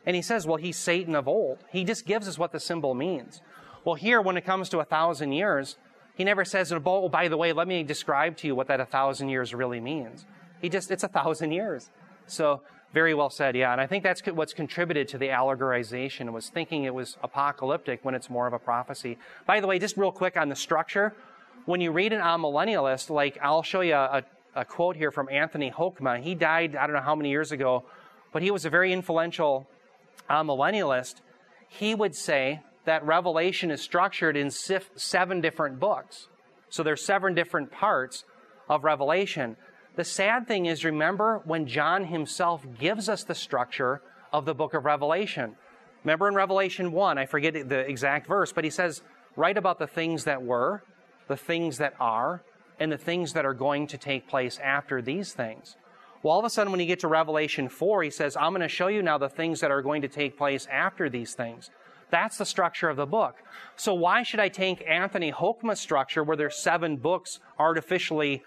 And 0.05 0.17
he 0.17 0.23
says, 0.23 0.45
well, 0.45 0.57
he's 0.57 0.77
Satan 0.77 1.15
of 1.15 1.29
old. 1.29 1.59
He 1.71 1.85
just 1.85 2.07
gives 2.07 2.27
us 2.27 2.39
what 2.39 2.51
the 2.51 2.59
symbol 2.59 2.95
means. 2.95 3.41
Well, 3.85 3.95
here, 3.95 4.21
when 4.21 4.37
it 4.37 4.45
comes 4.45 4.69
to 4.71 4.81
a 4.81 4.85
thousand 4.85 5.31
years, 5.31 5.77
he 6.17 6.25
never 6.25 6.45
says, 6.45 6.73
oh, 6.73 7.09
by 7.09 7.29
the 7.29 7.37
way, 7.37 7.53
let 7.53 7.69
me 7.69 7.85
describe 7.85 8.37
to 8.39 8.49
you 8.49 8.57
what 8.57 8.67
that 8.67 8.81
a 8.81 8.85
thousand 8.85 9.29
years 9.29 9.55
really 9.55 9.79
means. 9.79 10.27
He 10.61 10.69
just, 10.69 10.91
it's 10.91 11.05
a 11.05 11.09
thousand 11.09 11.53
years. 11.53 11.89
So, 12.27 12.63
very 12.93 13.15
well 13.15 13.31
said, 13.31 13.55
yeah. 13.55 13.73
And 13.73 13.81
I 13.81 13.87
think 13.87 14.03
that's 14.03 14.21
what's 14.27 14.53
contributed 14.53 15.09
to 15.09 15.19
the 15.19 15.29
allegorization, 15.29 16.33
was 16.33 16.49
thinking 16.49 16.85
it 16.85 16.95
was 16.95 17.17
apocalyptic 17.23 18.05
when 18.05 18.15
it's 18.15 18.29
more 18.29 18.47
of 18.47 18.53
a 18.53 18.59
prophecy. 18.59 19.17
By 19.47 19.61
the 19.61 19.67
way, 19.67 19.79
just 19.79 19.97
real 19.97 20.13
quick 20.13 20.37
on 20.37 20.49
the 20.49 20.57
structure, 20.57 21.15
when 21.67 21.81
you 21.81 21.93
read 21.93 22.13
an 22.13 22.21
amillennialist, 22.21 23.11
like 23.11 23.39
I'll 23.41 23.63
show 23.63 23.83
you 23.83 23.95
a, 23.95 24.25
a 24.57 24.65
quote 24.65 24.97
here 24.97 25.13
from 25.13 25.29
Anthony 25.29 25.71
Hoekema. 25.71 26.21
He 26.21 26.35
died, 26.35 26.75
I 26.75 26.87
don't 26.87 26.97
know 26.97 27.03
how 27.03 27.15
many 27.15 27.31
years 27.31 27.53
ago, 27.53 27.85
but 28.33 28.43
he 28.43 28.51
was 28.51 28.65
a 28.65 28.71
very 28.71 28.93
influential 28.93 29.69
amillennialist. 30.29 31.17
He 31.69 31.95
would 31.95 32.17
say 32.17 32.61
that 32.87 33.05
Revelation 33.05 33.71
is 33.71 33.81
structured 33.81 34.37
in 34.37 34.51
seven 34.51 35.41
different 35.41 35.79
books. 35.79 36.29
So 36.71 36.83
there's 36.83 37.05
seven 37.05 37.35
different 37.35 37.71
parts 37.71 38.25
of 38.69 38.83
Revelation. 38.85 39.57
The 40.01 40.05
sad 40.05 40.49
thing 40.49 40.65
is, 40.65 40.83
remember 40.83 41.43
when 41.45 41.67
John 41.67 42.07
himself 42.07 42.67
gives 42.79 43.07
us 43.11 43.23
the 43.23 43.35
structure 43.35 44.01
of 44.33 44.47
the 44.47 44.55
book 44.55 44.73
of 44.73 44.87
Revelation. 44.87 45.57
Remember 46.05 46.27
in 46.27 46.35
Revelation 46.35 46.93
1, 46.93 47.19
I 47.19 47.27
forget 47.27 47.69
the 47.69 47.81
exact 47.81 48.27
verse, 48.27 48.51
but 48.51 48.65
he 48.65 48.71
says, 48.71 49.03
Write 49.37 49.59
about 49.59 49.79
the 49.79 49.87
things 49.87 50.25
that 50.25 50.43
were, 50.43 50.83
the 51.29 51.37
things 51.37 51.77
that 51.77 51.93
are, 52.01 52.43
and 52.79 52.91
the 52.91 52.97
things 52.97 53.35
that 53.35 53.45
are 53.45 53.53
going 53.53 53.87
to 53.89 53.99
take 53.99 54.27
place 54.27 54.59
after 54.65 55.03
these 55.03 55.35
things. 55.35 55.77
Well, 56.23 56.33
all 56.33 56.39
of 56.39 56.47
a 56.47 56.49
sudden, 56.49 56.71
when 56.71 56.81
you 56.81 56.87
get 56.87 57.01
to 57.01 57.09
Revelation 57.09 57.69
4, 57.69 58.03
he 58.03 58.09
says, 58.09 58.39
I'm 58.39 58.53
going 58.53 58.63
to 58.63 58.69
show 58.69 58.87
you 58.87 59.03
now 59.03 59.19
the 59.19 59.29
things 59.29 59.61
that 59.61 59.71
are 59.71 59.83
going 59.83 60.01
to 60.01 60.09
take 60.09 60.39
place 60.39 60.67
after 60.73 61.11
these 61.11 61.35
things. 61.35 61.69
That's 62.09 62.39
the 62.39 62.47
structure 62.47 62.89
of 62.89 62.97
the 62.97 63.05
book. 63.05 63.37
So 63.77 63.93
why 63.93 64.23
should 64.23 64.41
I 64.41 64.49
take 64.49 64.83
Anthony 64.89 65.31
Hoekema's 65.31 65.79
structure 65.79 66.25
where 66.25 66.39
there's 66.39 66.57
seven 66.57 66.97
books 66.97 67.39
artificially 67.59 68.43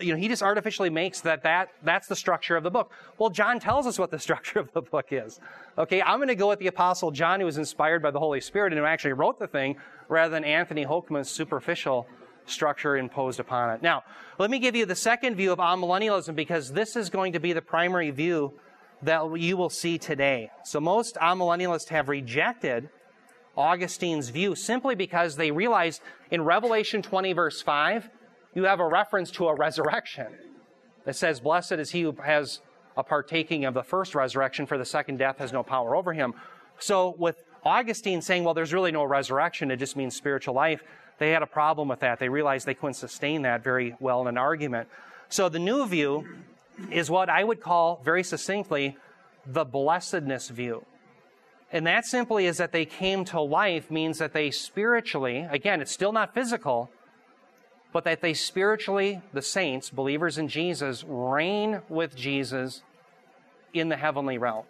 you 0.00 0.12
know, 0.12 0.18
he 0.18 0.28
just 0.28 0.42
artificially 0.42 0.90
makes 0.90 1.20
that, 1.20 1.42
that 1.42 1.68
that's 1.82 2.08
the 2.08 2.16
structure 2.16 2.56
of 2.56 2.62
the 2.62 2.70
book. 2.70 2.90
Well, 3.18 3.30
John 3.30 3.60
tells 3.60 3.86
us 3.86 3.98
what 3.98 4.10
the 4.10 4.18
structure 4.26 4.58
of 4.58 4.72
the 4.72 4.82
book 4.82 5.08
is. 5.10 5.40
Okay, 5.76 6.00
I'm 6.02 6.18
going 6.18 6.28
to 6.28 6.34
go 6.34 6.48
with 6.48 6.58
the 6.58 6.66
Apostle 6.66 7.10
John, 7.10 7.40
who 7.40 7.46
was 7.46 7.58
inspired 7.58 8.02
by 8.02 8.10
the 8.10 8.18
Holy 8.18 8.40
Spirit 8.40 8.72
and 8.72 8.78
who 8.78 8.86
actually 8.86 9.12
wrote 9.12 9.38
the 9.38 9.46
thing, 9.46 9.76
rather 10.08 10.30
than 10.30 10.44
Anthony 10.44 10.84
Hoekema's 10.84 11.28
superficial 11.28 12.06
structure 12.46 12.96
imposed 12.96 13.40
upon 13.40 13.70
it. 13.70 13.82
Now, 13.82 14.04
let 14.38 14.50
me 14.50 14.58
give 14.58 14.76
you 14.76 14.86
the 14.86 14.94
second 14.94 15.36
view 15.36 15.52
of 15.52 15.58
amillennialism 15.58 16.34
because 16.34 16.72
this 16.72 16.96
is 16.96 17.10
going 17.10 17.32
to 17.32 17.40
be 17.40 17.52
the 17.52 17.62
primary 17.62 18.10
view 18.10 18.54
that 19.02 19.38
you 19.38 19.56
will 19.56 19.68
see 19.68 19.98
today. 19.98 20.50
So 20.64 20.80
most 20.80 21.16
amillennialists 21.16 21.88
have 21.88 22.08
rejected 22.08 22.88
Augustine's 23.56 24.28
view 24.28 24.54
simply 24.54 24.94
because 24.94 25.36
they 25.36 25.50
realized 25.50 26.02
in 26.30 26.42
Revelation 26.42 27.02
20 27.02 27.32
verse 27.32 27.62
5, 27.62 28.08
you 28.56 28.64
have 28.64 28.80
a 28.80 28.88
reference 28.88 29.30
to 29.32 29.48
a 29.48 29.54
resurrection 29.54 30.28
that 31.04 31.14
says, 31.14 31.40
Blessed 31.40 31.72
is 31.72 31.90
he 31.90 32.00
who 32.00 32.12
has 32.24 32.60
a 32.96 33.04
partaking 33.04 33.66
of 33.66 33.74
the 33.74 33.82
first 33.82 34.14
resurrection, 34.14 34.64
for 34.64 34.78
the 34.78 34.84
second 34.84 35.18
death 35.18 35.36
has 35.38 35.52
no 35.52 35.62
power 35.62 35.94
over 35.94 36.14
him. 36.14 36.32
So, 36.78 37.14
with 37.18 37.44
Augustine 37.64 38.22
saying, 38.22 38.44
Well, 38.44 38.54
there's 38.54 38.72
really 38.72 38.92
no 38.92 39.04
resurrection, 39.04 39.70
it 39.70 39.76
just 39.76 39.94
means 39.94 40.16
spiritual 40.16 40.54
life, 40.54 40.82
they 41.18 41.30
had 41.30 41.42
a 41.42 41.46
problem 41.46 41.88
with 41.88 42.00
that. 42.00 42.18
They 42.18 42.30
realized 42.30 42.66
they 42.66 42.74
couldn't 42.74 42.94
sustain 42.94 43.42
that 43.42 43.62
very 43.62 43.94
well 44.00 44.22
in 44.22 44.26
an 44.26 44.38
argument. 44.38 44.88
So, 45.28 45.50
the 45.50 45.58
new 45.58 45.86
view 45.86 46.26
is 46.90 47.10
what 47.10 47.28
I 47.28 47.44
would 47.44 47.60
call 47.60 48.00
very 48.02 48.22
succinctly 48.22 48.96
the 49.44 49.66
blessedness 49.66 50.48
view. 50.48 50.86
And 51.72 51.86
that 51.86 52.06
simply 52.06 52.46
is 52.46 52.56
that 52.56 52.72
they 52.72 52.86
came 52.86 53.26
to 53.26 53.40
life 53.40 53.90
means 53.90 54.16
that 54.16 54.32
they 54.32 54.50
spiritually, 54.50 55.46
again, 55.50 55.82
it's 55.82 55.92
still 55.92 56.12
not 56.12 56.32
physical, 56.32 56.90
but 57.96 58.04
that 58.04 58.20
they 58.20 58.34
spiritually, 58.34 59.22
the 59.32 59.40
saints, 59.40 59.88
believers 59.88 60.36
in 60.36 60.48
Jesus, 60.48 61.02
reign 61.08 61.80
with 61.88 62.14
Jesus 62.14 62.82
in 63.72 63.88
the 63.88 63.96
heavenly 63.96 64.36
realm. 64.36 64.66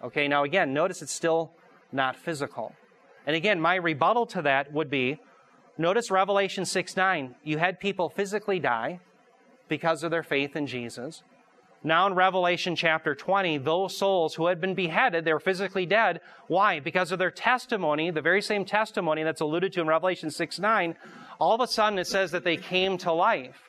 Okay, 0.00 0.28
now 0.28 0.44
again, 0.44 0.72
notice 0.72 1.02
it's 1.02 1.10
still 1.10 1.50
not 1.90 2.14
physical. 2.14 2.72
And 3.26 3.34
again, 3.34 3.60
my 3.60 3.74
rebuttal 3.74 4.26
to 4.26 4.42
that 4.42 4.72
would 4.72 4.88
be 4.88 5.18
notice 5.76 6.08
Revelation 6.08 6.64
6 6.64 6.96
9. 6.96 7.34
You 7.42 7.58
had 7.58 7.80
people 7.80 8.08
physically 8.08 8.60
die 8.60 9.00
because 9.66 10.04
of 10.04 10.12
their 10.12 10.22
faith 10.22 10.54
in 10.54 10.68
Jesus. 10.68 11.24
Now 11.82 12.06
in 12.06 12.14
Revelation 12.14 12.76
chapter 12.76 13.14
20, 13.14 13.58
those 13.58 13.96
souls 13.96 14.34
who 14.34 14.46
had 14.46 14.60
been 14.60 14.74
beheaded, 14.74 15.24
they 15.24 15.32
were 15.32 15.40
physically 15.40 15.86
dead. 15.86 16.20
Why? 16.46 16.78
Because 16.78 17.10
of 17.10 17.18
their 17.18 17.30
testimony, 17.30 18.10
the 18.10 18.20
very 18.20 18.42
same 18.42 18.66
testimony 18.66 19.22
that's 19.22 19.40
alluded 19.40 19.72
to 19.72 19.80
in 19.80 19.86
Revelation 19.86 20.30
6 20.30 20.58
9. 20.58 20.94
All 21.38 21.54
of 21.54 21.60
a 21.62 21.66
sudden 21.66 21.98
it 21.98 22.06
says 22.06 22.32
that 22.32 22.44
they 22.44 22.58
came 22.58 22.98
to 22.98 23.12
life. 23.12 23.62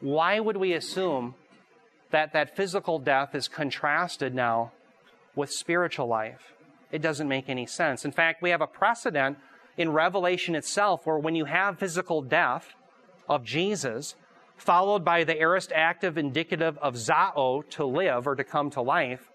Why 0.00 0.40
would 0.40 0.56
we 0.56 0.72
assume 0.72 1.34
that 2.10 2.32
that 2.32 2.56
physical 2.56 2.98
death 2.98 3.34
is 3.34 3.48
contrasted 3.48 4.34
now 4.34 4.72
with 5.34 5.50
spiritual 5.50 6.06
life? 6.06 6.54
It 6.90 7.02
doesn't 7.02 7.28
make 7.28 7.50
any 7.50 7.66
sense. 7.66 8.06
In 8.06 8.12
fact, 8.12 8.40
we 8.40 8.50
have 8.50 8.62
a 8.62 8.66
precedent 8.66 9.36
in 9.76 9.92
Revelation 9.92 10.54
itself 10.54 11.04
where 11.04 11.18
when 11.18 11.34
you 11.34 11.44
have 11.44 11.78
physical 11.78 12.22
death 12.22 12.74
of 13.28 13.44
Jesus, 13.44 14.14
followed 14.56 15.04
by 15.04 15.24
the 15.24 15.38
aorist 15.38 15.72
active 15.74 16.18
indicative 16.18 16.78
of 16.78 16.94
zao, 16.94 17.68
to 17.70 17.84
live 17.84 18.26
or 18.26 18.34
to 18.34 18.44
come 18.44 18.70
to 18.70 18.80
life, 18.80 19.30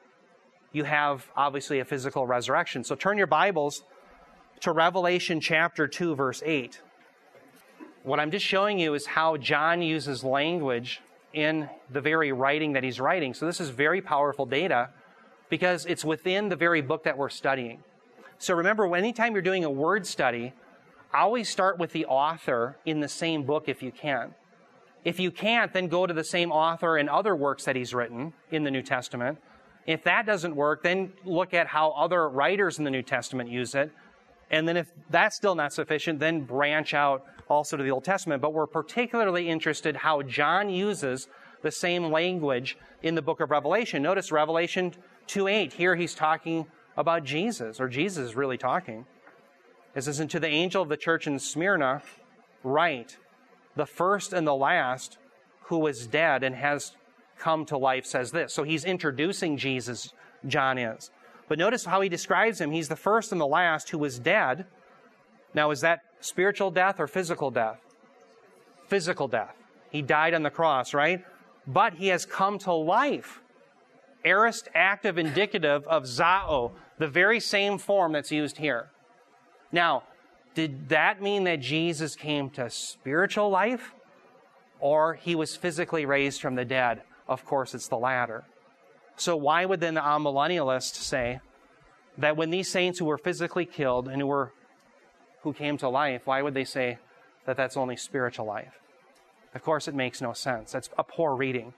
you 0.71 0.83
have 0.83 1.29
obviously 1.35 1.79
a 1.79 1.85
physical 1.85 2.25
resurrection. 2.25 2.83
So 2.83 2.95
turn 2.95 3.17
your 3.17 3.27
Bibles 3.27 3.83
to 4.61 4.71
Revelation 4.71 5.39
chapter 5.39 5.87
2, 5.87 6.15
verse 6.15 6.41
8. 6.45 6.81
What 8.03 8.19
I'm 8.19 8.31
just 8.31 8.45
showing 8.45 8.79
you 8.79 8.93
is 8.93 9.05
how 9.05 9.37
John 9.37 9.81
uses 9.81 10.23
language 10.23 11.01
in 11.33 11.69
the 11.89 12.01
very 12.01 12.31
writing 12.31 12.73
that 12.73 12.83
he's 12.83 12.99
writing. 12.99 13.33
So 13.33 13.45
this 13.45 13.59
is 13.59 13.69
very 13.69 14.01
powerful 14.01 14.45
data 14.45 14.89
because 15.49 15.85
it's 15.85 16.03
within 16.03 16.49
the 16.49 16.55
very 16.55 16.81
book 16.81 17.03
that 17.03 17.17
we're 17.17 17.29
studying. 17.29 17.83
So 18.37 18.55
remember, 18.55 18.95
anytime 18.95 19.33
you're 19.33 19.41
doing 19.41 19.63
a 19.63 19.69
word 19.69 20.07
study, 20.07 20.53
always 21.13 21.49
start 21.49 21.77
with 21.77 21.91
the 21.91 22.05
author 22.05 22.77
in 22.85 23.01
the 23.01 23.07
same 23.07 23.43
book 23.43 23.65
if 23.67 23.83
you 23.83 23.91
can. 23.91 24.33
If 25.03 25.19
you 25.19 25.31
can't, 25.31 25.73
then 25.73 25.87
go 25.87 26.05
to 26.05 26.13
the 26.13 26.23
same 26.23 26.51
author 26.51 26.97
and 26.97 27.09
other 27.09 27.35
works 27.35 27.65
that 27.65 27.75
he's 27.75 27.93
written 27.93 28.33
in 28.51 28.63
the 28.63 28.71
New 28.71 28.83
Testament. 28.83 29.39
If 29.87 30.03
that 30.03 30.25
doesn't 30.25 30.55
work, 30.55 30.83
then 30.83 31.13
look 31.25 31.53
at 31.53 31.67
how 31.67 31.91
other 31.91 32.29
writers 32.29 32.77
in 32.77 32.85
the 32.85 32.91
New 32.91 33.01
Testament 33.01 33.49
use 33.49 33.73
it. 33.73 33.91
And 34.51 34.67
then 34.67 34.77
if 34.77 34.91
that's 35.09 35.35
still 35.35 35.55
not 35.55 35.73
sufficient, 35.73 36.19
then 36.19 36.41
branch 36.41 36.93
out 36.93 37.25
also 37.47 37.77
to 37.77 37.83
the 37.83 37.89
Old 37.89 38.03
Testament. 38.03 38.41
But 38.41 38.53
we're 38.53 38.67
particularly 38.67 39.49
interested 39.49 39.95
how 39.95 40.21
John 40.21 40.69
uses 40.69 41.27
the 41.63 41.71
same 41.71 42.11
language 42.11 42.77
in 43.01 43.15
the 43.15 43.21
book 43.21 43.39
of 43.39 43.49
Revelation. 43.49 44.03
Notice 44.03 44.31
Revelation 44.31 44.93
2 45.27 45.47
8. 45.47 45.73
Here 45.73 45.95
he's 45.95 46.13
talking 46.13 46.67
about 46.97 47.23
Jesus, 47.23 47.79
or 47.79 47.87
Jesus 47.87 48.29
is 48.29 48.35
really 48.35 48.57
talking. 48.57 49.05
It 49.95 50.03
says, 50.03 50.19
And 50.19 50.29
to 50.29 50.39
the 50.39 50.47
angel 50.47 50.81
of 50.81 50.89
the 50.89 50.97
church 50.97 51.27
in 51.27 51.39
Smyrna, 51.39 52.01
write, 52.63 53.17
the 53.75 53.85
first 53.85 54.33
and 54.33 54.45
the 54.45 54.55
last 54.55 55.17
who 55.63 55.79
was 55.79 56.07
dead 56.07 56.43
and 56.43 56.55
has 56.55 56.93
come 57.37 57.65
to 57.65 57.77
life 57.77 58.05
says 58.05 58.31
this. 58.31 58.53
So 58.53 58.63
he's 58.63 58.85
introducing 58.85 59.57
Jesus, 59.57 60.13
John 60.45 60.77
is. 60.77 61.09
But 61.47 61.57
notice 61.57 61.85
how 61.85 62.01
he 62.01 62.09
describes 62.09 62.61
him. 62.61 62.71
He's 62.71 62.87
the 62.87 62.95
first 62.95 63.31
and 63.31 63.41
the 63.41 63.47
last 63.47 63.89
who 63.89 63.97
was 63.97 64.19
dead. 64.19 64.65
Now, 65.53 65.71
is 65.71 65.81
that 65.81 66.01
spiritual 66.19 66.71
death 66.71 66.99
or 66.99 67.07
physical 67.07 67.51
death? 67.51 67.79
Physical 68.87 69.27
death. 69.27 69.55
He 69.89 70.01
died 70.01 70.33
on 70.33 70.43
the 70.43 70.49
cross, 70.49 70.93
right? 70.93 71.25
But 71.67 71.95
he 71.95 72.07
has 72.07 72.25
come 72.25 72.57
to 72.59 72.73
life. 72.73 73.41
Aorist 74.23 74.69
active 74.73 75.17
indicative 75.17 75.85
of 75.87 76.03
zao, 76.03 76.71
the 76.99 77.07
very 77.07 77.39
same 77.39 77.77
form 77.77 78.11
that's 78.13 78.31
used 78.31 78.57
here. 78.57 78.89
Now, 79.71 80.03
did 80.53 80.89
that 80.89 81.21
mean 81.21 81.45
that 81.45 81.59
Jesus 81.59 82.15
came 82.15 82.49
to 82.51 82.69
spiritual 82.69 83.49
life 83.49 83.93
or 84.79 85.13
he 85.13 85.35
was 85.35 85.55
physically 85.55 86.05
raised 86.05 86.41
from 86.41 86.55
the 86.55 86.65
dead? 86.65 87.01
Of 87.27 87.45
course, 87.45 87.73
it's 87.73 87.87
the 87.87 87.97
latter. 87.97 88.43
So, 89.15 89.35
why 89.35 89.65
would 89.65 89.79
then 89.79 89.93
the 89.93 90.01
amillennialists 90.01 90.95
say 90.95 91.39
that 92.17 92.35
when 92.35 92.49
these 92.49 92.69
saints 92.69 92.99
who 92.99 93.05
were 93.05 93.17
physically 93.17 93.65
killed 93.65 94.07
and 94.07 94.21
who 94.21 94.27
were 94.27 94.51
who 95.43 95.53
came 95.53 95.77
to 95.77 95.89
life, 95.89 96.21
why 96.25 96.41
would 96.41 96.53
they 96.53 96.65
say 96.65 96.97
that 97.45 97.57
that's 97.57 97.77
only 97.77 97.95
spiritual 97.95 98.45
life? 98.45 98.79
Of 99.55 99.63
course, 99.63 99.87
it 99.87 99.95
makes 99.95 100.21
no 100.21 100.33
sense. 100.33 100.71
That's 100.71 100.89
a 100.97 101.03
poor 101.03 101.35
reading. 101.35 101.73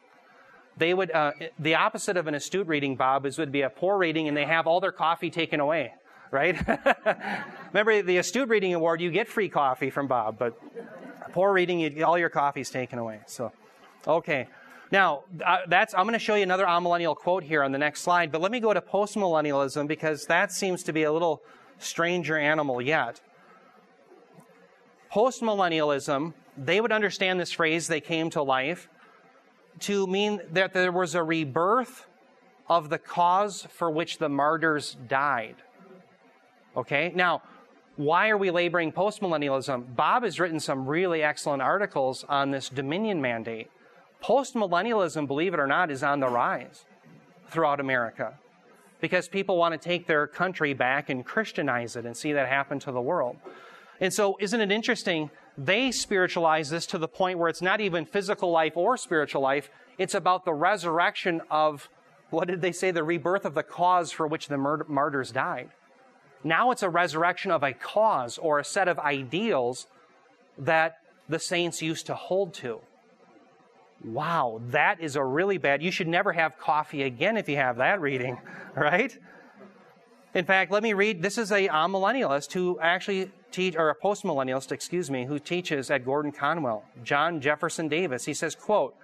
They 0.76 0.93
would, 0.93 1.11
uh, 1.11 1.34
the 1.59 1.76
opposite 1.76 2.17
of 2.17 2.28
an 2.28 2.34
astute 2.34 2.67
reading, 2.67 2.95
Bob, 2.95 3.26
is 3.26 3.38
would 3.38 3.51
be 3.51 3.61
a 3.61 3.69
poor 3.69 3.97
reading 3.97 4.28
and 4.28 4.36
they 4.36 4.45
have 4.45 4.65
all 4.65 4.80
their 4.80 4.91
coffee 4.91 5.30
taken 5.30 5.59
away 5.59 5.93
right? 6.34 6.58
Remember 7.74 8.02
the 8.02 8.18
astute 8.18 8.50
reading 8.50 8.74
award, 8.74 9.00
you 9.00 9.12
get 9.12 9.28
free 9.28 9.48
coffee 9.48 9.90
from 9.90 10.08
Bob, 10.08 10.38
but 10.38 10.60
poor 11.32 11.54
reading, 11.54 11.80
you, 11.80 12.04
all 12.04 12.18
your 12.18 12.30
coffee's 12.30 12.70
taken 12.70 13.00
away. 13.00 13.22
So, 13.28 13.52
okay. 14.08 14.48
Now, 14.92 15.24
uh, 15.44 15.60
that's, 15.68 15.94
I'm 15.94 16.04
going 16.04 16.14
to 16.14 16.20
show 16.20 16.36
you 16.36 16.44
another 16.44 16.66
amillennial 16.66 17.16
quote 17.16 17.44
here 17.44 17.64
on 17.64 17.72
the 17.72 17.78
next 17.78 18.02
slide, 18.02 18.32
but 18.32 18.42
let 18.42 18.52
me 18.52 18.60
go 18.60 18.74
to 18.74 18.82
postmillennialism 18.82 19.88
because 19.88 20.26
that 20.26 20.52
seems 20.52 20.84
to 20.84 20.94
be 20.94 21.04
a 21.04 21.12
little 21.12 21.42
stranger 21.80 22.38
animal 22.38 22.82
yet. 22.82 23.22
Postmillennialism, 25.12 26.34
they 26.58 26.82
would 26.82 26.92
understand 26.92 27.40
this 27.40 27.52
phrase, 27.52 27.88
they 27.88 28.02
came 28.02 28.30
to 28.32 28.42
life, 28.42 28.90
to 29.80 30.06
mean 30.08 30.42
that 30.52 30.74
there 30.74 30.92
was 30.92 31.16
a 31.16 31.24
rebirth 31.24 32.08
of 32.70 32.90
the 32.90 32.98
cause 32.98 33.68
for 33.72 33.90
which 33.90 34.18
the 34.18 34.30
martyrs 34.30 34.96
died. 35.08 35.56
Okay? 36.76 37.11
Now, 37.15 37.41
why 37.95 38.30
are 38.30 38.38
we 38.38 38.49
laboring 38.49 38.91
postmillennialism? 38.91 39.95
Bob 39.95 40.24
has 40.24 40.39
written 40.39 40.59
some 40.59 40.88
really 40.88 41.21
excellent 41.21 41.61
articles 41.61 42.26
on 42.28 42.51
this 42.51 42.69
dominion 42.69 43.21
mandate. 43.21 43.69
Postmillennialism, 44.24 45.28
believe 45.28 45.53
it 45.53 45.59
or 45.59 45.67
not, 45.67 45.91
is 45.91 46.01
on 46.01 46.19
the 46.19 46.28
rise 46.28 46.86
throughout 47.49 47.80
America 47.80 48.34
because 48.99 49.28
people 49.28 49.57
want 49.57 49.74
to 49.74 49.78
take 49.78 50.07
their 50.07 50.26
country 50.26 50.74
back 50.74 51.09
and 51.09 51.26
Christianize 51.26 51.95
it 51.97 52.05
and 52.05 52.15
see 52.15 52.32
that 52.34 52.47
happen 52.47 52.80
to 52.80 52.91
the 52.91 53.01
world. 53.01 53.36
And 53.99 54.13
so, 54.13 54.38
isn't 54.39 54.59
it 54.59 54.71
interesting? 54.71 55.30
They 55.57 55.91
spiritualize 55.91 56.69
this 56.69 56.86
to 56.88 56.97
the 56.97 57.07
point 57.07 57.38
where 57.38 57.49
it's 57.49 57.61
not 57.61 57.82
even 57.82 58.05
physical 58.05 58.49
life 58.49 58.76
or 58.76 58.97
spiritual 58.97 59.41
life, 59.41 59.69
it's 59.97 60.15
about 60.15 60.45
the 60.45 60.53
resurrection 60.53 61.41
of, 61.51 61.89
what 62.30 62.47
did 62.47 62.61
they 62.61 62.71
say, 62.71 62.91
the 62.91 63.03
rebirth 63.03 63.45
of 63.45 63.53
the 63.53 63.61
cause 63.61 64.11
for 64.11 64.26
which 64.26 64.47
the 64.47 64.57
martyrs 64.57 65.32
died. 65.32 65.69
Now 66.44 66.72
it's 66.72 66.84
a 66.84 66.89
resurrection 66.89 67.52
of 67.52 67.64
a 67.64 67.74
cause 67.74 68.38
or 68.38 68.60
a 68.60 68.64
set 68.64 68.88
of 68.88 69.00
ideals 69.00 69.88
that 70.58 70.98
the 71.30 71.39
saints 71.39 71.82
used 71.82 72.06
to 72.08 72.16
hold 72.16 72.54
to. 72.56 72.82
Wow, 74.04 74.62
that 74.70 75.00
is 75.00 75.16
a 75.16 75.24
really 75.24 75.58
bad. 75.58 75.82
You 75.82 75.91
should 75.91 76.10
never 76.10 76.34
have 76.34 76.58
coffee 76.58 77.04
again 77.04 77.38
if 77.38 77.48
you 77.48 77.56
have 77.56 77.78
that 77.78 78.02
reading, 78.02 78.38
right? 78.76 79.18
In 80.34 80.46
fact, 80.46 80.72
let 80.72 80.84
me 80.84 80.94
read. 80.94 81.22
This 81.22 81.38
is 81.38 81.52
a, 81.52 81.68
a 81.68 81.88
millennialist 81.88 82.52
who 82.52 82.80
actually 82.82 83.32
teach, 83.52 83.76
or 83.76 83.89
a 83.89 83.96
postmillennialist, 83.96 84.72
excuse 84.72 85.10
me, 85.10 85.26
who 85.26 85.39
teaches 85.39 85.89
at 85.89 86.04
Gordon 86.04 86.32
Conwell, 86.32 86.84
John 87.04 87.39
Jefferson 87.39 87.88
Davis. 87.88 88.26
He 88.26 88.34
says, 88.34 88.56
"quote 88.56 88.96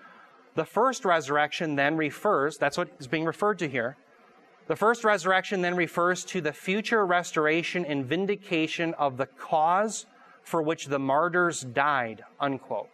The 0.55 0.65
first 0.65 1.05
resurrection 1.05 1.75
then 1.75 1.95
refers. 1.95 2.57
That's 2.57 2.77
what 2.77 2.89
is 2.99 3.07
being 3.07 3.25
referred 3.25 3.59
to 3.59 3.69
here. 3.69 3.95
The 4.69 4.75
first 4.75 5.03
resurrection 5.03 5.61
then 5.61 5.75
refers 5.75 6.23
to 6.25 6.41
the 6.41 6.53
future 6.53 7.03
restoration 7.03 7.83
and 7.83 8.05
vindication 8.05 8.93
of 8.93 9.17
the 9.17 9.25
cause 9.25 10.05
for 10.43 10.61
which 10.61 10.85
the 10.85 10.99
martyrs 10.99 11.61
died, 11.61 12.23
unquote. 12.39 12.89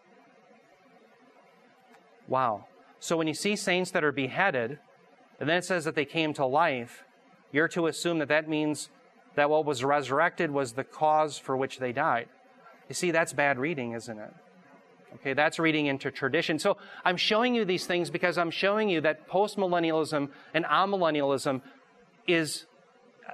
Wow. 2.29 2.67
So 3.01 3.17
when 3.17 3.27
you 3.27 3.33
see 3.33 3.57
saints 3.57 3.91
that 3.91 4.05
are 4.05 4.13
beheaded, 4.13 4.79
and 5.37 5.49
then 5.49 5.57
it 5.57 5.65
says 5.65 5.83
that 5.83 5.95
they 5.95 6.05
came 6.05 6.33
to 6.35 6.45
life, 6.45 7.03
you're 7.51 7.67
to 7.67 7.87
assume 7.87 8.19
that 8.19 8.29
that 8.29 8.47
means 8.47 8.89
that 9.35 9.49
what 9.49 9.65
was 9.65 9.83
resurrected 9.83 10.51
was 10.51 10.73
the 10.73 10.85
cause 10.85 11.37
for 11.37 11.57
which 11.57 11.79
they 11.79 11.91
died. 11.91 12.29
You 12.87 12.95
see, 12.95 13.11
that's 13.11 13.33
bad 13.33 13.59
reading, 13.59 13.91
isn't 13.91 14.17
it? 14.17 14.33
Okay, 15.15 15.33
that's 15.33 15.59
reading 15.59 15.85
into 15.85 16.11
tradition. 16.11 16.59
So 16.59 16.77
I'm 17.03 17.17
showing 17.17 17.55
you 17.55 17.63
these 17.63 17.85
things 17.85 18.09
because 18.09 18.37
I'm 18.37 18.51
showing 18.51 18.89
you 18.89 19.01
that 19.01 19.29
postmillennialism 19.29 20.29
and 20.53 20.65
amillennialism 20.65 21.61
is 22.27 22.65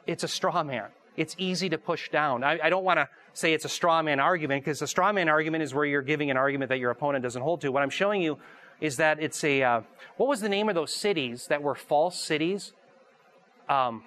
it's 0.06 0.24
a 0.24 0.28
straw 0.28 0.64
man. 0.64 0.90
It's 1.18 1.36
easy 1.38 1.70
to 1.70 1.78
push 1.78 2.10
down. 2.10 2.44
I, 2.44 2.60
I 2.64 2.70
don't 2.70 2.84
want 2.84 3.00
to 3.00 3.10
say 3.34 3.54
it's 3.54 3.66
a 3.66 3.70
straw 3.70 4.02
man 4.02 4.20
argument 4.20 4.64
because 4.64 4.82
a 4.82 4.88
straw 4.88 5.12
man 5.12 5.28
argument 5.28 5.64
is 5.64 5.74
where 5.74 5.86
you're 5.86 6.02
giving 6.02 6.30
an 6.30 6.38
argument 6.38 6.70
that 6.70 6.80
your 6.80 6.92
opponent 6.92 7.24
doesn't 7.24 7.42
hold 7.42 7.62
to. 7.62 7.72
What 7.72 7.84
I'm 7.84 7.90
showing 7.90 8.22
you 8.22 8.38
is 8.80 8.98
that 8.98 9.22
it's 9.22 9.44
a 9.44 9.64
uh, 9.64 9.82
what 10.18 10.30
was 10.30 10.42
the 10.42 10.50
name 10.50 10.70
of 10.70 10.76
those 10.76 10.94
cities 10.94 11.48
that 11.48 11.64
were 11.64 11.76
false 11.76 12.20
cities? 12.20 12.74
Um, 13.68 14.04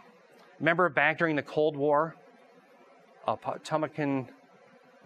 remember 0.61 0.89
back 0.89 1.19
during 1.19 1.37
the 1.37 1.43
Cold 1.43 1.77
War, 1.77 2.15
uh, 3.27 3.37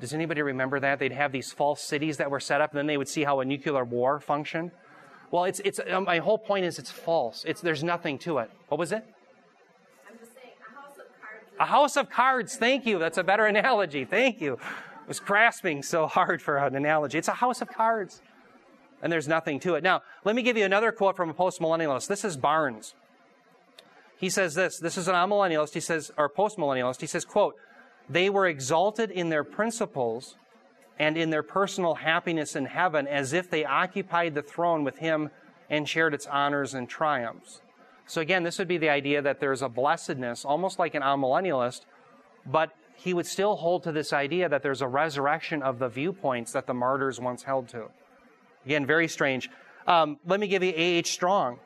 does 0.01 0.15
anybody 0.15 0.43
remember 0.43 0.79
that? 0.81 0.99
They'd 0.99 1.13
have 1.13 1.33
these 1.33 1.53
false 1.53 1.81
cities 1.81 2.19
that 2.19 2.31
were 2.31 2.41
set 2.41 2.61
up, 2.61 2.71
and 2.71 2.79
then 2.79 2.87
they 2.87 2.97
would 2.97 3.09
see 3.09 3.25
how 3.25 3.41
a 3.41 3.45
nuclear 3.45 3.85
war 3.85 4.21
functioned. 4.21 4.71
Well, 5.31 5.45
it's, 5.45 5.61
it's, 5.61 5.81
um, 5.91 6.05
my 6.05 6.19
whole 6.19 6.39
point 6.39 6.65
is 6.65 6.79
it's 6.79 6.91
false. 6.91 7.45
It's, 7.47 7.61
there's 7.61 7.85
nothing 7.85 8.19
to 8.21 8.39
it. 8.39 8.51
What 8.69 8.79
was 8.79 8.93
it? 8.93 9.05
I'm 10.09 10.19
just 10.19 10.35
saying, 10.35 10.53
a 10.61 10.81
house 10.81 10.97
of 10.99 11.07
cards. 11.21 11.57
A 11.61 11.65
house 11.67 11.97
of 11.97 12.11
cards. 12.11 12.57
Thank 12.57 12.87
you. 12.87 12.99
That's 12.99 13.19
a 13.19 13.25
better 13.25 13.45
analogy. 13.47 14.05
Thank 14.05 14.41
you. 14.41 14.59
I 14.63 15.09
was 15.09 15.21
grasping 15.21 15.83
so 15.83 16.07
hard 16.07 16.41
for 16.41 16.57
an 16.59 16.75
analogy. 16.77 17.19
It's 17.19 17.29
a 17.29 17.33
house 17.33 17.61
of 17.61 17.69
cards. 17.69 18.23
And 19.03 19.13
there's 19.13 19.29
nothing 19.29 19.61
to 19.61 19.75
it. 19.75 19.83
Now, 19.83 20.03
let 20.25 20.35
me 20.35 20.43
give 20.43 20.57
you 20.57 20.65
another 20.65 20.93
quote 20.93 21.17
from 21.17 21.31
a 21.31 21.35
postmillennialist. 21.35 22.09
This 22.09 22.25
is 22.25 22.37
Barnes. 22.37 22.95
He 24.17 24.31
says 24.31 24.55
this. 24.55 24.79
This 24.79 24.97
is 24.97 25.09
an 25.09 25.15
amillennialist. 25.15 25.75
He 25.75 25.81
says, 25.81 26.11
or 26.17 26.29
postmillennialist. 26.29 27.01
He 27.01 27.07
says, 27.07 27.25
quote, 27.25 27.55
they 28.09 28.31
were 28.31 28.47
exalted 28.47 29.11
in 29.11 29.29
their 29.29 29.45
principles 29.45 30.37
and 30.99 31.17
in 31.17 31.31
their 31.31 31.43
personal 31.43 31.95
happiness 31.95 32.57
in 32.57 32.67
heaven 32.67 33.07
as 33.07 33.33
if 33.33 33.51
they 33.51 33.65
occupied 33.65 34.35
the 34.35 34.43
throne 34.43 34.85
with 34.85 34.99
him 34.99 35.31
and 35.71 35.89
shared 35.89 36.15
its 36.15 36.27
honors 36.27 36.75
and 36.75 36.89
triumphs. 36.89 37.61
So 38.07 38.21
again, 38.21 38.43
this 38.43 38.59
would 38.59 38.69
be 38.69 38.79
the 38.79 38.89
idea 38.89 39.21
that 39.21 39.39
there's 39.39 39.63
a 39.63 39.69
blessedness, 39.69 40.45
almost 40.45 40.79
like 40.79 40.95
an 40.95 41.03
amillennialist, 41.03 41.83
but 42.47 42.73
he 42.97 43.15
would 43.15 43.27
still 43.27 43.57
hold 43.57 43.85
to 43.85 43.93
this 43.93 44.13
idea 44.13 44.49
that 44.49 44.63
there's 44.63 44.83
a 44.83 44.89
resurrection 44.89 45.63
of 45.63 45.79
the 45.79 45.89
viewpoints 45.89 46.53
that 46.53 46.67
the 46.67 46.75
martyrs 46.75 47.21
once 47.21 47.43
held 47.43 47.69
to. 47.69 47.89
Again, 48.65 48.87
very 48.87 49.09
strange. 49.09 49.51
Um, 49.87 50.19
let 50.27 50.41
me 50.41 50.49
give 50.49 50.63
you 50.63 50.73
A.H. 50.75 51.13
Strong. 51.13 51.61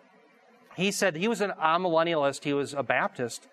He 0.77 0.91
said 0.91 1.17
he 1.17 1.29
was 1.29 1.41
an 1.41 1.53
amillennialist, 1.61 2.45
he 2.45 2.53
was 2.53 2.75
a 2.75 2.83
Baptist, 2.83 3.49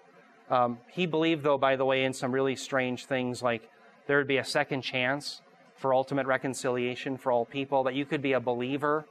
um, 0.50 0.80
he 0.92 1.06
believed, 1.06 1.44
though, 1.44 1.58
by 1.58 1.76
the 1.76 1.86
way, 1.86 2.04
in 2.04 2.14
some 2.14 2.32
really 2.32 2.56
strange 2.56 3.06
things 3.06 3.42
like 3.42 3.70
there 4.08 4.18
would 4.18 4.28
be 4.28 4.38
a 4.38 4.44
second 4.44 4.82
chance 4.82 5.42
for 5.76 5.94
ultimate 5.94 6.28
reconciliation 6.28 7.18
for 7.18 7.32
all 7.32 7.46
people, 7.46 7.84
that 7.84 7.94
you 7.94 8.06
could 8.06 8.22
be 8.22 8.34
a 8.34 8.40
believer 8.40 9.06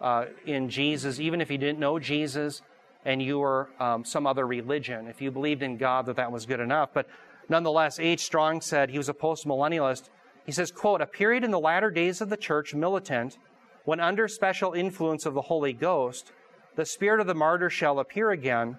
uh, 0.00 0.26
in 0.46 0.68
Jesus, 0.68 1.20
even 1.20 1.40
if 1.40 1.50
you 1.50 1.58
didn't 1.58 1.78
know 1.78 1.98
Jesus 1.98 2.62
and 3.04 3.22
you 3.22 3.38
were 3.38 3.68
um, 3.78 4.04
some 4.04 4.26
other 4.26 4.46
religion. 4.46 5.06
If 5.08 5.20
you 5.20 5.30
believed 5.30 5.62
in 5.62 5.76
God, 5.76 6.06
that 6.06 6.16
that 6.16 6.30
was 6.30 6.46
good 6.46 6.60
enough. 6.60 6.90
But 6.92 7.08
nonetheless, 7.48 7.98
H. 7.98 8.20
Strong 8.20 8.60
said 8.60 8.90
he 8.90 8.98
was 8.98 9.08
a 9.08 9.14
postmillennialist. 9.14 10.10
He 10.44 10.52
says, 10.52 10.70
quote, 10.70 11.00
a 11.00 11.06
period 11.06 11.44
in 11.44 11.50
the 11.50 11.58
latter 11.58 11.90
days 11.90 12.20
of 12.20 12.28
the 12.28 12.36
church 12.36 12.74
militant, 12.74 13.38
when 13.84 14.00
under 14.00 14.28
special 14.28 14.72
influence 14.72 15.26
of 15.26 15.34
the 15.34 15.42
Holy 15.42 15.72
Ghost, 15.72 16.32
the 16.76 16.84
spirit 16.84 17.20
of 17.20 17.26
the 17.26 17.34
martyr 17.34 17.70
shall 17.70 17.98
appear 17.98 18.30
again, 18.30 18.78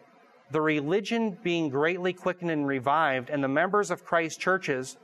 the 0.51 0.61
religion 0.61 1.37
being 1.43 1.69
greatly 1.69 2.13
quickened 2.13 2.51
and 2.51 2.67
revived, 2.67 3.29
and 3.29 3.43
the 3.43 3.47
members 3.47 3.91
of 3.91 4.05
Christ's 4.05 4.37
churches 4.37 4.97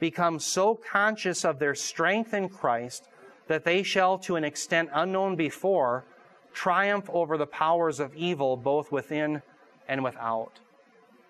become 0.00 0.38
so 0.38 0.74
conscious 0.74 1.44
of 1.44 1.58
their 1.58 1.74
strength 1.74 2.34
in 2.34 2.48
Christ 2.48 3.08
that 3.46 3.64
they 3.64 3.82
shall, 3.82 4.18
to 4.18 4.36
an 4.36 4.44
extent 4.44 4.88
unknown 4.92 5.36
before, 5.36 6.04
triumph 6.52 7.10
over 7.12 7.36
the 7.36 7.46
powers 7.46 8.00
of 8.00 8.14
evil 8.14 8.56
both 8.56 8.90
within 8.90 9.42
and 9.88 10.02
without. 10.02 10.60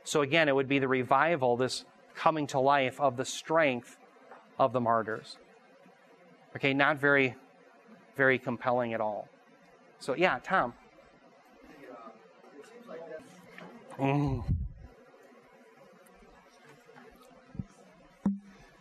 So 0.04 0.20
again, 0.20 0.48
it 0.48 0.54
would 0.54 0.68
be 0.68 0.78
the 0.78 0.88
revival, 0.88 1.56
this 1.56 1.84
coming 2.14 2.46
to 2.48 2.60
life 2.60 3.00
of 3.00 3.16
the 3.16 3.24
strength 3.24 3.96
of 4.58 4.72
the 4.72 4.80
martyrs. 4.80 5.36
Okay, 6.54 6.72
not 6.72 6.98
very, 6.98 7.34
very 8.16 8.38
compelling 8.38 8.94
at 8.94 9.00
all. 9.00 9.28
So, 9.98 10.14
yeah, 10.14 10.38
Tom. 10.44 10.74
Mm. 13.98 14.44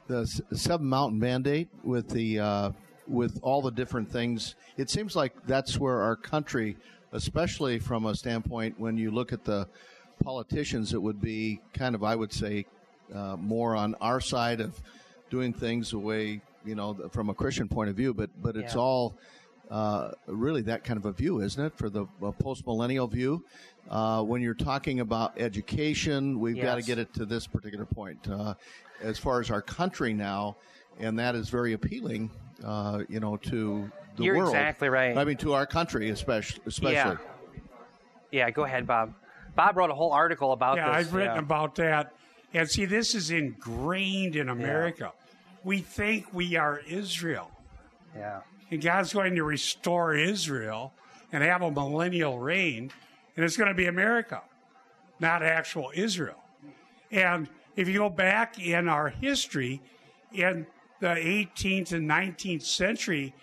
the 0.08 0.26
Seven 0.54 0.88
Mountain 0.88 1.20
Mandate 1.20 1.70
with 1.84 2.10
the 2.10 2.40
uh, 2.40 2.72
with 3.08 3.40
all 3.42 3.62
the 3.62 3.72
different 3.72 4.12
things. 4.12 4.56
It 4.78 4.90
seems 4.90 5.16
like 5.16 5.34
that's 5.46 5.80
where 5.80 6.02
our 6.02 6.16
country, 6.16 6.78
especially 7.12 7.80
from 7.80 8.06
a 8.06 8.16
standpoint 8.16 8.80
when 8.80 8.98
you 8.98 9.12
look 9.12 9.34
at 9.34 9.44
the 9.44 9.68
politicians, 10.24 10.94
it 10.94 11.02
would 11.02 11.22
be 11.22 11.60
kind 11.74 11.96
of 11.96 12.04
I 12.04 12.16
would 12.16 12.34
say 12.34 12.66
uh, 13.14 13.38
more 13.38 13.76
on 13.76 13.96
our 14.02 14.20
side 14.20 14.62
of 14.62 14.82
doing 15.30 15.54
things 15.54 15.92
the 15.92 16.00
way 16.00 16.42
you 16.66 16.76
know 16.76 16.96
from 17.12 17.30
a 17.30 17.34
Christian 17.34 17.68
point 17.68 17.90
of 17.90 17.96
view. 17.96 18.14
But 18.14 18.30
but 18.42 18.56
it's 18.56 18.76
Yeah. 18.76 18.82
all 18.82 19.16
uh, 19.72 20.12
really 20.28 20.62
that 20.64 20.84
kind 20.84 20.98
of 20.98 21.06
a 21.06 21.12
view, 21.14 21.40
isn't 21.42 21.64
it? 21.64 21.74
For 21.78 21.90
the 21.90 22.06
uh, 22.22 22.32
post 22.32 22.66
millennial 22.68 23.08
view, 23.08 23.44
uh, 23.90 24.24
when 24.24 24.42
you're 24.42 24.54
talking 24.54 25.00
about 25.00 25.40
education, 25.40 26.40
we've 26.40 26.62
got 26.62 26.76
to 26.76 26.82
get 26.82 26.98
it 26.98 27.14
to 27.16 27.26
this 27.26 27.48
particular 27.48 27.86
point. 27.86 28.28
Uh, 28.30 28.54
as 29.02 29.20
far 29.20 29.40
as 29.40 29.52
our 29.52 29.62
country 29.62 30.14
now, 30.14 30.56
and 31.00 31.18
that 31.20 31.36
is 31.36 31.50
very 31.50 31.74
appealing, 31.74 32.32
uh, 32.64 33.04
you 33.10 33.20
know, 33.20 33.38
to 33.38 33.92
the 34.16 34.24
You're 34.24 34.38
world. 34.38 34.50
exactly 34.50 34.90
right. 34.90 35.18
I 35.18 35.26
mean, 35.26 35.38
to 35.38 35.54
our 35.54 35.66
country, 35.66 36.10
especially. 36.10 36.62
especially. 36.66 36.94
Yeah. 36.94 37.18
Yeah, 38.32 38.50
go 38.50 38.64
ahead, 38.64 38.88
Bob. 38.88 39.14
Bob 39.56 39.78
wrote 39.78 39.92
a 39.92 39.94
whole 39.94 40.12
article 40.12 40.54
about 40.54 40.78
Yeah, 40.78 40.88
this. 40.88 41.08
I've 41.08 41.14
written 41.14 41.36
yeah. 41.36 41.42
about 41.42 41.76
that. 41.76 42.14
And 42.54 42.70
see, 42.70 42.86
this 42.86 43.14
is 43.16 43.32
ingrained 43.32 44.36
in 44.36 44.50
America. 44.50 45.12
Yeah. 45.16 45.26
We 45.64 45.80
think 45.80 46.34
we 46.34 46.56
are 46.56 46.80
Israel. 46.88 47.52
Yeah. 48.16 48.42
And 48.72 48.82
God's 48.82 49.14
going 49.14 49.36
to 49.36 49.44
restore 49.44 50.16
Israel 50.16 50.94
and 51.32 51.44
have 51.44 51.62
a 51.62 51.72
millennial 51.72 52.40
reign, 52.40 52.92
and 53.36 53.46
it's 53.46 53.58
going 53.58 53.70
to 53.70 53.76
be 53.76 53.88
America, 53.88 54.42
not 55.20 55.44
actual 55.44 55.92
Israel. 55.94 56.44
And 57.12 57.50
if 57.76 57.88
you 57.88 58.00
go 58.00 58.10
back 58.10 58.60
in 58.60 58.88
our 58.88 59.10
history, 59.10 59.82
in 60.32 60.66
the 61.00 61.08
18th 61.08 61.92
and 61.92 62.10
19th 62.10 62.64
century, 62.64 63.34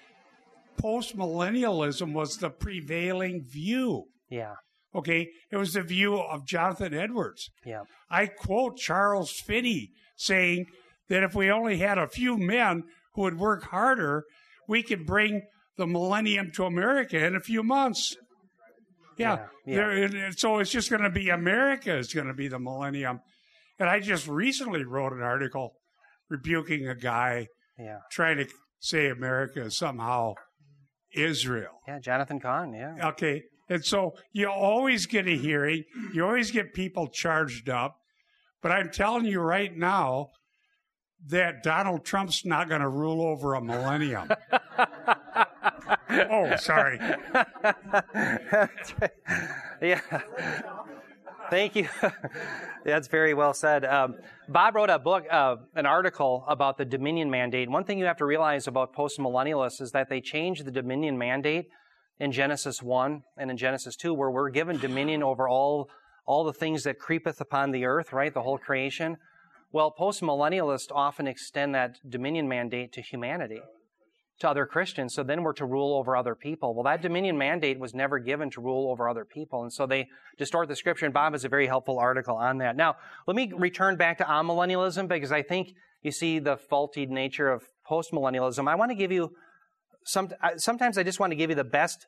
postmillennialism 0.81 2.13
was 2.13 2.39
the 2.39 2.51
prevailing 2.51 3.43
view. 3.43 4.05
Yeah. 4.29 4.55
Okay, 4.95 5.29
it 5.53 5.57
was 5.57 5.75
the 5.75 5.83
view 5.83 6.17
of 6.17 6.47
Jonathan 6.47 6.95
Edwards. 6.95 7.51
Yeah. 7.65 7.83
I 8.11 8.27
quote 8.27 8.77
Charles 8.77 9.31
Finney 9.31 9.91
saying 10.17 10.67
that 11.09 11.23
if 11.23 11.35
we 11.35 11.51
only 11.51 11.79
had 11.79 11.97
a 11.97 12.09
few 12.09 12.37
men 12.37 12.83
who 13.15 13.23
would 13.23 13.39
work 13.39 13.65
harder, 13.65 14.25
we 14.67 14.83
could 14.83 15.07
bring 15.07 15.43
the 15.77 15.87
millennium 15.87 16.51
to 16.55 16.65
America 16.65 17.25
in 17.25 17.37
a 17.37 17.41
few 17.41 17.63
months. 17.63 18.17
Yeah. 19.21 19.37
Yeah, 19.37 19.47
yeah. 19.67 19.77
there- 19.77 19.91
and- 20.05 20.15
and 20.15 20.39
so 20.39 20.59
it's 20.59 20.71
just 20.71 20.91
going 20.91 21.03
to 21.03 21.11
be 21.11 21.29
America 21.29 21.95
is 21.97 22.13
going 22.13 22.27
to 22.27 22.35
be 22.35 22.49
the 22.49 22.59
millennium. 22.59 23.21
And 23.79 23.89
I 23.89 24.01
just 24.01 24.27
recently 24.29 24.85
wrote 24.85 25.13
an 25.13 25.23
article 25.23 25.73
rebuking 26.29 26.89
a 26.89 26.95
guy 26.95 27.49
Yeah. 27.79 27.99
trying 28.11 28.39
to 28.39 28.47
say 28.79 29.09
America 29.09 29.63
is 29.63 29.77
somehow 29.77 30.35
Israel. 31.15 31.81
Yeah, 31.89 31.99
Jonathan 31.99 32.41
Cahn, 32.41 32.73
yeah. 32.73 33.09
Okay. 33.11 33.43
And 33.69 33.85
so 33.85 34.13
you 34.33 34.49
always 34.49 35.07
get 35.07 35.27
a 35.29 35.37
hearing, 35.37 35.85
you 36.13 36.25
always 36.25 36.51
get 36.51 36.75
people 36.75 37.09
charged 37.09 37.69
up. 37.69 37.97
But 38.63 38.73
I'm 38.73 38.91
telling 38.91 39.25
you 39.25 39.41
right 39.41 39.75
now 39.77 40.29
that 41.27 41.63
Donald 41.63 42.05
Trump's 42.05 42.45
not 42.45 42.69
going 42.69 42.81
to 42.81 42.89
rule 42.89 43.23
over 43.23 43.55
a 43.55 43.63
millennium. 43.63 44.29
oh, 46.31 46.57
sorry. 46.57 47.01
Yeah. 49.83 50.01
Thank 51.49 51.75
you. 51.75 51.89
That's 52.85 53.09
very 53.09 53.33
well 53.33 53.55
said. 53.55 53.85
Um, 53.85 54.17
Bob 54.49 54.75
wrote 54.75 54.91
a 54.91 54.99
book, 54.99 55.25
uh, 55.31 55.57
an 55.75 55.87
article 55.87 56.45
about 56.47 56.77
the 56.77 56.85
Dominion 56.85 57.31
Mandate. 57.31 57.71
One 57.71 57.85
thing 57.85 57.99
you 57.99 58.05
have 58.05 58.19
to 58.19 58.27
realize 58.27 58.67
about 58.67 58.95
postmillennialists 58.95 59.81
is 59.81 59.93
that 59.93 60.11
they 60.11 60.21
changed 60.21 60.65
the 60.65 60.71
Dominion 60.71 61.17
Mandate 61.17 61.69
in 62.19 62.31
Genesis 62.31 62.83
1 62.83 63.23
and 63.39 63.51
in 63.51 63.57
Genesis 63.57 63.97
2, 63.97 64.13
where 64.13 64.31
we're 64.31 64.51
given 64.51 64.79
dominion 64.79 65.23
over 65.23 65.49
all, 65.49 65.89
all 66.27 66.45
the 66.45 66.53
things 66.53 66.85
that 66.85 66.99
creepeth 66.99 67.41
upon 67.41 67.71
the 67.71 67.87
earth, 67.87 68.13
right? 68.13 68.35
The 68.35 68.43
whole 68.43 68.59
creation. 68.59 69.17
Well, 69.73 69.95
postmillennialists 69.99 70.93
often 70.93 71.27
extend 71.27 71.75
that 71.75 71.99
dominion 72.09 72.49
mandate 72.49 72.93
to 72.93 73.01
humanity 73.01 73.63
to 74.41 74.49
other 74.49 74.67
Christians, 74.67 75.15
so 75.15 75.23
then 75.23 75.43
we're 75.43 75.53
to 75.55 75.67
rule 75.67 75.95
over 75.95 76.17
other 76.17 76.35
people. 76.35 76.75
Well, 76.75 76.85
that 76.85 77.03
dominion 77.03 77.37
mandate 77.39 77.79
was 77.79 77.95
never 77.95 78.19
given 78.19 78.51
to 78.51 78.61
rule 78.61 78.91
over 78.91 79.09
other 79.09 79.25
people, 79.25 79.63
and 79.63 79.73
so 79.73 79.87
they 79.87 80.09
distort 80.39 80.69
the 80.69 80.77
scripture, 80.77 81.05
and 81.05 81.15
Bob 81.15 81.35
has 81.35 81.45
a 81.45 81.49
very 81.49 81.67
helpful 81.67 81.99
article 81.99 82.37
on 82.37 82.59
that. 82.59 82.75
Now, 82.77 82.97
let 83.27 83.37
me 83.37 83.53
return 83.55 83.97
back 83.97 84.19
to 84.19 84.25
amillennialism 84.25 85.09
because 85.09 85.31
I 85.31 85.43
think 85.43 85.75
you 86.03 86.11
see 86.11 86.39
the 86.39 86.57
faulty 86.57 87.07
nature 87.07 87.51
of 87.51 87.65
postmillennialism. 87.89 88.69
I 88.69 88.75
want 88.75 88.91
to 88.91 88.95
give 88.95 89.13
you 89.13 89.31
some, 90.07 90.31
sometimes 90.57 90.97
I 90.97 91.03
just 91.03 91.21
want 91.21 91.33
to 91.33 91.37
give 91.37 91.51
you 91.51 91.57
the 91.57 91.65
best 91.65 92.07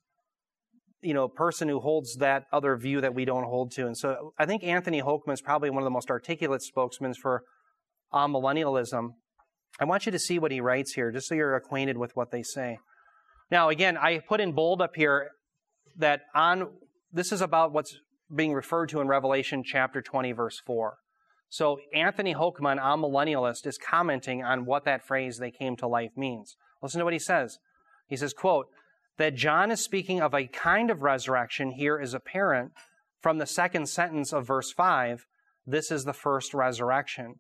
you 1.03 1.15
know, 1.15 1.29
person 1.29 1.69
who 1.69 1.81
holds 1.81 2.17
that 2.17 2.45
other 2.53 2.77
view 2.77 3.01
that 3.01 3.15
we 3.15 3.25
don't 3.25 3.45
hold 3.45 3.73
to. 3.73 3.87
And 3.87 3.97
so 3.97 4.33
I 4.39 4.47
think 4.47 4.63
Anthony 4.63 5.03
Hoekema 5.03 5.33
is 5.33 5.43
probably 5.43 5.69
one 5.69 5.83
of 5.83 5.85
the 5.85 5.91
most 5.91 6.11
articulate 6.11 6.63
spokesmen 6.63 7.13
for 7.15 7.43
amillennialism. 8.13 9.11
I 9.81 9.85
want 9.85 10.07
you 10.07 10.13
to 10.13 10.19
see 10.19 10.39
what 10.39 10.53
he 10.53 10.61
writes 10.61 10.93
here, 10.93 11.11
just 11.11 11.29
so 11.29 11.35
you're 11.35 11.57
acquainted 11.57 11.97
with 11.97 12.15
what 12.15 12.31
they 12.31 12.43
say. 12.43 12.79
Now, 13.51 13.69
again, 13.69 13.97
I 13.97 14.19
put 14.19 14.41
in 14.41 14.53
bold 14.53 14.81
up 14.81 14.97
here 14.97 15.31
that 15.97 16.23
on 16.35 16.69
this 17.13 17.33
is 17.33 17.41
about 17.41 17.73
what's 17.73 17.97
being 18.35 18.55
referred 18.55 18.89
to 18.91 19.01
in 19.01 19.09
Revelation 19.09 19.63
chapter 19.65 20.01
20, 20.01 20.33
verse 20.33 20.61
4. 20.65 20.97
So 21.51 21.79
Anthony 21.95 22.35
Hoekema, 22.35 22.73
a 22.73 22.97
millennialist, 22.97 23.67
is 23.67 23.77
commenting 23.77 24.43
on 24.43 24.65
what 24.65 24.87
that 24.87 25.07
phrase 25.07 25.37
they 25.37 25.51
came 25.51 25.77
to 25.77 25.87
life 25.87 26.13
means. 26.17 26.57
Listen 26.83 27.01
to 27.01 27.05
what 27.05 27.13
he 27.13 27.19
says. 27.19 27.59
He 28.09 28.17
says, 28.17 28.33
quote, 28.33 28.67
that 29.19 29.35
John 29.35 29.71
is 29.71 29.81
speaking 29.81 30.23
of 30.23 30.35
a 30.35 30.47
kind 30.47 30.91
of 30.91 31.03
resurrection 31.03 31.73
here 31.73 32.01
is 32.01 32.15
apparent 32.15 32.73
from 33.21 33.37
the 33.37 33.47
second 33.47 33.89
sentence 33.89 34.33
of 34.33 34.47
verse 34.47 34.73
5. 34.73 35.27
This 35.67 35.91
is 35.91 36.05
the 36.05 36.15
first 36.15 36.55
resurrection. 36.55 37.35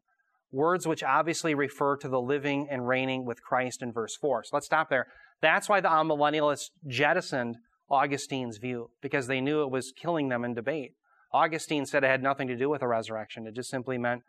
Words 0.52 0.86
which 0.86 1.02
obviously 1.02 1.54
refer 1.54 1.96
to 1.96 2.08
the 2.08 2.20
living 2.20 2.68
and 2.70 2.86
reigning 2.86 3.24
with 3.24 3.42
Christ 3.42 3.82
in 3.82 3.92
verse 3.92 4.16
4. 4.16 4.44
So 4.44 4.50
let's 4.52 4.66
stop 4.66 4.90
there. 4.90 5.06
That's 5.40 5.68
why 5.68 5.80
the 5.80 5.88
amillennialists 5.88 6.70
jettisoned 6.86 7.56
Augustine's 7.90 8.58
view, 8.58 8.90
because 9.00 9.26
they 9.26 9.40
knew 9.40 9.62
it 9.62 9.70
was 9.70 9.92
killing 9.92 10.28
them 10.28 10.44
in 10.44 10.54
debate. 10.54 10.92
Augustine 11.32 11.86
said 11.86 12.04
it 12.04 12.08
had 12.08 12.22
nothing 12.22 12.48
to 12.48 12.56
do 12.56 12.68
with 12.68 12.82
a 12.82 12.88
resurrection. 12.88 13.46
It 13.46 13.54
just 13.54 13.70
simply 13.70 13.98
meant 13.98 14.22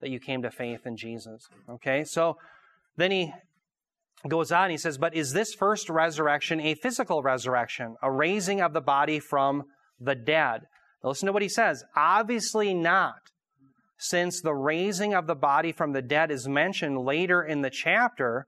that 0.00 0.10
you 0.10 0.20
came 0.20 0.42
to 0.42 0.50
faith 0.50 0.86
in 0.86 0.96
Jesus. 0.96 1.48
Okay, 1.68 2.04
so 2.04 2.36
then 2.96 3.10
he 3.10 3.32
goes 4.28 4.52
on, 4.52 4.70
he 4.70 4.76
says, 4.76 4.98
But 4.98 5.14
is 5.14 5.32
this 5.32 5.54
first 5.54 5.88
resurrection 5.88 6.60
a 6.60 6.74
physical 6.74 7.22
resurrection, 7.22 7.96
a 8.02 8.10
raising 8.10 8.60
of 8.60 8.72
the 8.72 8.80
body 8.80 9.18
from 9.18 9.64
the 9.98 10.14
dead? 10.14 10.62
Now 11.02 11.10
listen 11.10 11.26
to 11.26 11.32
what 11.32 11.42
he 11.42 11.48
says. 11.48 11.84
Obviously 11.96 12.74
not, 12.74 13.30
since 14.00 14.40
the 14.40 14.54
raising 14.54 15.12
of 15.12 15.26
the 15.26 15.34
body 15.34 15.72
from 15.72 15.92
the 15.92 16.00
dead 16.00 16.30
is 16.30 16.48
mentioned 16.48 16.98
later 16.98 17.42
in 17.42 17.60
the 17.60 17.68
chapter 17.68 18.46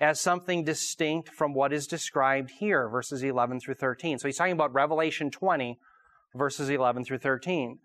as 0.00 0.20
something 0.20 0.62
distinct 0.62 1.28
from 1.28 1.52
what 1.54 1.72
is 1.72 1.88
described 1.88 2.50
here, 2.60 2.88
verses 2.88 3.24
11 3.24 3.58
through 3.58 3.74
13. 3.74 4.20
So 4.20 4.28
he's 4.28 4.36
talking 4.36 4.52
about 4.52 4.72
Revelation 4.72 5.28
20, 5.28 5.76
verses 6.36 6.70
11 6.70 7.04
through 7.04 7.18
13. 7.18 7.78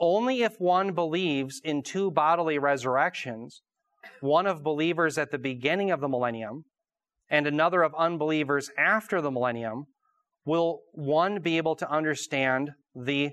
Only 0.00 0.42
if 0.42 0.58
one 0.58 0.94
believes 0.94 1.60
in 1.62 1.82
two 1.82 2.10
bodily 2.10 2.58
resurrections, 2.58 3.60
one 4.20 4.46
of 4.46 4.62
believers 4.62 5.18
at 5.18 5.30
the 5.30 5.38
beginning 5.38 5.90
of 5.90 6.00
the 6.00 6.08
millennium 6.08 6.64
and 7.28 7.46
another 7.46 7.82
of 7.82 7.94
unbelievers 7.94 8.70
after 8.78 9.20
the 9.20 9.30
millennium, 9.30 9.84
will 10.46 10.80
one 10.92 11.40
be 11.40 11.58
able 11.58 11.76
to 11.76 11.90
understand 11.90 12.70
the 12.94 13.32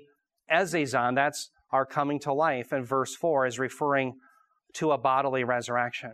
ezesan, 0.50 1.14
that's 1.14 1.50
our 1.72 1.86
coming 1.86 2.18
to 2.20 2.32
life, 2.32 2.72
and 2.72 2.86
verse 2.86 3.14
4 3.14 3.46
is 3.46 3.58
referring 3.58 4.14
to 4.74 4.92
a 4.92 4.98
bodily 4.98 5.44
resurrection. 5.44 6.12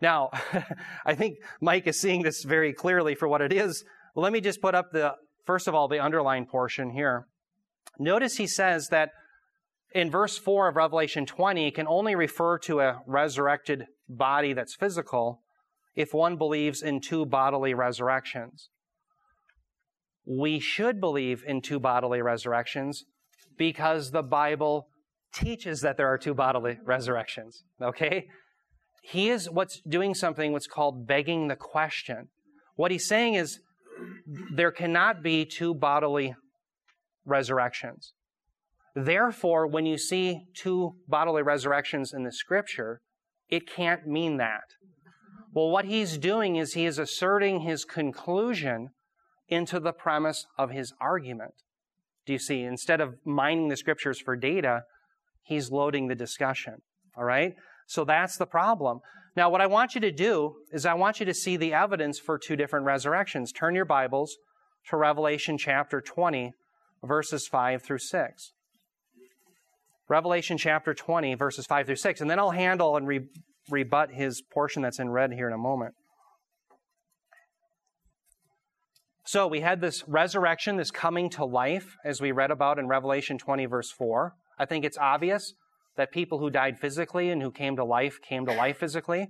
Now, 0.00 0.30
I 1.06 1.14
think 1.14 1.38
Mike 1.60 1.86
is 1.86 2.00
seeing 2.00 2.22
this 2.22 2.42
very 2.44 2.72
clearly 2.72 3.14
for 3.14 3.28
what 3.28 3.40
it 3.40 3.52
is. 3.52 3.84
Let 4.14 4.32
me 4.32 4.40
just 4.40 4.60
put 4.60 4.74
up 4.74 4.92
the, 4.92 5.14
first 5.44 5.68
of 5.68 5.74
all, 5.74 5.88
the 5.88 6.02
underlined 6.02 6.48
portion 6.48 6.90
here. 6.90 7.26
Notice 7.98 8.36
he 8.36 8.46
says 8.46 8.88
that 8.88 9.10
in 9.94 10.10
verse 10.10 10.36
4 10.36 10.68
of 10.68 10.76
Revelation 10.76 11.26
20, 11.26 11.68
it 11.68 11.74
can 11.74 11.86
only 11.86 12.14
refer 12.14 12.58
to 12.60 12.80
a 12.80 13.00
resurrected 13.06 13.86
body 14.08 14.52
that's 14.52 14.74
physical 14.74 15.40
if 15.94 16.12
one 16.12 16.36
believes 16.36 16.82
in 16.82 17.00
two 17.00 17.24
bodily 17.24 17.74
resurrections. 17.74 18.70
We 20.26 20.58
should 20.58 21.00
believe 21.00 21.44
in 21.46 21.60
two 21.60 21.78
bodily 21.78 22.22
resurrections 22.22 23.04
because 23.56 24.10
the 24.10 24.22
Bible 24.22 24.88
teaches 25.34 25.80
that 25.80 25.96
there 25.96 26.08
are 26.08 26.18
two 26.18 26.34
bodily 26.34 26.78
resurrections. 26.84 27.64
Okay? 27.82 28.26
He 29.02 29.28
is 29.28 29.50
what's 29.50 29.80
doing 29.86 30.14
something 30.14 30.52
what's 30.52 30.66
called 30.66 31.06
begging 31.06 31.48
the 31.48 31.56
question. 31.56 32.28
What 32.76 32.90
he's 32.90 33.06
saying 33.06 33.34
is 33.34 33.60
there 34.54 34.72
cannot 34.72 35.22
be 35.22 35.44
two 35.44 35.74
bodily 35.74 36.34
resurrections. 37.24 38.12
Therefore, 38.94 39.66
when 39.66 39.86
you 39.86 39.98
see 39.98 40.42
two 40.54 40.94
bodily 41.08 41.42
resurrections 41.42 42.12
in 42.12 42.22
the 42.22 42.32
scripture, 42.32 43.00
it 43.48 43.68
can't 43.68 44.06
mean 44.06 44.36
that. 44.38 44.62
Well, 45.52 45.70
what 45.70 45.84
he's 45.84 46.18
doing 46.18 46.56
is 46.56 46.74
he 46.74 46.86
is 46.86 46.98
asserting 46.98 47.60
his 47.60 47.84
conclusion 47.84 48.90
into 49.48 49.78
the 49.78 49.92
premise 49.92 50.46
of 50.58 50.70
his 50.70 50.92
argument. 51.00 51.54
Do 52.26 52.32
you 52.32 52.38
see? 52.38 52.62
Instead 52.62 53.00
of 53.00 53.16
mining 53.24 53.68
the 53.68 53.76
scriptures 53.76 54.20
for 54.20 54.36
data, 54.36 54.82
he's 55.44 55.70
loading 55.70 56.08
the 56.08 56.14
discussion. 56.14 56.74
All 57.16 57.24
right? 57.24 57.54
So 57.86 58.04
that's 58.04 58.36
the 58.36 58.46
problem. 58.46 59.00
Now, 59.36 59.50
what 59.50 59.60
I 59.60 59.66
want 59.66 59.94
you 59.94 60.00
to 60.00 60.12
do 60.12 60.54
is 60.72 60.86
I 60.86 60.94
want 60.94 61.20
you 61.20 61.26
to 61.26 61.34
see 61.34 61.56
the 61.56 61.74
evidence 61.74 62.18
for 62.18 62.38
two 62.38 62.56
different 62.56 62.86
resurrections. 62.86 63.52
Turn 63.52 63.74
your 63.74 63.84
Bibles 63.84 64.36
to 64.88 64.96
Revelation 64.96 65.58
chapter 65.58 66.00
20, 66.00 66.52
verses 67.02 67.46
5 67.46 67.82
through 67.82 67.98
6. 67.98 68.52
Revelation 70.08 70.58
chapter 70.58 70.94
20, 70.94 71.34
verses 71.34 71.66
5 71.66 71.86
through 71.86 71.96
6. 71.96 72.20
And 72.20 72.30
then 72.30 72.38
I'll 72.38 72.50
handle 72.50 72.96
and 72.96 73.06
re- 73.06 73.26
rebut 73.70 74.10
his 74.12 74.42
portion 74.52 74.82
that's 74.82 74.98
in 74.98 75.10
red 75.10 75.32
here 75.32 75.48
in 75.48 75.54
a 75.54 75.58
moment. 75.58 75.94
So 79.26 79.46
we 79.46 79.60
had 79.60 79.80
this 79.80 80.04
resurrection, 80.06 80.76
this 80.76 80.90
coming 80.90 81.30
to 81.30 81.46
life, 81.46 81.96
as 82.04 82.20
we 82.20 82.30
read 82.30 82.50
about 82.50 82.78
in 82.78 82.86
Revelation 82.86 83.38
20, 83.38 83.64
verse 83.66 83.90
4. 83.90 84.34
I 84.58 84.64
think 84.64 84.84
it's 84.84 84.98
obvious 84.98 85.54
that 85.96 86.12
people 86.12 86.38
who 86.38 86.50
died 86.50 86.78
physically 86.78 87.30
and 87.30 87.42
who 87.42 87.50
came 87.50 87.76
to 87.76 87.84
life 87.84 88.20
came 88.20 88.46
to 88.46 88.52
life 88.52 88.78
physically. 88.78 89.28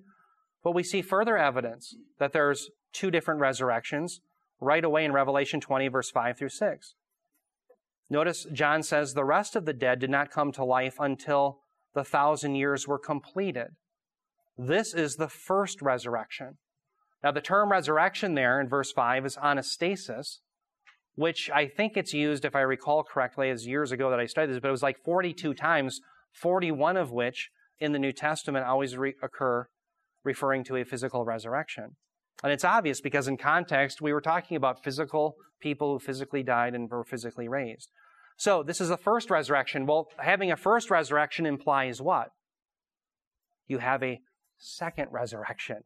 But 0.63 0.73
we 0.73 0.83
see 0.83 1.03
further 1.03 1.37
evidence 1.37 1.95
that 2.19 2.33
there's 2.33 2.71
two 2.93 3.11
different 3.11 3.41
resurrections 3.41 4.21
right 4.61 4.85
away 4.85 5.05
in 5.05 5.13
Revelation 5.13 5.61
20, 5.61 5.89
verse 5.89 6.11
5 6.11 6.39
through 6.39 6.49
6. 6.49 6.95
Notice 8.09 8.47
John 8.53 8.83
says 8.83 9.13
the 9.13 9.25
rest 9.25 9.57
of 9.57 9.65
the 9.65 9.73
dead 9.73 9.99
did 9.99 10.11
not 10.11 10.31
come 10.31 10.53
to 10.53 10.65
life 10.65 10.97
until 10.99 11.59
the 11.95 12.05
thousand 12.05 12.55
years 12.55 12.87
were 12.87 12.99
completed. 12.99 13.69
This 14.57 14.95
is 14.95 15.17
the 15.17 15.29
first 15.29 15.83
resurrection. 15.83 16.59
Now, 17.23 17.33
the 17.33 17.41
term 17.41 17.73
resurrection 17.73 18.35
there 18.35 18.61
in 18.61 18.69
verse 18.69 18.93
5 18.93 19.25
is 19.27 19.37
anastasis, 19.37 20.41
which 21.15 21.51
I 21.51 21.67
think 21.67 21.97
it's 21.97 22.13
used, 22.13 22.45
if 22.45 22.57
I 22.57 22.61
recall 22.61 23.05
correctly, 23.05 23.51
as 23.51 23.67
years 23.67 23.93
ago 23.93 24.11
that 24.11 24.21
I 24.21 24.27
studied 24.27 24.53
this, 24.53 24.61
but 24.61 24.69
it 24.69 24.73
was 24.73 24.83
like 24.83 25.03
42 25.05 25.55
times, 25.55 26.01
41 26.33 26.97
of 26.97 27.13
which 27.13 27.51
in 27.79 27.93
the 27.93 27.99
New 27.99 28.13
Testament 28.13 28.67
always 28.67 28.97
re- 28.97 29.15
occur 29.23 29.67
referring 30.25 30.65
to 30.65 30.77
a 30.77 30.85
physical 30.85 31.25
resurrection. 31.25 31.97
And 32.43 32.53
it's 32.53 32.65
obvious 32.65 33.01
because 33.01 33.29
in 33.29 33.37
context, 33.37 34.01
we 34.01 34.13
were 34.13 34.21
talking 34.21 34.57
about 34.57 34.83
physical 34.83 35.37
people 35.61 35.93
who 35.93 35.99
physically 35.99 36.43
died 36.43 36.75
and 36.75 36.91
were 36.91 37.05
physically 37.05 37.49
raised. 37.49 37.91
So 38.37 38.63
this 38.63 38.81
is 38.81 38.89
the 38.89 38.97
first 38.97 39.31
resurrection. 39.31 39.87
Well, 39.87 40.09
having 40.19 40.51
a 40.51 40.57
first 40.57 40.91
resurrection 40.91 41.47
implies 41.47 42.03
what? 42.03 42.29
You 43.69 43.79
have 43.79 44.03
a 44.03 44.21
second 44.59 45.09
resurrection. 45.11 45.85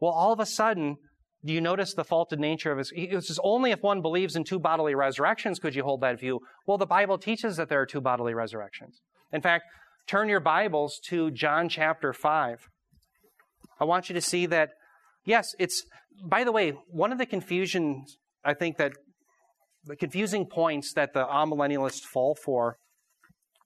Well, 0.00 0.12
all 0.12 0.32
of 0.32 0.40
a 0.40 0.46
sudden, 0.46 0.96
do 1.44 1.52
you 1.52 1.60
notice 1.60 1.92
the 1.92 2.04
faulted 2.04 2.40
nature 2.40 2.72
of 2.72 2.78
his? 2.78 2.90
It 2.94 3.22
says 3.22 3.38
only 3.44 3.70
if 3.70 3.82
one 3.82 4.00
believes 4.00 4.34
in 4.34 4.44
two 4.44 4.58
bodily 4.58 4.94
resurrections 4.94 5.58
could 5.58 5.74
you 5.74 5.82
hold 5.82 6.00
that 6.00 6.18
view. 6.18 6.40
Well, 6.66 6.78
the 6.78 6.86
Bible 6.86 7.18
teaches 7.18 7.56
that 7.56 7.68
there 7.68 7.80
are 7.80 7.86
two 7.86 8.00
bodily 8.00 8.32
resurrections. 8.32 9.00
In 9.30 9.42
fact, 9.42 9.64
turn 10.06 10.28
your 10.28 10.40
Bibles 10.40 10.98
to 11.08 11.30
John 11.30 11.68
chapter 11.68 12.12
5. 12.14 12.68
I 13.78 13.84
want 13.84 14.08
you 14.08 14.14
to 14.14 14.22
see 14.22 14.46
that, 14.46 14.70
yes, 15.26 15.54
it's, 15.58 15.84
by 16.24 16.44
the 16.44 16.52
way, 16.52 16.70
one 16.88 17.12
of 17.12 17.18
the 17.18 17.26
confusions, 17.26 18.16
I 18.42 18.54
think 18.54 18.78
that 18.78 18.92
the 19.84 19.96
confusing 19.96 20.46
points 20.46 20.94
that 20.94 21.12
the 21.12 21.26
amillennialists 21.26 22.04
fall 22.04 22.34
for 22.34 22.78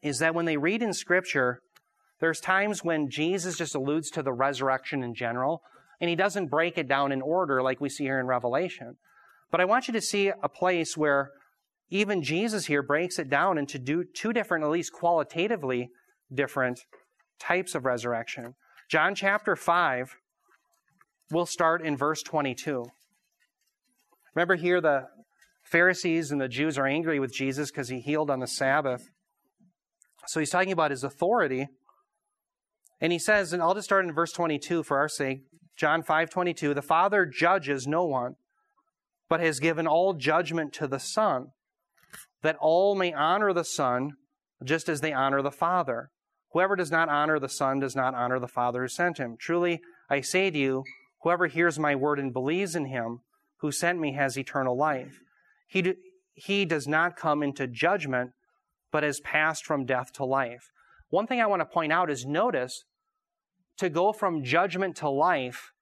is 0.02 0.18
that 0.18 0.34
when 0.34 0.46
they 0.46 0.56
read 0.56 0.82
in 0.82 0.92
Scripture, 0.92 1.60
there's 2.20 2.40
times 2.40 2.82
when 2.82 3.08
Jesus 3.08 3.56
just 3.56 3.76
alludes 3.76 4.10
to 4.10 4.22
the 4.22 4.32
resurrection 4.32 5.04
in 5.04 5.14
general, 5.14 5.62
and 6.00 6.08
he 6.08 6.16
doesn't 6.16 6.48
break 6.48 6.78
it 6.78 6.88
down 6.88 7.12
in 7.12 7.22
order 7.22 7.62
like 7.62 7.80
we 7.80 7.88
see 7.88 8.04
here 8.04 8.20
in 8.20 8.26
Revelation. 8.26 8.96
But 9.50 9.60
I 9.60 9.64
want 9.64 9.88
you 9.88 9.94
to 9.94 10.00
see 10.00 10.28
a 10.28 10.48
place 10.48 10.96
where 10.96 11.30
even 11.90 12.22
Jesus 12.22 12.66
here 12.66 12.82
breaks 12.82 13.18
it 13.18 13.30
down 13.30 13.58
into 13.58 14.04
two 14.14 14.32
different, 14.32 14.64
at 14.64 14.70
least 14.70 14.92
qualitatively 14.92 15.88
different 16.32 16.80
types 17.40 17.74
of 17.74 17.84
resurrection. 17.84 18.54
John 18.90 19.14
chapter 19.14 19.56
5, 19.56 20.16
we'll 21.30 21.46
start 21.46 21.82
in 21.82 21.96
verse 21.96 22.22
22. 22.22 22.84
Remember 24.34 24.56
here, 24.56 24.80
the 24.80 25.06
Pharisees 25.64 26.30
and 26.30 26.40
the 26.40 26.48
Jews 26.48 26.78
are 26.78 26.86
angry 26.86 27.18
with 27.18 27.32
Jesus 27.32 27.70
because 27.70 27.88
he 27.88 28.00
healed 28.00 28.30
on 28.30 28.40
the 28.40 28.46
Sabbath. 28.46 29.02
So 30.26 30.40
he's 30.40 30.50
talking 30.50 30.72
about 30.72 30.90
his 30.90 31.04
authority. 31.04 31.68
And 33.00 33.12
he 33.12 33.18
says, 33.18 33.52
and 33.52 33.62
I'll 33.62 33.74
just 33.74 33.86
start 33.86 34.04
in 34.04 34.12
verse 34.12 34.32
22 34.32 34.82
for 34.82 34.98
our 34.98 35.08
sake. 35.08 35.40
John 35.78 36.02
5:22, 36.02 36.74
the 36.74 36.82
Father 36.82 37.24
judges 37.24 37.86
no 37.86 38.04
one, 38.04 38.34
but 39.28 39.38
has 39.38 39.60
given 39.60 39.86
all 39.86 40.12
judgment 40.12 40.72
to 40.74 40.88
the 40.88 40.98
Son, 40.98 41.52
that 42.42 42.56
all 42.56 42.96
may 42.96 43.12
honor 43.12 43.52
the 43.52 43.64
Son 43.64 44.14
just 44.64 44.88
as 44.88 45.00
they 45.00 45.12
honor 45.12 45.40
the 45.40 45.52
Father. 45.52 46.10
Whoever 46.52 46.74
does 46.74 46.90
not 46.90 47.08
honor 47.08 47.38
the 47.38 47.48
Son 47.48 47.78
does 47.78 47.94
not 47.94 48.14
honor 48.14 48.40
the 48.40 48.48
Father 48.48 48.82
who 48.82 48.88
sent 48.88 49.18
him. 49.18 49.36
Truly, 49.38 49.80
I 50.10 50.20
say 50.20 50.50
to 50.50 50.58
you, 50.58 50.82
whoever 51.22 51.46
hears 51.46 51.78
my 51.78 51.94
word 51.94 52.18
and 52.18 52.32
believes 52.32 52.74
in 52.74 52.86
him 52.86 53.20
who 53.58 53.70
sent 53.70 54.00
me 54.00 54.14
has 54.14 54.36
eternal 54.36 54.76
life. 54.76 55.20
He, 55.68 55.82
do, 55.82 55.94
he 56.34 56.64
does 56.64 56.88
not 56.88 57.16
come 57.16 57.42
into 57.42 57.68
judgment, 57.68 58.32
but 58.90 59.02
has 59.04 59.20
passed 59.20 59.64
from 59.64 59.84
death 59.84 60.12
to 60.14 60.24
life. 60.24 60.70
One 61.10 61.26
thing 61.26 61.40
I 61.40 61.46
want 61.46 61.60
to 61.60 61.66
point 61.66 61.92
out 61.92 62.10
is 62.10 62.26
notice 62.26 62.84
to 63.78 63.88
go 63.88 64.12
from 64.12 64.44
judgment 64.44 64.96
to 64.96 65.08
life, 65.08 65.72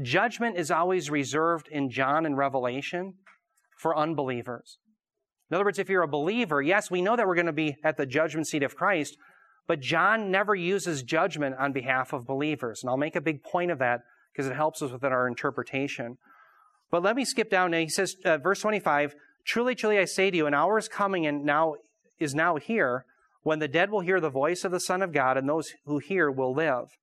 judgment 0.00 0.56
is 0.56 0.70
always 0.70 1.10
reserved 1.10 1.68
in 1.68 1.90
John 1.90 2.24
and 2.24 2.36
Revelation 2.36 3.14
for 3.76 3.96
unbelievers. 3.96 4.78
In 5.50 5.56
other 5.56 5.64
words, 5.64 5.78
if 5.78 5.90
you're 5.90 6.02
a 6.02 6.08
believer, 6.08 6.62
yes, 6.62 6.90
we 6.90 7.02
know 7.02 7.16
that 7.16 7.26
we're 7.26 7.34
going 7.34 7.46
to 7.46 7.52
be 7.52 7.76
at 7.84 7.96
the 7.96 8.06
judgment 8.06 8.46
seat 8.46 8.62
of 8.62 8.76
Christ, 8.76 9.16
but 9.66 9.80
John 9.80 10.30
never 10.30 10.54
uses 10.54 11.02
judgment 11.02 11.56
on 11.58 11.72
behalf 11.72 12.12
of 12.12 12.26
believers. 12.26 12.82
And 12.82 12.90
I'll 12.90 12.96
make 12.96 13.16
a 13.16 13.20
big 13.20 13.42
point 13.42 13.70
of 13.70 13.78
that 13.78 14.00
because 14.32 14.46
it 14.46 14.56
helps 14.56 14.80
us 14.80 14.92
with 14.92 15.04
our 15.04 15.28
interpretation. 15.28 16.16
But 16.90 17.02
let 17.02 17.16
me 17.16 17.24
skip 17.24 17.50
down. 17.50 17.70
Now 17.72 17.78
he 17.78 17.88
says, 17.88 18.16
uh, 18.24 18.38
verse 18.38 18.60
25, 18.60 19.14
Truly, 19.44 19.74
truly, 19.74 19.98
I 19.98 20.04
say 20.04 20.30
to 20.30 20.36
you, 20.36 20.46
an 20.46 20.54
hour 20.54 20.78
is 20.78 20.88
coming 20.88 21.26
and 21.26 21.44
now 21.44 21.74
is 22.18 22.34
now 22.34 22.56
here 22.56 23.04
when 23.42 23.58
the 23.58 23.68
dead 23.68 23.90
will 23.90 24.00
hear 24.00 24.20
the 24.20 24.30
voice 24.30 24.64
of 24.64 24.70
the 24.70 24.80
Son 24.80 25.02
of 25.02 25.12
God, 25.12 25.36
and 25.36 25.48
those 25.48 25.72
who 25.84 25.98
hear 25.98 26.30
will 26.30 26.54
live. 26.54 26.96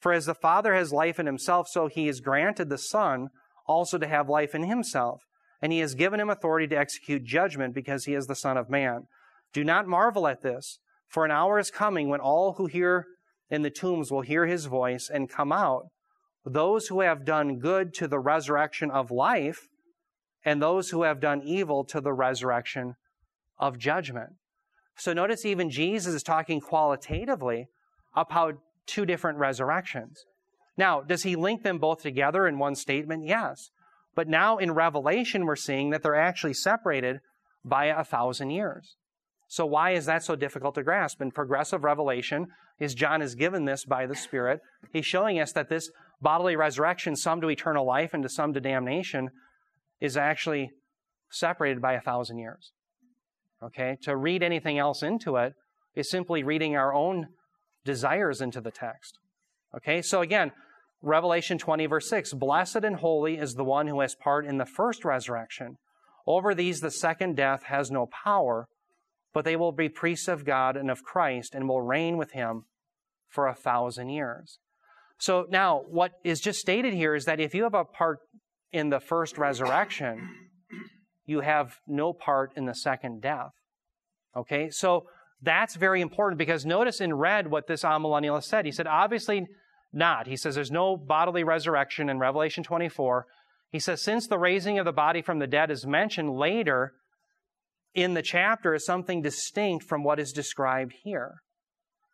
For 0.00 0.12
as 0.12 0.26
the 0.26 0.34
Father 0.34 0.74
has 0.74 0.92
life 0.92 1.20
in 1.20 1.26
himself, 1.26 1.68
so 1.68 1.86
he 1.86 2.06
has 2.06 2.20
granted 2.20 2.68
the 2.68 2.78
Son 2.78 3.28
also 3.66 3.98
to 3.98 4.08
have 4.08 4.28
life 4.28 4.54
in 4.54 4.64
himself. 4.64 5.22
And 5.62 5.72
he 5.72 5.80
has 5.80 5.94
given 5.94 6.18
him 6.18 6.30
authority 6.30 6.66
to 6.68 6.78
execute 6.78 7.22
judgment 7.24 7.74
because 7.74 8.06
he 8.06 8.14
is 8.14 8.26
the 8.26 8.34
Son 8.34 8.56
of 8.56 8.70
Man. 8.70 9.02
Do 9.52 9.62
not 9.62 9.86
marvel 9.86 10.26
at 10.26 10.42
this, 10.42 10.78
for 11.06 11.24
an 11.24 11.30
hour 11.30 11.58
is 11.58 11.70
coming 11.70 12.08
when 12.08 12.20
all 12.20 12.54
who 12.54 12.66
hear 12.66 13.04
in 13.50 13.62
the 13.62 13.70
tombs 13.70 14.10
will 14.10 14.22
hear 14.22 14.46
his 14.46 14.66
voice 14.66 15.10
and 15.12 15.28
come 15.28 15.52
out. 15.52 15.84
Those 16.44 16.86
who 16.86 17.00
have 17.00 17.26
done 17.26 17.58
good 17.58 17.92
to 17.94 18.08
the 18.08 18.18
resurrection 18.18 18.90
of 18.90 19.10
life, 19.10 19.68
and 20.44 20.62
those 20.62 20.90
who 20.90 21.02
have 21.02 21.20
done 21.20 21.42
evil 21.44 21.84
to 21.84 22.00
the 22.00 22.14
resurrection 22.14 22.94
of 23.58 23.76
judgment. 23.76 24.30
So 24.96 25.12
notice 25.12 25.44
even 25.44 25.68
Jesus 25.68 26.14
is 26.14 26.22
talking 26.22 26.60
qualitatively 26.60 27.66
about 28.16 28.54
two 28.86 29.06
different 29.06 29.38
resurrections. 29.38 30.24
Now, 30.76 31.00
does 31.00 31.22
he 31.22 31.36
link 31.36 31.62
them 31.62 31.78
both 31.78 32.02
together 32.02 32.46
in 32.46 32.58
one 32.58 32.74
statement? 32.74 33.26
Yes. 33.26 33.70
But 34.14 34.28
now 34.28 34.58
in 34.58 34.72
Revelation, 34.72 35.44
we're 35.44 35.56
seeing 35.56 35.90
that 35.90 36.02
they're 36.02 36.14
actually 36.14 36.54
separated 36.54 37.20
by 37.64 37.86
a 37.86 38.04
thousand 38.04 38.50
years. 38.50 38.96
So 39.48 39.66
why 39.66 39.92
is 39.92 40.06
that 40.06 40.22
so 40.22 40.36
difficult 40.36 40.74
to 40.76 40.82
grasp? 40.82 41.20
In 41.20 41.32
progressive 41.32 41.84
revelation, 41.84 42.46
is 42.78 42.94
John 42.94 43.20
is 43.20 43.34
given 43.34 43.66
this 43.66 43.84
by 43.84 44.06
the 44.06 44.14
Spirit. 44.14 44.60
He's 44.92 45.06
showing 45.06 45.38
us 45.38 45.52
that 45.52 45.68
this 45.68 45.90
bodily 46.20 46.56
resurrection, 46.56 47.14
some 47.14 47.40
to 47.40 47.50
eternal 47.50 47.86
life 47.86 48.14
and 48.14 48.22
to 48.22 48.28
some 48.28 48.54
to 48.54 48.60
damnation, 48.60 49.28
is 50.00 50.16
actually 50.16 50.70
separated 51.30 51.82
by 51.82 51.92
a 51.92 52.00
thousand 52.00 52.38
years. 52.38 52.72
Okay? 53.62 53.98
To 54.02 54.16
read 54.16 54.42
anything 54.42 54.78
else 54.78 55.02
into 55.02 55.36
it 55.36 55.52
is 55.94 56.10
simply 56.10 56.42
reading 56.42 56.76
our 56.76 56.94
own 56.94 57.26
desires 57.84 58.40
into 58.40 58.60
the 58.60 58.70
text. 58.70 59.18
Okay, 59.76 60.02
so 60.02 60.20
again, 60.20 60.52
Revelation 61.02 61.58
20, 61.58 61.86
verse 61.86 62.08
6 62.08 62.34
Blessed 62.34 62.84
and 62.84 62.96
holy 62.96 63.38
is 63.38 63.54
the 63.54 63.64
one 63.64 63.86
who 63.86 64.00
has 64.00 64.14
part 64.14 64.44
in 64.44 64.58
the 64.58 64.66
first 64.66 65.04
resurrection. 65.04 65.76
Over 66.26 66.54
these, 66.54 66.80
the 66.80 66.90
second 66.90 67.36
death 67.36 67.64
has 67.64 67.90
no 67.90 68.06
power. 68.06 68.66
but 69.32 69.44
they 69.44 69.54
will 69.54 69.72
be 69.72 69.88
priests 69.88 70.26
of 70.26 70.44
God 70.44 70.76
and 70.76 70.90
of 70.90 71.04
Christ 71.04 71.54
and 71.54 71.68
will 71.68 71.82
reign 71.82 72.16
with 72.16 72.32
him 72.32 72.64
for 73.28 73.46
a 73.46 73.54
thousand 73.54 74.08
years. 74.08 74.58
So 75.18 75.46
now, 75.48 75.82
what 75.88 76.12
is 76.24 76.40
just 76.40 76.58
stated 76.58 76.94
here 76.94 77.14
is 77.14 77.26
that 77.26 77.38
if 77.38 77.54
you 77.54 77.62
have 77.62 77.74
a 77.74 77.84
part 77.84 78.18
in 78.72 78.90
the 78.90 78.98
first 78.98 79.38
resurrection, 79.38 80.28
you 81.26 81.40
have 81.40 81.76
no 81.86 82.12
part 82.12 82.52
in 82.56 82.64
the 82.64 82.74
second 82.74 83.22
death. 83.22 83.52
Okay, 84.36 84.70
so 84.70 85.06
that's 85.42 85.76
very 85.76 86.00
important 86.00 86.38
because 86.38 86.66
notice 86.66 87.00
in 87.00 87.14
red 87.14 87.50
what 87.50 87.66
this 87.66 87.82
amillennialist 87.82 88.44
said. 88.44 88.66
He 88.66 88.72
said, 88.72 88.86
obviously 88.86 89.46
not. 89.92 90.26
He 90.26 90.36
says 90.36 90.54
there's 90.54 90.70
no 90.70 90.96
bodily 90.96 91.44
resurrection 91.44 92.08
in 92.08 92.18
Revelation 92.18 92.62
24. 92.62 93.26
He 93.70 93.78
says, 93.78 94.02
since 94.02 94.26
the 94.26 94.38
raising 94.38 94.78
of 94.78 94.84
the 94.84 94.92
body 94.92 95.22
from 95.22 95.38
the 95.38 95.46
dead 95.46 95.70
is 95.70 95.86
mentioned 95.86 96.36
later 96.36 96.92
in 97.94 98.14
the 98.14 98.22
chapter 98.22 98.74
is 98.74 98.84
something 98.84 99.22
distinct 99.22 99.84
from 99.84 100.04
what 100.04 100.20
is 100.20 100.32
described 100.32 100.92
here. 101.04 101.42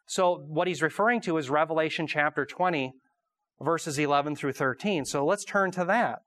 So 0.07 0.45
what 0.47 0.69
he's 0.69 0.83
referring 0.83 1.21
to 1.23 1.37
is 1.37 1.51
Revelation 1.51 2.07
chapter 2.07 2.47
20, 2.47 2.93
verses 3.61 3.99
11 3.99 4.37
through 4.37 4.53
13. 4.53 5.05
So 5.05 5.25
let's 5.25 5.45
turn 5.45 5.73
to 5.73 5.85
that. 5.85 6.21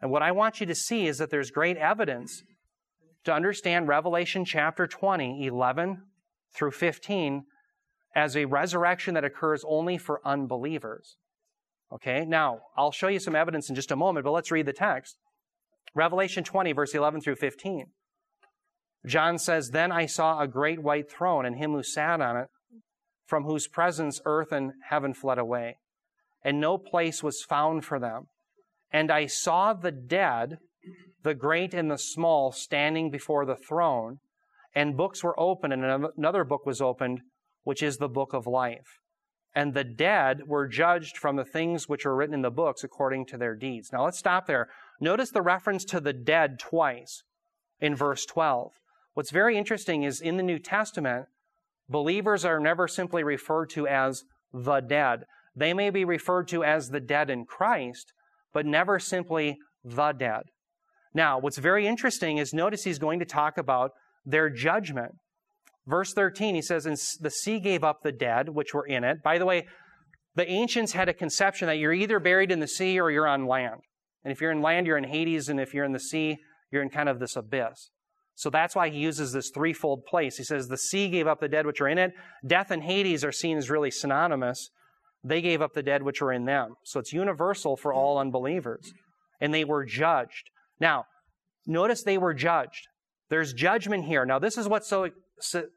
And 0.00 0.10
what 0.10 0.22
I 0.22 0.32
want 0.32 0.60
you 0.60 0.66
to 0.66 0.74
see 0.74 1.06
is 1.06 1.18
that 1.18 1.30
there's 1.30 1.50
great 1.50 1.76
evidence 1.76 2.42
to 3.26 3.32
understand 3.32 3.88
Revelation 3.88 4.44
chapter 4.44 4.86
20, 4.86 5.44
11 5.44 6.02
through 6.54 6.70
15, 6.70 7.44
as 8.14 8.36
a 8.36 8.46
resurrection 8.46 9.14
that 9.14 9.24
occurs 9.24 9.64
only 9.68 9.98
for 9.98 10.20
unbelievers. 10.24 11.16
Okay, 11.92 12.24
now 12.24 12.60
I'll 12.76 12.92
show 12.92 13.08
you 13.08 13.18
some 13.18 13.36
evidence 13.36 13.68
in 13.68 13.74
just 13.74 13.90
a 13.90 13.96
moment, 13.96 14.24
but 14.24 14.30
let's 14.30 14.50
read 14.50 14.66
the 14.66 14.72
text. 14.72 15.18
Revelation 15.94 16.44
20, 16.44 16.72
verse 16.72 16.94
11 16.94 17.20
through 17.20 17.36
15. 17.36 17.86
John 19.06 19.38
says, 19.38 19.70
Then 19.70 19.90
I 19.90 20.06
saw 20.06 20.40
a 20.40 20.48
great 20.48 20.80
white 20.82 21.10
throne 21.10 21.44
and 21.44 21.56
him 21.56 21.72
who 21.72 21.82
sat 21.82 22.20
on 22.20 22.36
it, 22.36 22.48
from 23.26 23.44
whose 23.44 23.66
presence 23.66 24.20
earth 24.24 24.52
and 24.52 24.72
heaven 24.88 25.14
fled 25.14 25.38
away, 25.38 25.78
and 26.44 26.60
no 26.60 26.78
place 26.78 27.24
was 27.24 27.42
found 27.42 27.84
for 27.84 27.98
them. 27.98 28.28
And 28.92 29.10
I 29.10 29.26
saw 29.26 29.72
the 29.72 29.90
dead, 29.90 30.58
the 31.26 31.34
great 31.34 31.74
and 31.74 31.90
the 31.90 31.98
small, 31.98 32.52
standing 32.52 33.10
before 33.10 33.44
the 33.44 33.56
throne, 33.56 34.20
and 34.76 34.96
books 34.96 35.24
were 35.24 35.38
opened, 35.40 35.72
and 35.72 36.06
another 36.16 36.44
book 36.44 36.64
was 36.64 36.80
opened, 36.80 37.20
which 37.64 37.82
is 37.82 37.96
the 37.96 38.08
book 38.08 38.32
of 38.32 38.46
life. 38.46 39.00
And 39.52 39.74
the 39.74 39.82
dead 39.82 40.42
were 40.46 40.68
judged 40.68 41.16
from 41.16 41.34
the 41.34 41.44
things 41.44 41.88
which 41.88 42.04
were 42.04 42.14
written 42.14 42.34
in 42.34 42.42
the 42.42 42.50
books 42.50 42.84
according 42.84 43.26
to 43.26 43.36
their 43.36 43.56
deeds. 43.56 43.90
Now 43.92 44.04
let's 44.04 44.18
stop 44.18 44.46
there. 44.46 44.68
Notice 45.00 45.30
the 45.30 45.42
reference 45.42 45.84
to 45.86 45.98
the 45.98 46.12
dead 46.12 46.60
twice 46.60 47.24
in 47.80 47.96
verse 47.96 48.24
12. 48.24 48.70
What's 49.14 49.32
very 49.32 49.58
interesting 49.58 50.04
is 50.04 50.20
in 50.20 50.36
the 50.36 50.44
New 50.44 50.60
Testament, 50.60 51.26
believers 51.88 52.44
are 52.44 52.60
never 52.60 52.86
simply 52.86 53.24
referred 53.24 53.70
to 53.70 53.88
as 53.88 54.22
the 54.54 54.78
dead. 54.78 55.24
They 55.56 55.74
may 55.74 55.90
be 55.90 56.04
referred 56.04 56.46
to 56.48 56.62
as 56.62 56.90
the 56.90 57.00
dead 57.00 57.30
in 57.30 57.46
Christ, 57.46 58.12
but 58.52 58.64
never 58.64 59.00
simply 59.00 59.58
the 59.82 60.12
dead. 60.12 60.42
Now, 61.16 61.38
what's 61.38 61.56
very 61.56 61.86
interesting 61.86 62.36
is 62.36 62.52
notice 62.52 62.84
he's 62.84 62.98
going 62.98 63.20
to 63.20 63.24
talk 63.24 63.56
about 63.56 63.92
their 64.26 64.50
judgment. 64.50 65.12
Verse 65.86 66.12
13, 66.12 66.54
he 66.54 66.60
says, 66.60 66.84
And 66.84 66.98
the 67.20 67.30
sea 67.30 67.58
gave 67.58 67.82
up 67.82 68.02
the 68.02 68.12
dead 68.12 68.50
which 68.50 68.74
were 68.74 68.86
in 68.86 69.02
it. 69.02 69.22
By 69.22 69.38
the 69.38 69.46
way, 69.46 69.66
the 70.34 70.46
ancients 70.46 70.92
had 70.92 71.08
a 71.08 71.14
conception 71.14 71.68
that 71.68 71.78
you're 71.78 71.94
either 71.94 72.20
buried 72.20 72.52
in 72.52 72.60
the 72.60 72.68
sea 72.68 73.00
or 73.00 73.10
you're 73.10 73.26
on 73.26 73.46
land. 73.46 73.80
And 74.24 74.32
if 74.32 74.42
you're 74.42 74.52
in 74.52 74.60
land, 74.60 74.86
you're 74.86 74.98
in 74.98 75.04
Hades, 75.04 75.48
and 75.48 75.58
if 75.58 75.72
you're 75.72 75.86
in 75.86 75.92
the 75.92 76.00
sea, 76.00 76.36
you're 76.70 76.82
in 76.82 76.90
kind 76.90 77.08
of 77.08 77.18
this 77.18 77.34
abyss. 77.34 77.88
So 78.34 78.50
that's 78.50 78.76
why 78.76 78.90
he 78.90 78.98
uses 78.98 79.32
this 79.32 79.50
threefold 79.54 80.04
place. 80.04 80.36
He 80.36 80.44
says, 80.44 80.68
The 80.68 80.76
sea 80.76 81.08
gave 81.08 81.26
up 81.26 81.40
the 81.40 81.48
dead 81.48 81.64
which 81.64 81.80
are 81.80 81.88
in 81.88 81.96
it. 81.96 82.12
Death 82.46 82.70
and 82.70 82.82
Hades 82.82 83.24
are 83.24 83.32
seen 83.32 83.56
as 83.56 83.70
really 83.70 83.90
synonymous. 83.90 84.68
They 85.24 85.40
gave 85.40 85.62
up 85.62 85.72
the 85.72 85.82
dead 85.82 86.02
which 86.02 86.20
are 86.20 86.30
in 86.30 86.44
them. 86.44 86.74
So 86.84 87.00
it's 87.00 87.14
universal 87.14 87.74
for 87.74 87.94
all 87.94 88.18
unbelievers. 88.18 88.92
And 89.40 89.54
they 89.54 89.64
were 89.64 89.86
judged. 89.86 90.50
Now, 90.80 91.04
notice 91.66 92.02
they 92.02 92.18
were 92.18 92.34
judged. 92.34 92.88
There's 93.28 93.52
judgment 93.52 94.04
here. 94.04 94.24
Now, 94.24 94.38
this 94.38 94.56
is 94.56 94.68
what's 94.68 94.88
so, 94.88 95.08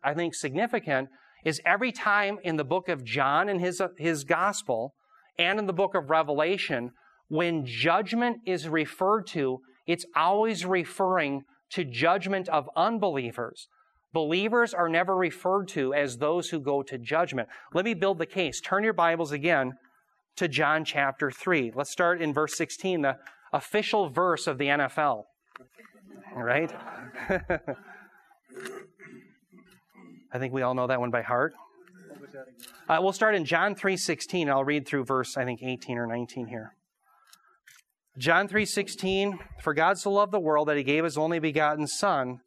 I 0.04 0.14
think, 0.14 0.36
significant 0.36 1.10
is 1.45 1.62
every 1.66 1.91
time 1.91 2.38
in 2.43 2.58
the 2.58 2.64
book 2.64 2.89
of 2.89 3.04
John 3.04 3.50
and 3.50 3.60
his, 3.60 3.82
his 3.97 4.24
gospel 4.24 4.93
and 5.38 5.58
in 5.58 5.68
the 5.68 5.74
book 5.74 5.95
of 5.95 6.10
Revelation, 6.10 6.91
when 7.30 7.66
judgment 7.66 8.38
is 8.45 8.68
referred 8.68 9.26
to, 9.28 9.60
it's 9.88 10.06
always 10.16 10.66
referring 10.66 11.43
to 11.72 11.86
judgment 11.86 12.50
of 12.50 12.70
unbelievers. 12.76 13.68
Believers 14.12 14.74
are 14.74 14.89
never 14.89 15.16
referred 15.16 15.68
to 15.70 15.93
as 15.93 16.18
those 16.18 16.50
who 16.50 16.60
go 16.60 16.82
to 16.82 16.97
judgment. 16.97 17.47
Let 17.74 17.86
me 17.86 17.93
build 17.93 18.18
the 18.18 18.26
case. 18.26 18.60
Turn 18.60 18.84
your 18.84 18.93
Bibles 18.93 19.32
again 19.32 19.74
to 20.36 20.47
John 20.47 20.84
chapter 20.84 21.30
3. 21.30 21.74
Let's 21.76 21.91
start 21.91 22.22
in 22.22 22.34
verse 22.34 22.58
16, 22.58 23.02
the 23.02 23.18
official 23.54 24.10
verse 24.10 24.47
of 24.47 24.58
the 24.58 24.66
NFL. 24.68 25.24
right? 26.36 26.72
I 30.32 30.38
think 30.38 30.54
we 30.54 30.62
all 30.62 30.76
know 30.76 30.88
that 30.88 31.00
one 31.00 31.12
by 31.12 31.22
heart. 31.22 31.54
Uh, 32.88 33.00
we'll 33.02 33.14
start 33.14 33.36
in 33.36 33.45
John 33.45 33.76
3:16. 33.76 34.50
I'll 34.50 34.64
read 34.64 34.88
through 34.88 35.06
verse 35.06 35.38
I 35.38 35.45
think 35.45 35.62
18 35.64 35.97
or 35.97 36.08
19 36.08 36.47
here. 36.47 36.76
John 38.18 38.47
3:16 38.47 39.39
For 39.62 39.74
God 39.74 39.97
so 39.97 40.12
loved 40.12 40.32
the 40.32 40.39
world 40.39 40.68
that 40.68 40.78
he 40.78 40.84
gave 40.84 41.04
his 41.04 41.18
only 41.18 41.39
begotten 41.39 41.88
son 41.88 42.39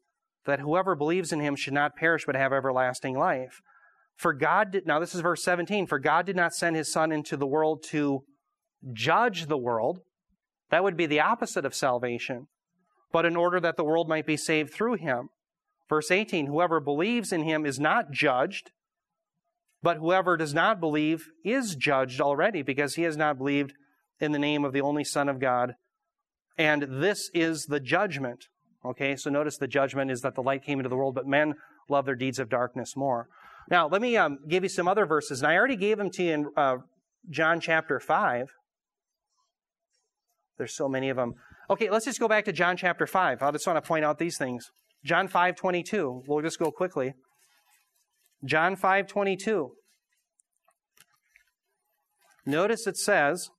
that 0.45 0.61
whoever 0.61 0.95
believes 0.95 1.33
in 1.33 1.41
him 1.41 1.57
should 1.57 1.73
not 1.73 1.97
perish 1.97 2.25
but 2.27 2.35
have 2.35 2.53
everlasting 2.53 3.17
life. 3.17 3.61
For 4.17 4.33
God 4.33 4.73
did 4.73 4.87
now 4.87 4.99
this 4.99 5.15
is 5.15 5.21
verse 5.21 5.43
17 5.43 5.87
for 5.87 5.99
God 5.99 6.27
did 6.27 6.37
not 6.37 6.53
send 6.53 6.77
his 6.77 6.93
son 6.93 7.13
into 7.13 7.37
the 7.37 7.47
world 7.47 7.83
to 7.91 8.25
judge 8.93 9.47
the 9.47 9.59
world 9.59 10.01
that 10.73 10.83
would 10.83 10.97
be 10.97 11.07
the 11.07 11.21
opposite 11.21 11.65
of 11.65 11.75
salvation 11.75 12.49
but 13.13 13.27
in 13.27 13.37
order 13.37 13.61
that 13.61 13.77
the 13.77 13.85
world 13.85 14.09
might 14.09 14.25
be 14.25 14.39
saved 14.39 14.73
through 14.73 14.95
him. 14.95 15.29
Verse 15.89 16.11
18 16.11 16.47
Whoever 16.47 16.81
believes 16.81 17.33
in 17.33 17.45
him 17.45 17.65
is 17.65 17.79
not 17.79 18.11
judged 18.11 18.73
but 19.83 19.97
whoever 19.97 20.37
does 20.37 20.55
not 20.55 20.81
believe 20.81 21.27
is 21.45 21.75
judged 21.75 22.21
already 22.21 22.63
because 22.63 22.95
he 22.95 23.03
has 23.03 23.17
not 23.17 23.37
believed 23.37 23.75
in 24.21 24.33
the 24.33 24.39
name 24.39 24.65
of 24.65 24.73
the 24.73 24.81
only 24.81 25.03
Son 25.03 25.29
of 25.29 25.41
God. 25.41 25.75
And 26.57 26.87
this 27.03 27.29
is 27.35 27.67
the 27.67 27.81
judgment. 27.81 28.47
Okay, 28.85 29.17
so 29.17 29.29
notice 29.29 29.59
the 29.59 29.67
judgment 29.67 30.11
is 30.11 30.21
that 30.21 30.35
the 30.35 30.43
light 30.43 30.65
came 30.65 30.79
into 30.79 30.89
the 30.89 30.97
world, 30.97 31.15
but 31.15 31.27
men 31.27 31.55
love 31.89 32.05
their 32.05 32.15
deeds 32.15 32.39
of 32.39 32.49
darkness 32.49 32.97
more. 32.97 33.27
Now, 33.69 33.89
let 33.89 34.01
me 34.01 34.17
um, 34.17 34.39
give 34.49 34.63
you 34.63 34.69
some 34.69 34.87
other 34.87 35.07
verses. 35.07 35.41
And 35.41 35.51
I 35.51 35.57
already 35.57 35.77
gave 35.77 35.99
them 35.99 36.11
to 36.11 36.23
you 36.23 36.33
in 36.33 36.47
uh, 36.57 36.77
John 37.29 37.61
chapter 37.61 37.99
5. 37.99 38.49
There's 40.63 40.77
so 40.77 40.89
many 40.89 41.09
of 41.09 41.17
them. 41.17 41.35
Okay, 41.71 41.91
let's 41.91 42.05
just 42.05 42.21
go 42.21 42.29
back 42.29 42.45
to 42.45 42.53
John 42.53 42.77
chapter 42.77 43.05
5. 43.05 43.43
I 43.43 43.51
just 43.51 43.67
want 43.67 43.83
to 43.83 43.89
point 43.89 44.05
out 44.05 44.21
these 44.21 44.39
things. 44.39 44.71
John 45.05 45.27
5 45.27 45.57
22. 45.57 46.23
We'll 46.29 46.41
just 46.41 46.61
go 46.61 46.71
quickly. 46.71 47.15
John 48.45 48.77
5 48.77 49.09
22. 49.09 49.73
Notice 52.47 52.87
it 52.87 52.97
says, 52.97 53.51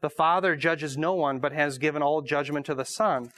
The 0.00 0.08
Father 0.08 0.56
judges 0.56 0.96
no 0.96 1.12
one, 1.12 1.38
but 1.38 1.52
has 1.52 1.76
given 1.76 2.00
all 2.00 2.22
judgment 2.22 2.64
to 2.64 2.74
the 2.74 2.86
Son. 2.86 3.30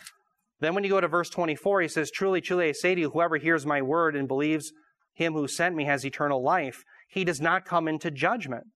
Then 0.61 0.77
when 0.77 0.85
you 0.85 0.91
go 0.91 1.01
to 1.01 1.09
verse 1.09 1.31
24, 1.31 1.81
he 1.81 1.89
says, 1.89 2.13
Truly, 2.13 2.41
truly, 2.41 2.69
I 2.69 2.73
say 2.73 2.95
to 2.95 3.01
you, 3.01 3.11
whoever 3.11 3.39
hears 3.39 3.67
my 3.67 3.83
word 3.83 4.15
and 4.15 4.29
believes 4.29 4.73
him 5.15 5.33
who 5.33 5.49
sent 5.49 5.75
me 5.75 5.87
has 5.87 6.07
eternal 6.07 6.45
life. 6.45 6.85
He 7.09 7.25
does 7.25 7.41
not 7.41 7.65
come 7.65 7.89
into 7.89 8.13
judgment, 8.13 8.69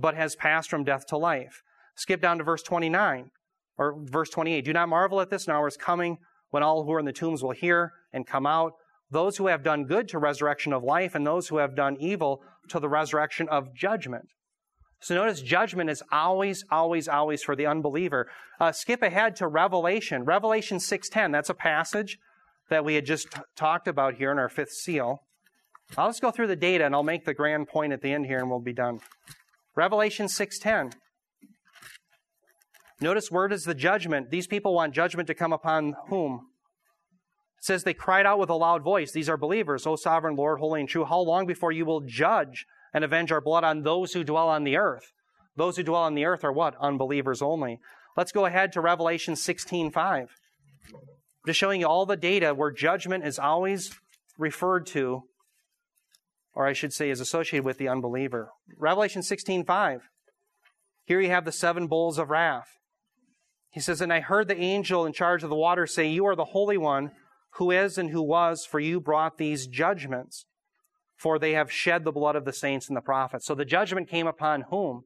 but 0.00 0.14
has 0.14 0.36
passed 0.36 0.70
from 0.70 0.84
death 0.84 1.06
to 1.06 1.16
life. 1.16 1.62
Skip 1.94 2.20
down 2.20 2.38
to 2.38 2.44
verse 2.44 2.62
29 2.62 3.30
or 3.76 3.96
verse 3.98 4.30
28. 4.30 4.64
Do 4.64 4.72
not 4.72 4.88
marvel 4.88 5.20
at 5.20 5.30
this, 5.30 5.46
an 5.46 5.52
hour 5.52 5.68
is 5.68 5.76
coming 5.76 6.18
when 6.50 6.62
all 6.62 6.84
who 6.84 6.92
are 6.92 6.98
in 6.98 7.04
the 7.04 7.12
tombs 7.12 7.42
will 7.42 7.52
hear 7.52 7.92
and 8.12 8.26
come 8.26 8.46
out. 8.46 8.72
Those 9.10 9.36
who 9.36 9.46
have 9.46 9.62
done 9.62 9.84
good 9.84 10.08
to 10.08 10.18
resurrection 10.18 10.72
of 10.72 10.82
life, 10.82 11.14
and 11.14 11.26
those 11.26 11.48
who 11.48 11.58
have 11.58 11.74
done 11.74 11.96
evil 11.98 12.42
to 12.68 12.78
the 12.78 12.88
resurrection 12.88 13.48
of 13.48 13.74
judgment. 13.74 14.28
So 15.00 15.14
notice 15.14 15.40
judgment 15.40 15.90
is 15.90 16.02
always, 16.10 16.64
always, 16.70 17.08
always 17.08 17.42
for 17.42 17.54
the 17.54 17.66
unbeliever. 17.66 18.28
Uh, 18.60 18.72
skip 18.72 19.00
ahead 19.02 19.36
to 19.36 19.46
Revelation. 19.46 20.24
Revelation 20.24 20.78
6.10, 20.78 21.32
that's 21.32 21.48
a 21.48 21.54
passage 21.54 22.18
that 22.68 22.84
we 22.84 22.96
had 22.96 23.06
just 23.06 23.30
t- 23.30 23.40
talked 23.56 23.88
about 23.88 24.14
here 24.14 24.32
in 24.32 24.38
our 24.38 24.48
fifth 24.48 24.72
seal. 24.72 25.22
I'll 25.96 26.08
just 26.08 26.20
go 26.20 26.30
through 26.30 26.48
the 26.48 26.56
data 26.56 26.84
and 26.84 26.94
I'll 26.94 27.02
make 27.02 27.24
the 27.24 27.32
grand 27.32 27.68
point 27.68 27.92
at 27.92 28.02
the 28.02 28.12
end 28.12 28.26
here 28.26 28.38
and 28.38 28.50
we'll 28.50 28.60
be 28.60 28.72
done. 28.72 29.00
Revelation 29.78 30.26
6.10. 30.26 30.94
Notice 33.00 33.30
where 33.30 33.46
does 33.46 33.62
the 33.62 33.76
judgment? 33.76 34.28
These 34.28 34.48
people 34.48 34.74
want 34.74 34.92
judgment 34.92 35.28
to 35.28 35.34
come 35.34 35.52
upon 35.52 35.94
whom? 36.08 36.48
It 37.58 37.64
says 37.64 37.84
they 37.84 37.94
cried 37.94 38.26
out 38.26 38.40
with 38.40 38.50
a 38.50 38.56
loud 38.56 38.82
voice. 38.82 39.12
These 39.12 39.28
are 39.28 39.36
believers. 39.36 39.86
O 39.86 39.94
sovereign 39.94 40.34
Lord, 40.34 40.58
holy 40.58 40.80
and 40.80 40.88
true, 40.88 41.04
how 41.04 41.20
long 41.20 41.46
before 41.46 41.70
you 41.70 41.86
will 41.86 42.00
judge 42.00 42.66
and 42.92 43.04
avenge 43.04 43.30
our 43.30 43.40
blood 43.40 43.62
on 43.62 43.82
those 43.82 44.14
who 44.14 44.24
dwell 44.24 44.48
on 44.48 44.64
the 44.64 44.76
earth. 44.76 45.12
Those 45.54 45.76
who 45.76 45.84
dwell 45.84 46.02
on 46.02 46.16
the 46.16 46.24
earth 46.24 46.42
are 46.42 46.52
what? 46.52 46.74
Unbelievers 46.80 47.40
only. 47.40 47.78
Let's 48.16 48.32
go 48.32 48.46
ahead 48.46 48.72
to 48.72 48.80
Revelation 48.80 49.34
16:5. 49.34 50.26
Just 51.46 51.60
showing 51.60 51.82
you 51.82 51.86
all 51.86 52.04
the 52.04 52.16
data 52.16 52.52
where 52.52 52.72
judgment 52.72 53.24
is 53.24 53.38
always 53.38 53.96
referred 54.38 54.86
to, 54.86 55.22
or 56.58 56.66
I 56.66 56.72
should 56.72 56.92
say 56.92 57.08
is 57.08 57.20
associated 57.20 57.64
with 57.64 57.78
the 57.78 57.86
unbeliever. 57.88 58.50
Revelation 58.76 59.22
16:5. 59.22 60.00
Here 61.04 61.20
you 61.20 61.30
have 61.30 61.44
the 61.44 61.52
seven 61.52 61.86
bowls 61.86 62.18
of 62.18 62.30
wrath. 62.30 62.66
He 63.70 63.78
says, 63.78 64.00
And 64.00 64.12
I 64.12 64.18
heard 64.18 64.48
the 64.48 64.58
angel 64.58 65.06
in 65.06 65.12
charge 65.12 65.44
of 65.44 65.50
the 65.50 65.56
water 65.56 65.86
say, 65.86 66.08
You 66.08 66.26
are 66.26 66.34
the 66.34 66.46
Holy 66.46 66.76
One, 66.76 67.12
who 67.54 67.70
is 67.70 67.96
and 67.96 68.10
who 68.10 68.24
was, 68.24 68.66
for 68.66 68.80
you 68.80 69.00
brought 69.00 69.38
these 69.38 69.68
judgments, 69.68 70.46
for 71.16 71.38
they 71.38 71.52
have 71.52 71.70
shed 71.70 72.02
the 72.02 72.10
blood 72.10 72.34
of 72.34 72.44
the 72.44 72.52
saints 72.52 72.88
and 72.88 72.96
the 72.96 73.02
prophets. 73.02 73.46
So 73.46 73.54
the 73.54 73.64
judgment 73.64 74.08
came 74.08 74.26
upon 74.26 74.62
whom? 74.68 75.04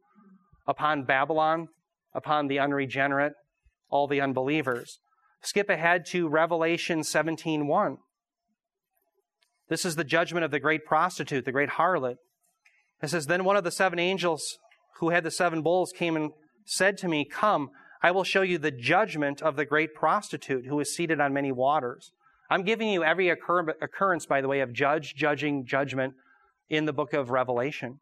Upon 0.67 1.05
Babylon, 1.05 1.69
upon 2.15 2.47
the 2.47 2.61
unregenerate, 2.61 3.35
all 3.91 4.07
the 4.07 4.23
unbelievers. 4.23 5.01
Skip 5.43 5.69
ahead 5.69 6.07
to 6.07 6.29
Revelation 6.29 7.01
17:1. 7.01 7.99
This 9.73 9.87
is 9.87 9.97
the 9.97 10.05
judgment 10.05 10.45
of 10.45 10.51
the 10.51 10.61
great 10.61 10.85
prostitute, 10.85 11.47
the 11.47 11.51
great 11.51 11.70
harlot. 11.70 12.16
It 13.03 13.09
says, 13.09 13.25
Then 13.25 13.43
one 13.43 13.57
of 13.57 13.64
the 13.64 13.70
seven 13.70 13.99
angels 13.99 14.59
who 14.99 15.09
had 15.09 15.25
the 15.25 15.31
seven 15.31 15.62
bowls 15.62 15.95
came 15.97 16.14
and 16.14 16.33
said 16.66 16.99
to 16.99 17.09
me, 17.09 17.25
Come, 17.25 17.70
I 18.03 18.11
will 18.11 18.23
show 18.23 18.43
you 18.43 18.59
the 18.59 18.70
judgment 18.70 19.41
of 19.41 19.57
the 19.57 19.64
great 19.64 19.95
prostitute 19.95 20.66
who 20.66 20.79
is 20.79 20.95
seated 20.95 21.23
on 21.23 21.33
many 21.33 21.53
waters. 21.53 22.12
I'm 22.51 22.64
giving 22.64 22.91
you 22.91 23.03
every 23.03 23.31
occur- 23.31 23.75
occurrence, 23.81 24.27
by 24.27 24.43
the 24.43 24.49
way, 24.49 24.61
of 24.61 24.75
judge, 24.75 25.14
judging, 25.14 25.64
judgment 25.64 26.16
in 26.68 26.85
the 26.85 26.93
book 26.93 27.14
of 27.14 27.31
Revelation. 27.31 27.99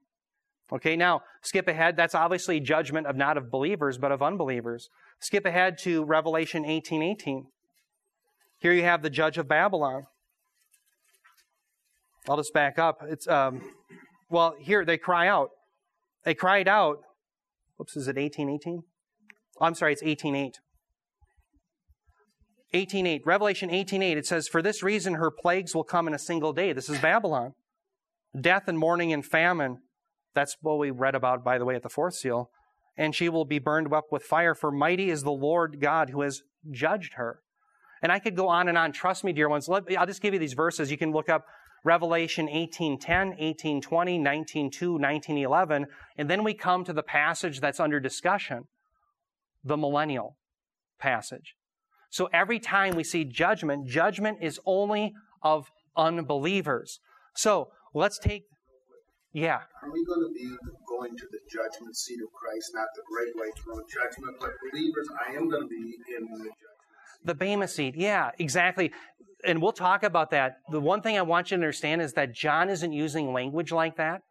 Okay, 0.73 0.97
now 0.97 1.23
skip 1.41 1.69
ahead. 1.69 1.97
That's 1.97 2.17
obviously 2.17 2.59
judgment 2.59 3.07
of 3.07 3.15
not 3.15 3.37
of 3.37 3.49
believers, 3.49 3.97
but 3.97 4.11
of 4.11 4.23
unbelievers. 4.23 4.89
Skip 5.21 5.47
ahead 5.47 5.79
to 5.83 6.03
Revelation 6.03 6.65
18 6.65 7.01
18. 7.01 7.47
Here 8.59 8.73
you 8.73 8.83
have 8.83 9.03
the 9.03 9.09
judge 9.09 9.39
of 9.39 9.47
Babylon. 9.47 10.07
I'll 12.31 12.37
just 12.37 12.55
back 12.55 12.79
up. 12.79 13.03
It's 13.09 13.27
um, 13.27 13.61
well, 14.31 14.55
here 14.61 14.85
they 14.85 14.99
cry 14.99 15.27
out. 15.27 15.51
They 16.25 16.33
cried 16.33 16.69
out. 16.69 16.99
Whoops, 17.77 17.97
is 17.97 18.07
it 18.07 18.15
1818? 18.15 18.83
Oh, 19.61 19.65
I'm 19.65 19.75
sorry, 19.75 19.93
it's 19.93 20.03
18.8. 20.03 20.53
18.8. 22.73 23.23
Revelation 23.27 23.69
18.8, 23.69 24.17
it 24.17 24.27
says, 24.27 24.47
For 24.47 24.63
this 24.63 24.81
reason 24.81 25.15
her 25.15 25.33
plagues 25.33 25.75
will 25.75 25.83
come 25.83 26.07
in 26.07 26.15
a 26.15 26.21
single 26.21 26.53
day. 26.53 26.73
This 26.73 26.89
is 26.89 27.01
Babylon. 27.01 27.55
Death 28.41 28.69
and 28.69 28.79
mourning 28.79 29.13
and 29.13 29.27
famine. 29.27 29.79
That's 30.33 30.57
what 30.61 30.79
we 30.79 30.93
read 30.93 31.17
about, 31.17 31.43
by 31.43 31.59
the 31.59 31.65
way, 31.65 31.75
at 31.75 31.83
the 31.83 31.89
fourth 31.89 32.15
seal. 32.15 32.49
And 32.97 33.13
she 33.13 33.29
will 33.29 33.45
be 33.45 33.59
burned 33.59 33.93
up 33.93 34.05
with 34.13 34.23
fire, 34.23 34.55
for 34.55 34.71
mighty 34.71 35.11
is 35.11 35.25
the 35.25 35.33
Lord 35.33 35.81
God 35.81 36.11
who 36.11 36.21
has 36.21 36.43
judged 36.71 37.15
her. 37.15 37.41
And 38.03 38.13
I 38.13 38.21
could 38.21 38.37
go 38.37 38.47
on 38.47 38.69
and 38.69 38.79
on. 38.79 38.93
Trust 38.93 39.25
me, 39.25 39.33
dear 39.33 39.49
ones. 39.49 39.69
Let, 39.69 39.85
I'll 39.99 40.07
just 40.07 40.23
give 40.23 40.33
you 40.33 40.41
these 40.41 40.55
verses. 40.55 40.93
You 40.93 40.97
can 40.97 41.11
look 41.11 41.29
up 41.29 41.45
Revelation 41.85 42.47
18:10, 42.47 43.35
18:20, 43.39 44.21
19:2, 44.21 44.99
19:11, 44.99 45.87
and 46.17 46.29
then 46.29 46.45
we 46.45 46.55
come 46.55 46.85
to 46.85 46.93
the 46.93 47.03
passage 47.03 47.61
that's 47.61 47.81
under 47.81 47.99
discussion, 48.01 48.69
the 49.65 49.77
millennial 49.77 50.37
passage. 50.99 51.55
So 52.11 52.29
every 52.33 52.59
time 52.59 52.97
we 52.97 53.05
see 53.05 53.25
judgment, 53.25 53.87
judgment 53.87 54.39
is 54.43 54.61
only 54.67 55.15
of 55.43 55.71
unbelievers. 55.97 57.01
So 57.35 57.71
let's 57.95 58.19
take, 58.19 58.45
yeah. 59.33 59.63
Are 59.83 59.91
we 59.91 60.05
going 60.05 60.27
to 60.29 60.33
be 60.35 60.57
going 60.89 61.17
to 61.17 61.27
the 61.31 61.39
judgment 61.49 61.97
seat 61.97 62.21
of 62.21 62.29
Christ, 62.33 62.73
not 62.75 62.89
the 62.95 63.03
great 63.09 63.35
white 63.37 63.57
throne 63.63 63.85
judgment, 63.89 64.37
but 64.41 64.51
believers? 64.71 65.09
I 65.27 65.33
am 65.33 65.49
going 65.49 65.63
to 65.63 65.69
be 65.69 65.97
in 66.17 66.25
the 66.27 66.39
judgment. 66.39 66.70
The 67.25 67.35
Bema 67.35 67.69
seat, 67.69 67.95
yeah, 67.97 68.31
exactly 68.39 68.93
and 69.45 69.63
we'll 69.63 69.73
talk 69.73 70.03
about 70.03 70.31
that. 70.31 70.59
The 70.71 70.81
one 70.81 71.03
thing 71.03 71.19
I 71.19 71.23
want 71.23 71.51
you 71.51 71.57
to 71.57 71.63
understand 71.63 72.03
is 72.03 72.13
that 72.15 72.33
John 72.33 72.69
isn't 72.69 72.93
using 72.93 73.33
language 73.33 73.73
like 73.73 73.97
that. 73.97 74.23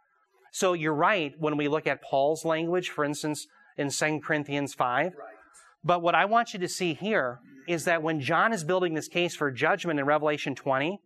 So 0.51 0.73
you're 0.73 0.93
right 0.93 1.33
when 1.37 1.57
we 1.57 1.67
look 1.67 1.87
at 1.87 2.01
Paul's 2.01 2.45
language, 2.45 2.89
for 2.89 3.05
instance, 3.05 3.47
in 3.77 3.89
2 3.89 4.19
Corinthians 4.23 4.73
5. 4.73 5.13
Right. 5.13 5.13
But 5.83 6.01
what 6.01 6.15
I 6.15 6.25
want 6.25 6.53
you 6.53 6.59
to 6.59 6.67
see 6.67 6.93
here 6.93 7.39
is 7.67 7.85
that 7.85 8.01
when 8.01 8.19
John 8.19 8.51
is 8.51 8.63
building 8.63 8.93
this 8.93 9.07
case 9.07 9.35
for 9.35 9.51
judgment 9.51 9.99
in 9.99 10.05
Revelation 10.05 10.55
20, 10.55 10.99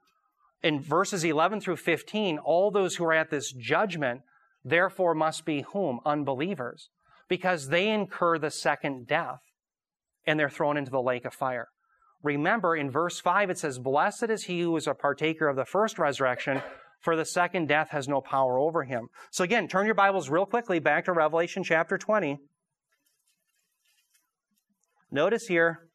in 0.64 0.80
verses 0.80 1.24
11 1.26 1.60
through 1.60 1.76
15, 1.76 2.38
all 2.38 2.72
those 2.72 2.96
who 2.96 3.04
are 3.04 3.14
at 3.14 3.30
this 3.30 3.52
judgment, 3.52 4.22
therefore 4.64 5.14
must 5.14 5.46
be 5.46 5.66
whom? 5.74 6.00
Unbelievers. 6.06 6.90
Because 7.28 7.68
they 7.68 7.90
incur 7.90 8.38
the 8.38 8.52
second 8.52 9.08
death 9.08 9.42
and 10.26 10.40
they're 10.40 10.50
thrown 10.50 10.78
into 10.78 10.92
the 10.92 11.02
lake 11.02 11.26
of 11.26 11.34
fire. 11.34 11.68
Remember, 12.24 12.74
in 12.74 12.90
verse 12.90 13.20
5, 13.20 13.50
it 13.50 13.58
says, 13.58 13.78
Blessed 13.78 14.30
is 14.30 14.46
he 14.46 14.62
who 14.62 14.78
is 14.78 14.88
a 14.88 14.94
partaker 14.94 15.50
of 15.50 15.58
the 15.58 15.66
first 15.66 16.00
resurrection, 16.00 16.62
for 17.02 17.18
the 17.18 17.26
second 17.26 17.68
death 17.68 17.90
has 17.90 18.08
no 18.08 18.22
power 18.22 18.58
over 18.58 18.84
him. 18.84 19.10
So 19.30 19.44
again, 19.44 19.68
turn 19.68 19.86
your 19.86 19.94
Bibles 19.94 20.30
real 20.30 20.46
quickly 20.46 20.80
back 20.80 21.06
to 21.06 21.12
Revelation 21.12 21.64
chapter 21.64 21.98
20. 21.98 22.40
Notice 25.12 25.48
here, 25.48 25.90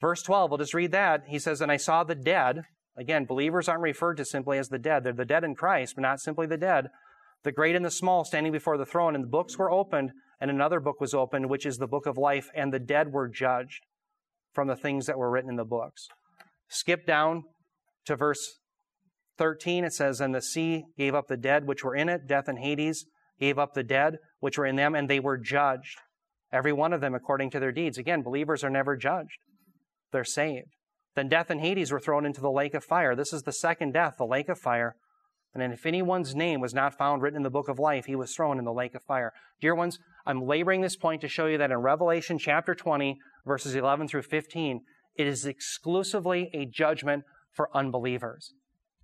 verse 0.00 0.22
12, 0.22 0.50
we'll 0.50 0.58
just 0.58 0.74
read 0.74 0.92
that. 0.92 1.24
He 1.26 1.40
says, 1.40 1.60
And 1.60 1.72
I 1.72 1.76
saw 1.76 2.04
the 2.04 2.14
dead. 2.14 2.62
Again, 2.96 3.24
believers 3.24 3.68
aren't 3.68 3.82
referred 3.82 4.16
to 4.18 4.24
simply 4.24 4.58
as 4.58 4.68
the 4.68 4.78
dead. 4.78 5.02
They're 5.02 5.12
the 5.12 5.24
dead 5.24 5.42
in 5.42 5.56
Christ, 5.56 5.96
but 5.96 6.02
not 6.02 6.20
simply 6.20 6.46
the 6.46 6.56
dead. 6.56 6.86
The 7.42 7.52
great 7.52 7.74
and 7.74 7.84
the 7.84 7.90
small 7.90 8.24
standing 8.24 8.52
before 8.52 8.78
the 8.78 8.86
throne, 8.86 9.16
and 9.16 9.24
the 9.24 9.28
books 9.28 9.58
were 9.58 9.72
opened, 9.72 10.12
and 10.40 10.50
another 10.50 10.78
book 10.78 11.00
was 11.00 11.14
opened, 11.14 11.50
which 11.50 11.66
is 11.66 11.78
the 11.78 11.88
book 11.88 12.06
of 12.06 12.16
life, 12.16 12.48
and 12.54 12.72
the 12.72 12.78
dead 12.78 13.12
were 13.12 13.28
judged 13.28 13.86
from 14.52 14.68
the 14.68 14.76
things 14.76 15.06
that 15.06 15.18
were 15.18 15.30
written 15.30 15.50
in 15.50 15.56
the 15.56 15.64
books. 15.64 16.08
Skip 16.68 17.06
down 17.06 17.44
to 18.06 18.16
verse 18.16 18.58
13. 19.38 19.84
It 19.84 19.92
says, 19.92 20.20
And 20.20 20.34
the 20.34 20.42
sea 20.42 20.84
gave 20.98 21.14
up 21.14 21.28
the 21.28 21.36
dead 21.36 21.66
which 21.66 21.84
were 21.84 21.94
in 21.94 22.08
it, 22.08 22.26
death 22.26 22.48
and 22.48 22.58
Hades 22.58 23.06
gave 23.38 23.58
up 23.58 23.74
the 23.74 23.82
dead 23.82 24.16
which 24.40 24.58
were 24.58 24.66
in 24.66 24.76
them, 24.76 24.94
and 24.94 25.08
they 25.08 25.18
were 25.18 25.38
judged, 25.38 25.98
every 26.52 26.72
one 26.72 26.92
of 26.92 27.00
them 27.00 27.14
according 27.14 27.50
to 27.50 27.60
their 27.60 27.72
deeds. 27.72 27.98
Again, 27.98 28.22
believers 28.22 28.62
are 28.62 28.70
never 28.70 28.96
judged, 28.96 29.38
they're 30.12 30.24
saved. 30.24 30.68
Then 31.16 31.28
death 31.28 31.50
and 31.50 31.60
Hades 31.60 31.90
were 31.90 31.98
thrown 31.98 32.24
into 32.24 32.40
the 32.40 32.50
lake 32.50 32.74
of 32.74 32.84
fire. 32.84 33.16
This 33.16 33.32
is 33.32 33.42
the 33.42 33.52
second 33.52 33.92
death, 33.92 34.14
the 34.18 34.24
lake 34.24 34.48
of 34.48 34.58
fire. 34.58 34.94
And 35.52 35.72
if 35.72 35.84
anyone's 35.84 36.36
name 36.36 36.60
was 36.60 36.72
not 36.72 36.96
found 36.96 37.22
written 37.22 37.38
in 37.38 37.42
the 37.42 37.50
book 37.50 37.68
of 37.68 37.80
life, 37.80 38.04
he 38.06 38.14
was 38.14 38.32
thrown 38.32 38.58
in 38.58 38.64
the 38.64 38.72
lake 38.72 38.94
of 38.94 39.02
fire. 39.02 39.32
Dear 39.60 39.74
ones, 39.74 39.98
I'm 40.24 40.46
laboring 40.46 40.80
this 40.80 40.96
point 40.96 41.20
to 41.22 41.28
show 41.28 41.46
you 41.46 41.58
that 41.58 41.72
in 41.72 41.78
Revelation 41.78 42.38
chapter 42.38 42.74
20, 42.74 43.18
verses 43.46 43.74
11 43.74 44.08
through 44.08 44.22
15, 44.22 44.82
it 45.16 45.26
is 45.26 45.44
exclusively 45.44 46.50
a 46.54 46.66
judgment 46.66 47.24
for 47.52 47.68
unbelievers. 47.74 48.54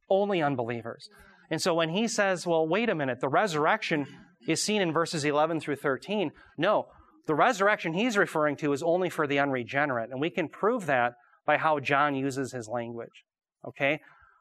Only 0.09 0.43
unbelievers. 0.43 1.09
And 1.51 1.61
so 1.61 1.75
when 1.75 1.91
he 1.91 2.09
says, 2.09 2.47
well, 2.47 2.67
wait 2.67 2.89
a 2.89 2.95
minute, 2.95 3.21
the 3.21 3.29
resurrection 3.29 4.07
is 4.49 4.63
seen 4.63 4.83
in 4.83 4.93
verses 4.93 5.25
11 5.25 5.61
through 5.61 5.77
13, 5.77 6.31
no, 6.57 6.87
the 7.27 7.35
resurrection 7.35 7.93
he's 7.93 8.17
referring 8.17 8.57
to 8.57 8.73
is 8.73 8.83
only 8.83 9.11
for 9.11 9.27
the 9.27 9.39
unregenerate. 9.39 10.11
And 10.11 10.21
we 10.21 10.31
can 10.31 10.49
prove 10.49 10.87
that 10.87 11.15
by 11.45 11.57
how 11.57 11.81
John 11.81 12.15
uses 12.15 12.53
his 12.53 12.69
language. 12.69 13.25
Okay? 13.67 14.01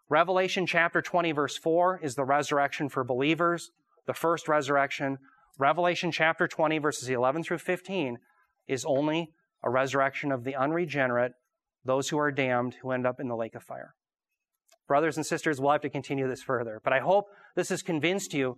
Revelation 0.10 0.68
chapter 0.68 1.02
20, 1.02 1.32
verse 1.32 1.58
4 1.58 2.00
is 2.04 2.16
the 2.16 2.26
resurrection 2.26 2.90
for 2.90 3.04
believers, 3.04 3.72
the 4.06 4.14
first 4.14 4.48
resurrection. 4.48 5.18
Revelation 5.58 6.12
chapter 6.12 6.48
20, 6.48 6.78
verses 6.78 7.10
11 7.10 7.44
through 7.44 7.58
15 7.58 8.18
is 8.68 8.86
only 8.86 9.30
a 9.66 9.70
resurrection 9.70 10.32
of 10.32 10.44
the 10.44 10.56
unregenerate, 10.56 11.34
those 11.84 12.10
who 12.10 12.20
are 12.20 12.32
damned, 12.32 12.76
who 12.82 12.92
end 12.92 13.06
up 13.06 13.20
in 13.20 13.28
the 13.28 13.36
lake 13.36 13.56
of 13.56 13.64
fire. 13.64 13.94
Brothers 14.88 15.18
and 15.18 15.26
sisters, 15.26 15.60
we'll 15.60 15.72
have 15.72 15.82
to 15.82 15.90
continue 15.90 16.28
this 16.28 16.44
further. 16.44 16.80
But 16.84 16.94
I 16.94 17.00
hope 17.00 17.26
this 17.56 17.70
has 17.70 17.82
convinced 17.82 18.34
you 18.34 18.58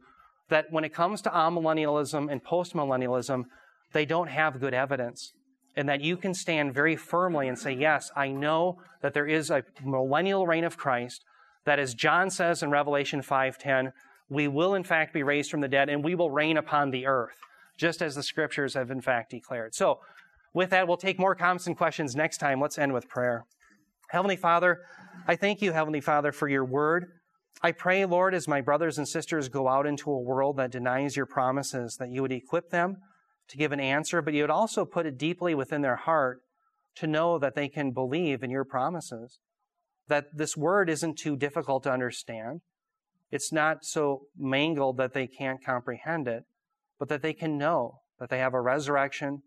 that 0.49 0.65
when 0.69 0.83
it 0.83 0.93
comes 0.93 1.21
to 1.21 1.29
amillennialism 1.29 2.31
and 2.31 2.43
postmillennialism, 2.43 3.45
they 3.93 4.05
don't 4.05 4.27
have 4.27 4.59
good 4.59 4.73
evidence. 4.73 5.31
And 5.75 5.87
that 5.87 6.01
you 6.01 6.17
can 6.17 6.33
stand 6.33 6.73
very 6.73 6.95
firmly 6.95 7.47
and 7.47 7.57
say, 7.57 7.71
Yes, 7.71 8.09
I 8.15 8.29
know 8.29 8.79
that 9.01 9.13
there 9.13 9.27
is 9.27 9.49
a 9.49 9.63
millennial 9.83 10.47
reign 10.47 10.63
of 10.63 10.75
Christ, 10.75 11.23
that 11.65 11.79
as 11.79 11.93
John 11.93 12.29
says 12.29 12.63
in 12.63 12.71
Revelation 12.71 13.21
5:10, 13.21 13.91
we 14.29 14.47
will 14.47 14.73
in 14.73 14.83
fact 14.83 15.13
be 15.13 15.23
raised 15.23 15.51
from 15.51 15.61
the 15.61 15.67
dead 15.67 15.87
and 15.87 16.03
we 16.03 16.15
will 16.15 16.31
reign 16.31 16.57
upon 16.57 16.89
the 16.89 17.05
earth, 17.05 17.37
just 17.77 18.01
as 18.01 18.15
the 18.15 18.23
scriptures 18.23 18.73
have 18.73 18.89
in 18.89 19.01
fact 19.01 19.29
declared. 19.31 19.75
So 19.75 19.99
with 20.53 20.69
that, 20.71 20.87
we'll 20.87 20.97
take 20.97 21.19
more 21.19 21.35
comments 21.35 21.67
and 21.67 21.77
questions 21.77 22.15
next 22.15 22.37
time. 22.37 22.59
Let's 22.59 22.77
end 22.77 22.93
with 22.93 23.07
prayer. 23.07 23.45
Heavenly 24.09 24.37
Father, 24.37 24.79
I 25.27 25.35
thank 25.35 25.61
you, 25.61 25.73
Heavenly 25.73 26.01
Father, 26.01 26.31
for 26.31 26.47
your 26.47 26.65
word. 26.65 27.07
I 27.61 27.71
pray, 27.71 28.05
Lord, 28.05 28.33
as 28.33 28.47
my 28.47 28.61
brothers 28.61 28.97
and 28.97 29.07
sisters 29.07 29.49
go 29.49 29.67
out 29.67 29.87
into 29.87 30.11
a 30.11 30.19
world 30.19 30.57
that 30.57 30.71
denies 30.71 31.17
your 31.17 31.25
promises, 31.25 31.97
that 31.99 32.11
you 32.11 32.21
would 32.21 32.31
equip 32.31 32.69
them 32.69 32.97
to 33.49 33.57
give 33.57 33.71
an 33.71 33.79
answer, 33.79 34.21
but 34.21 34.33
you 34.33 34.43
would 34.43 34.49
also 34.49 34.85
put 34.85 35.05
it 35.05 35.17
deeply 35.17 35.55
within 35.55 35.81
their 35.81 35.95
heart 35.95 36.41
to 36.95 37.07
know 37.07 37.37
that 37.39 37.55
they 37.55 37.67
can 37.67 37.91
believe 37.91 38.43
in 38.43 38.49
your 38.49 38.65
promises. 38.65 39.39
That 40.07 40.25
this 40.33 40.55
word 40.55 40.89
isn't 40.89 41.17
too 41.17 41.35
difficult 41.35 41.83
to 41.83 41.91
understand. 41.91 42.61
It's 43.31 43.51
not 43.51 43.83
so 43.83 44.21
mangled 44.37 44.97
that 44.97 45.13
they 45.13 45.27
can't 45.27 45.63
comprehend 45.63 46.27
it, 46.27 46.43
but 46.99 47.09
that 47.09 47.21
they 47.21 47.33
can 47.33 47.57
know 47.57 47.99
that 48.19 48.29
they 48.29 48.39
have 48.39 48.53
a 48.53 48.61
resurrection, 48.61 49.41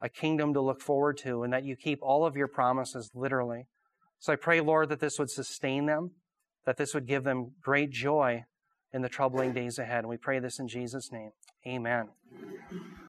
a 0.00 0.08
kingdom 0.08 0.54
to 0.54 0.60
look 0.60 0.80
forward 0.80 1.18
to, 1.18 1.42
and 1.42 1.52
that 1.52 1.64
you 1.64 1.76
keep 1.76 1.98
all 2.02 2.24
of 2.24 2.36
your 2.36 2.48
promises 2.48 3.10
literally. 3.14 3.66
So 4.18 4.32
I 4.32 4.36
pray, 4.36 4.60
Lord, 4.60 4.88
that 4.90 5.00
this 5.00 5.18
would 5.18 5.30
sustain 5.30 5.86
them, 5.86 6.12
that 6.66 6.76
this 6.76 6.94
would 6.94 7.06
give 7.06 7.24
them 7.24 7.52
great 7.62 7.90
joy 7.90 8.44
in 8.92 9.02
the 9.02 9.08
troubling 9.08 9.52
days 9.52 9.78
ahead. 9.78 10.00
And 10.00 10.08
we 10.08 10.16
pray 10.16 10.38
this 10.38 10.58
in 10.58 10.68
Jesus' 10.68 11.10
name. 11.12 11.30
Amen. 11.66 12.08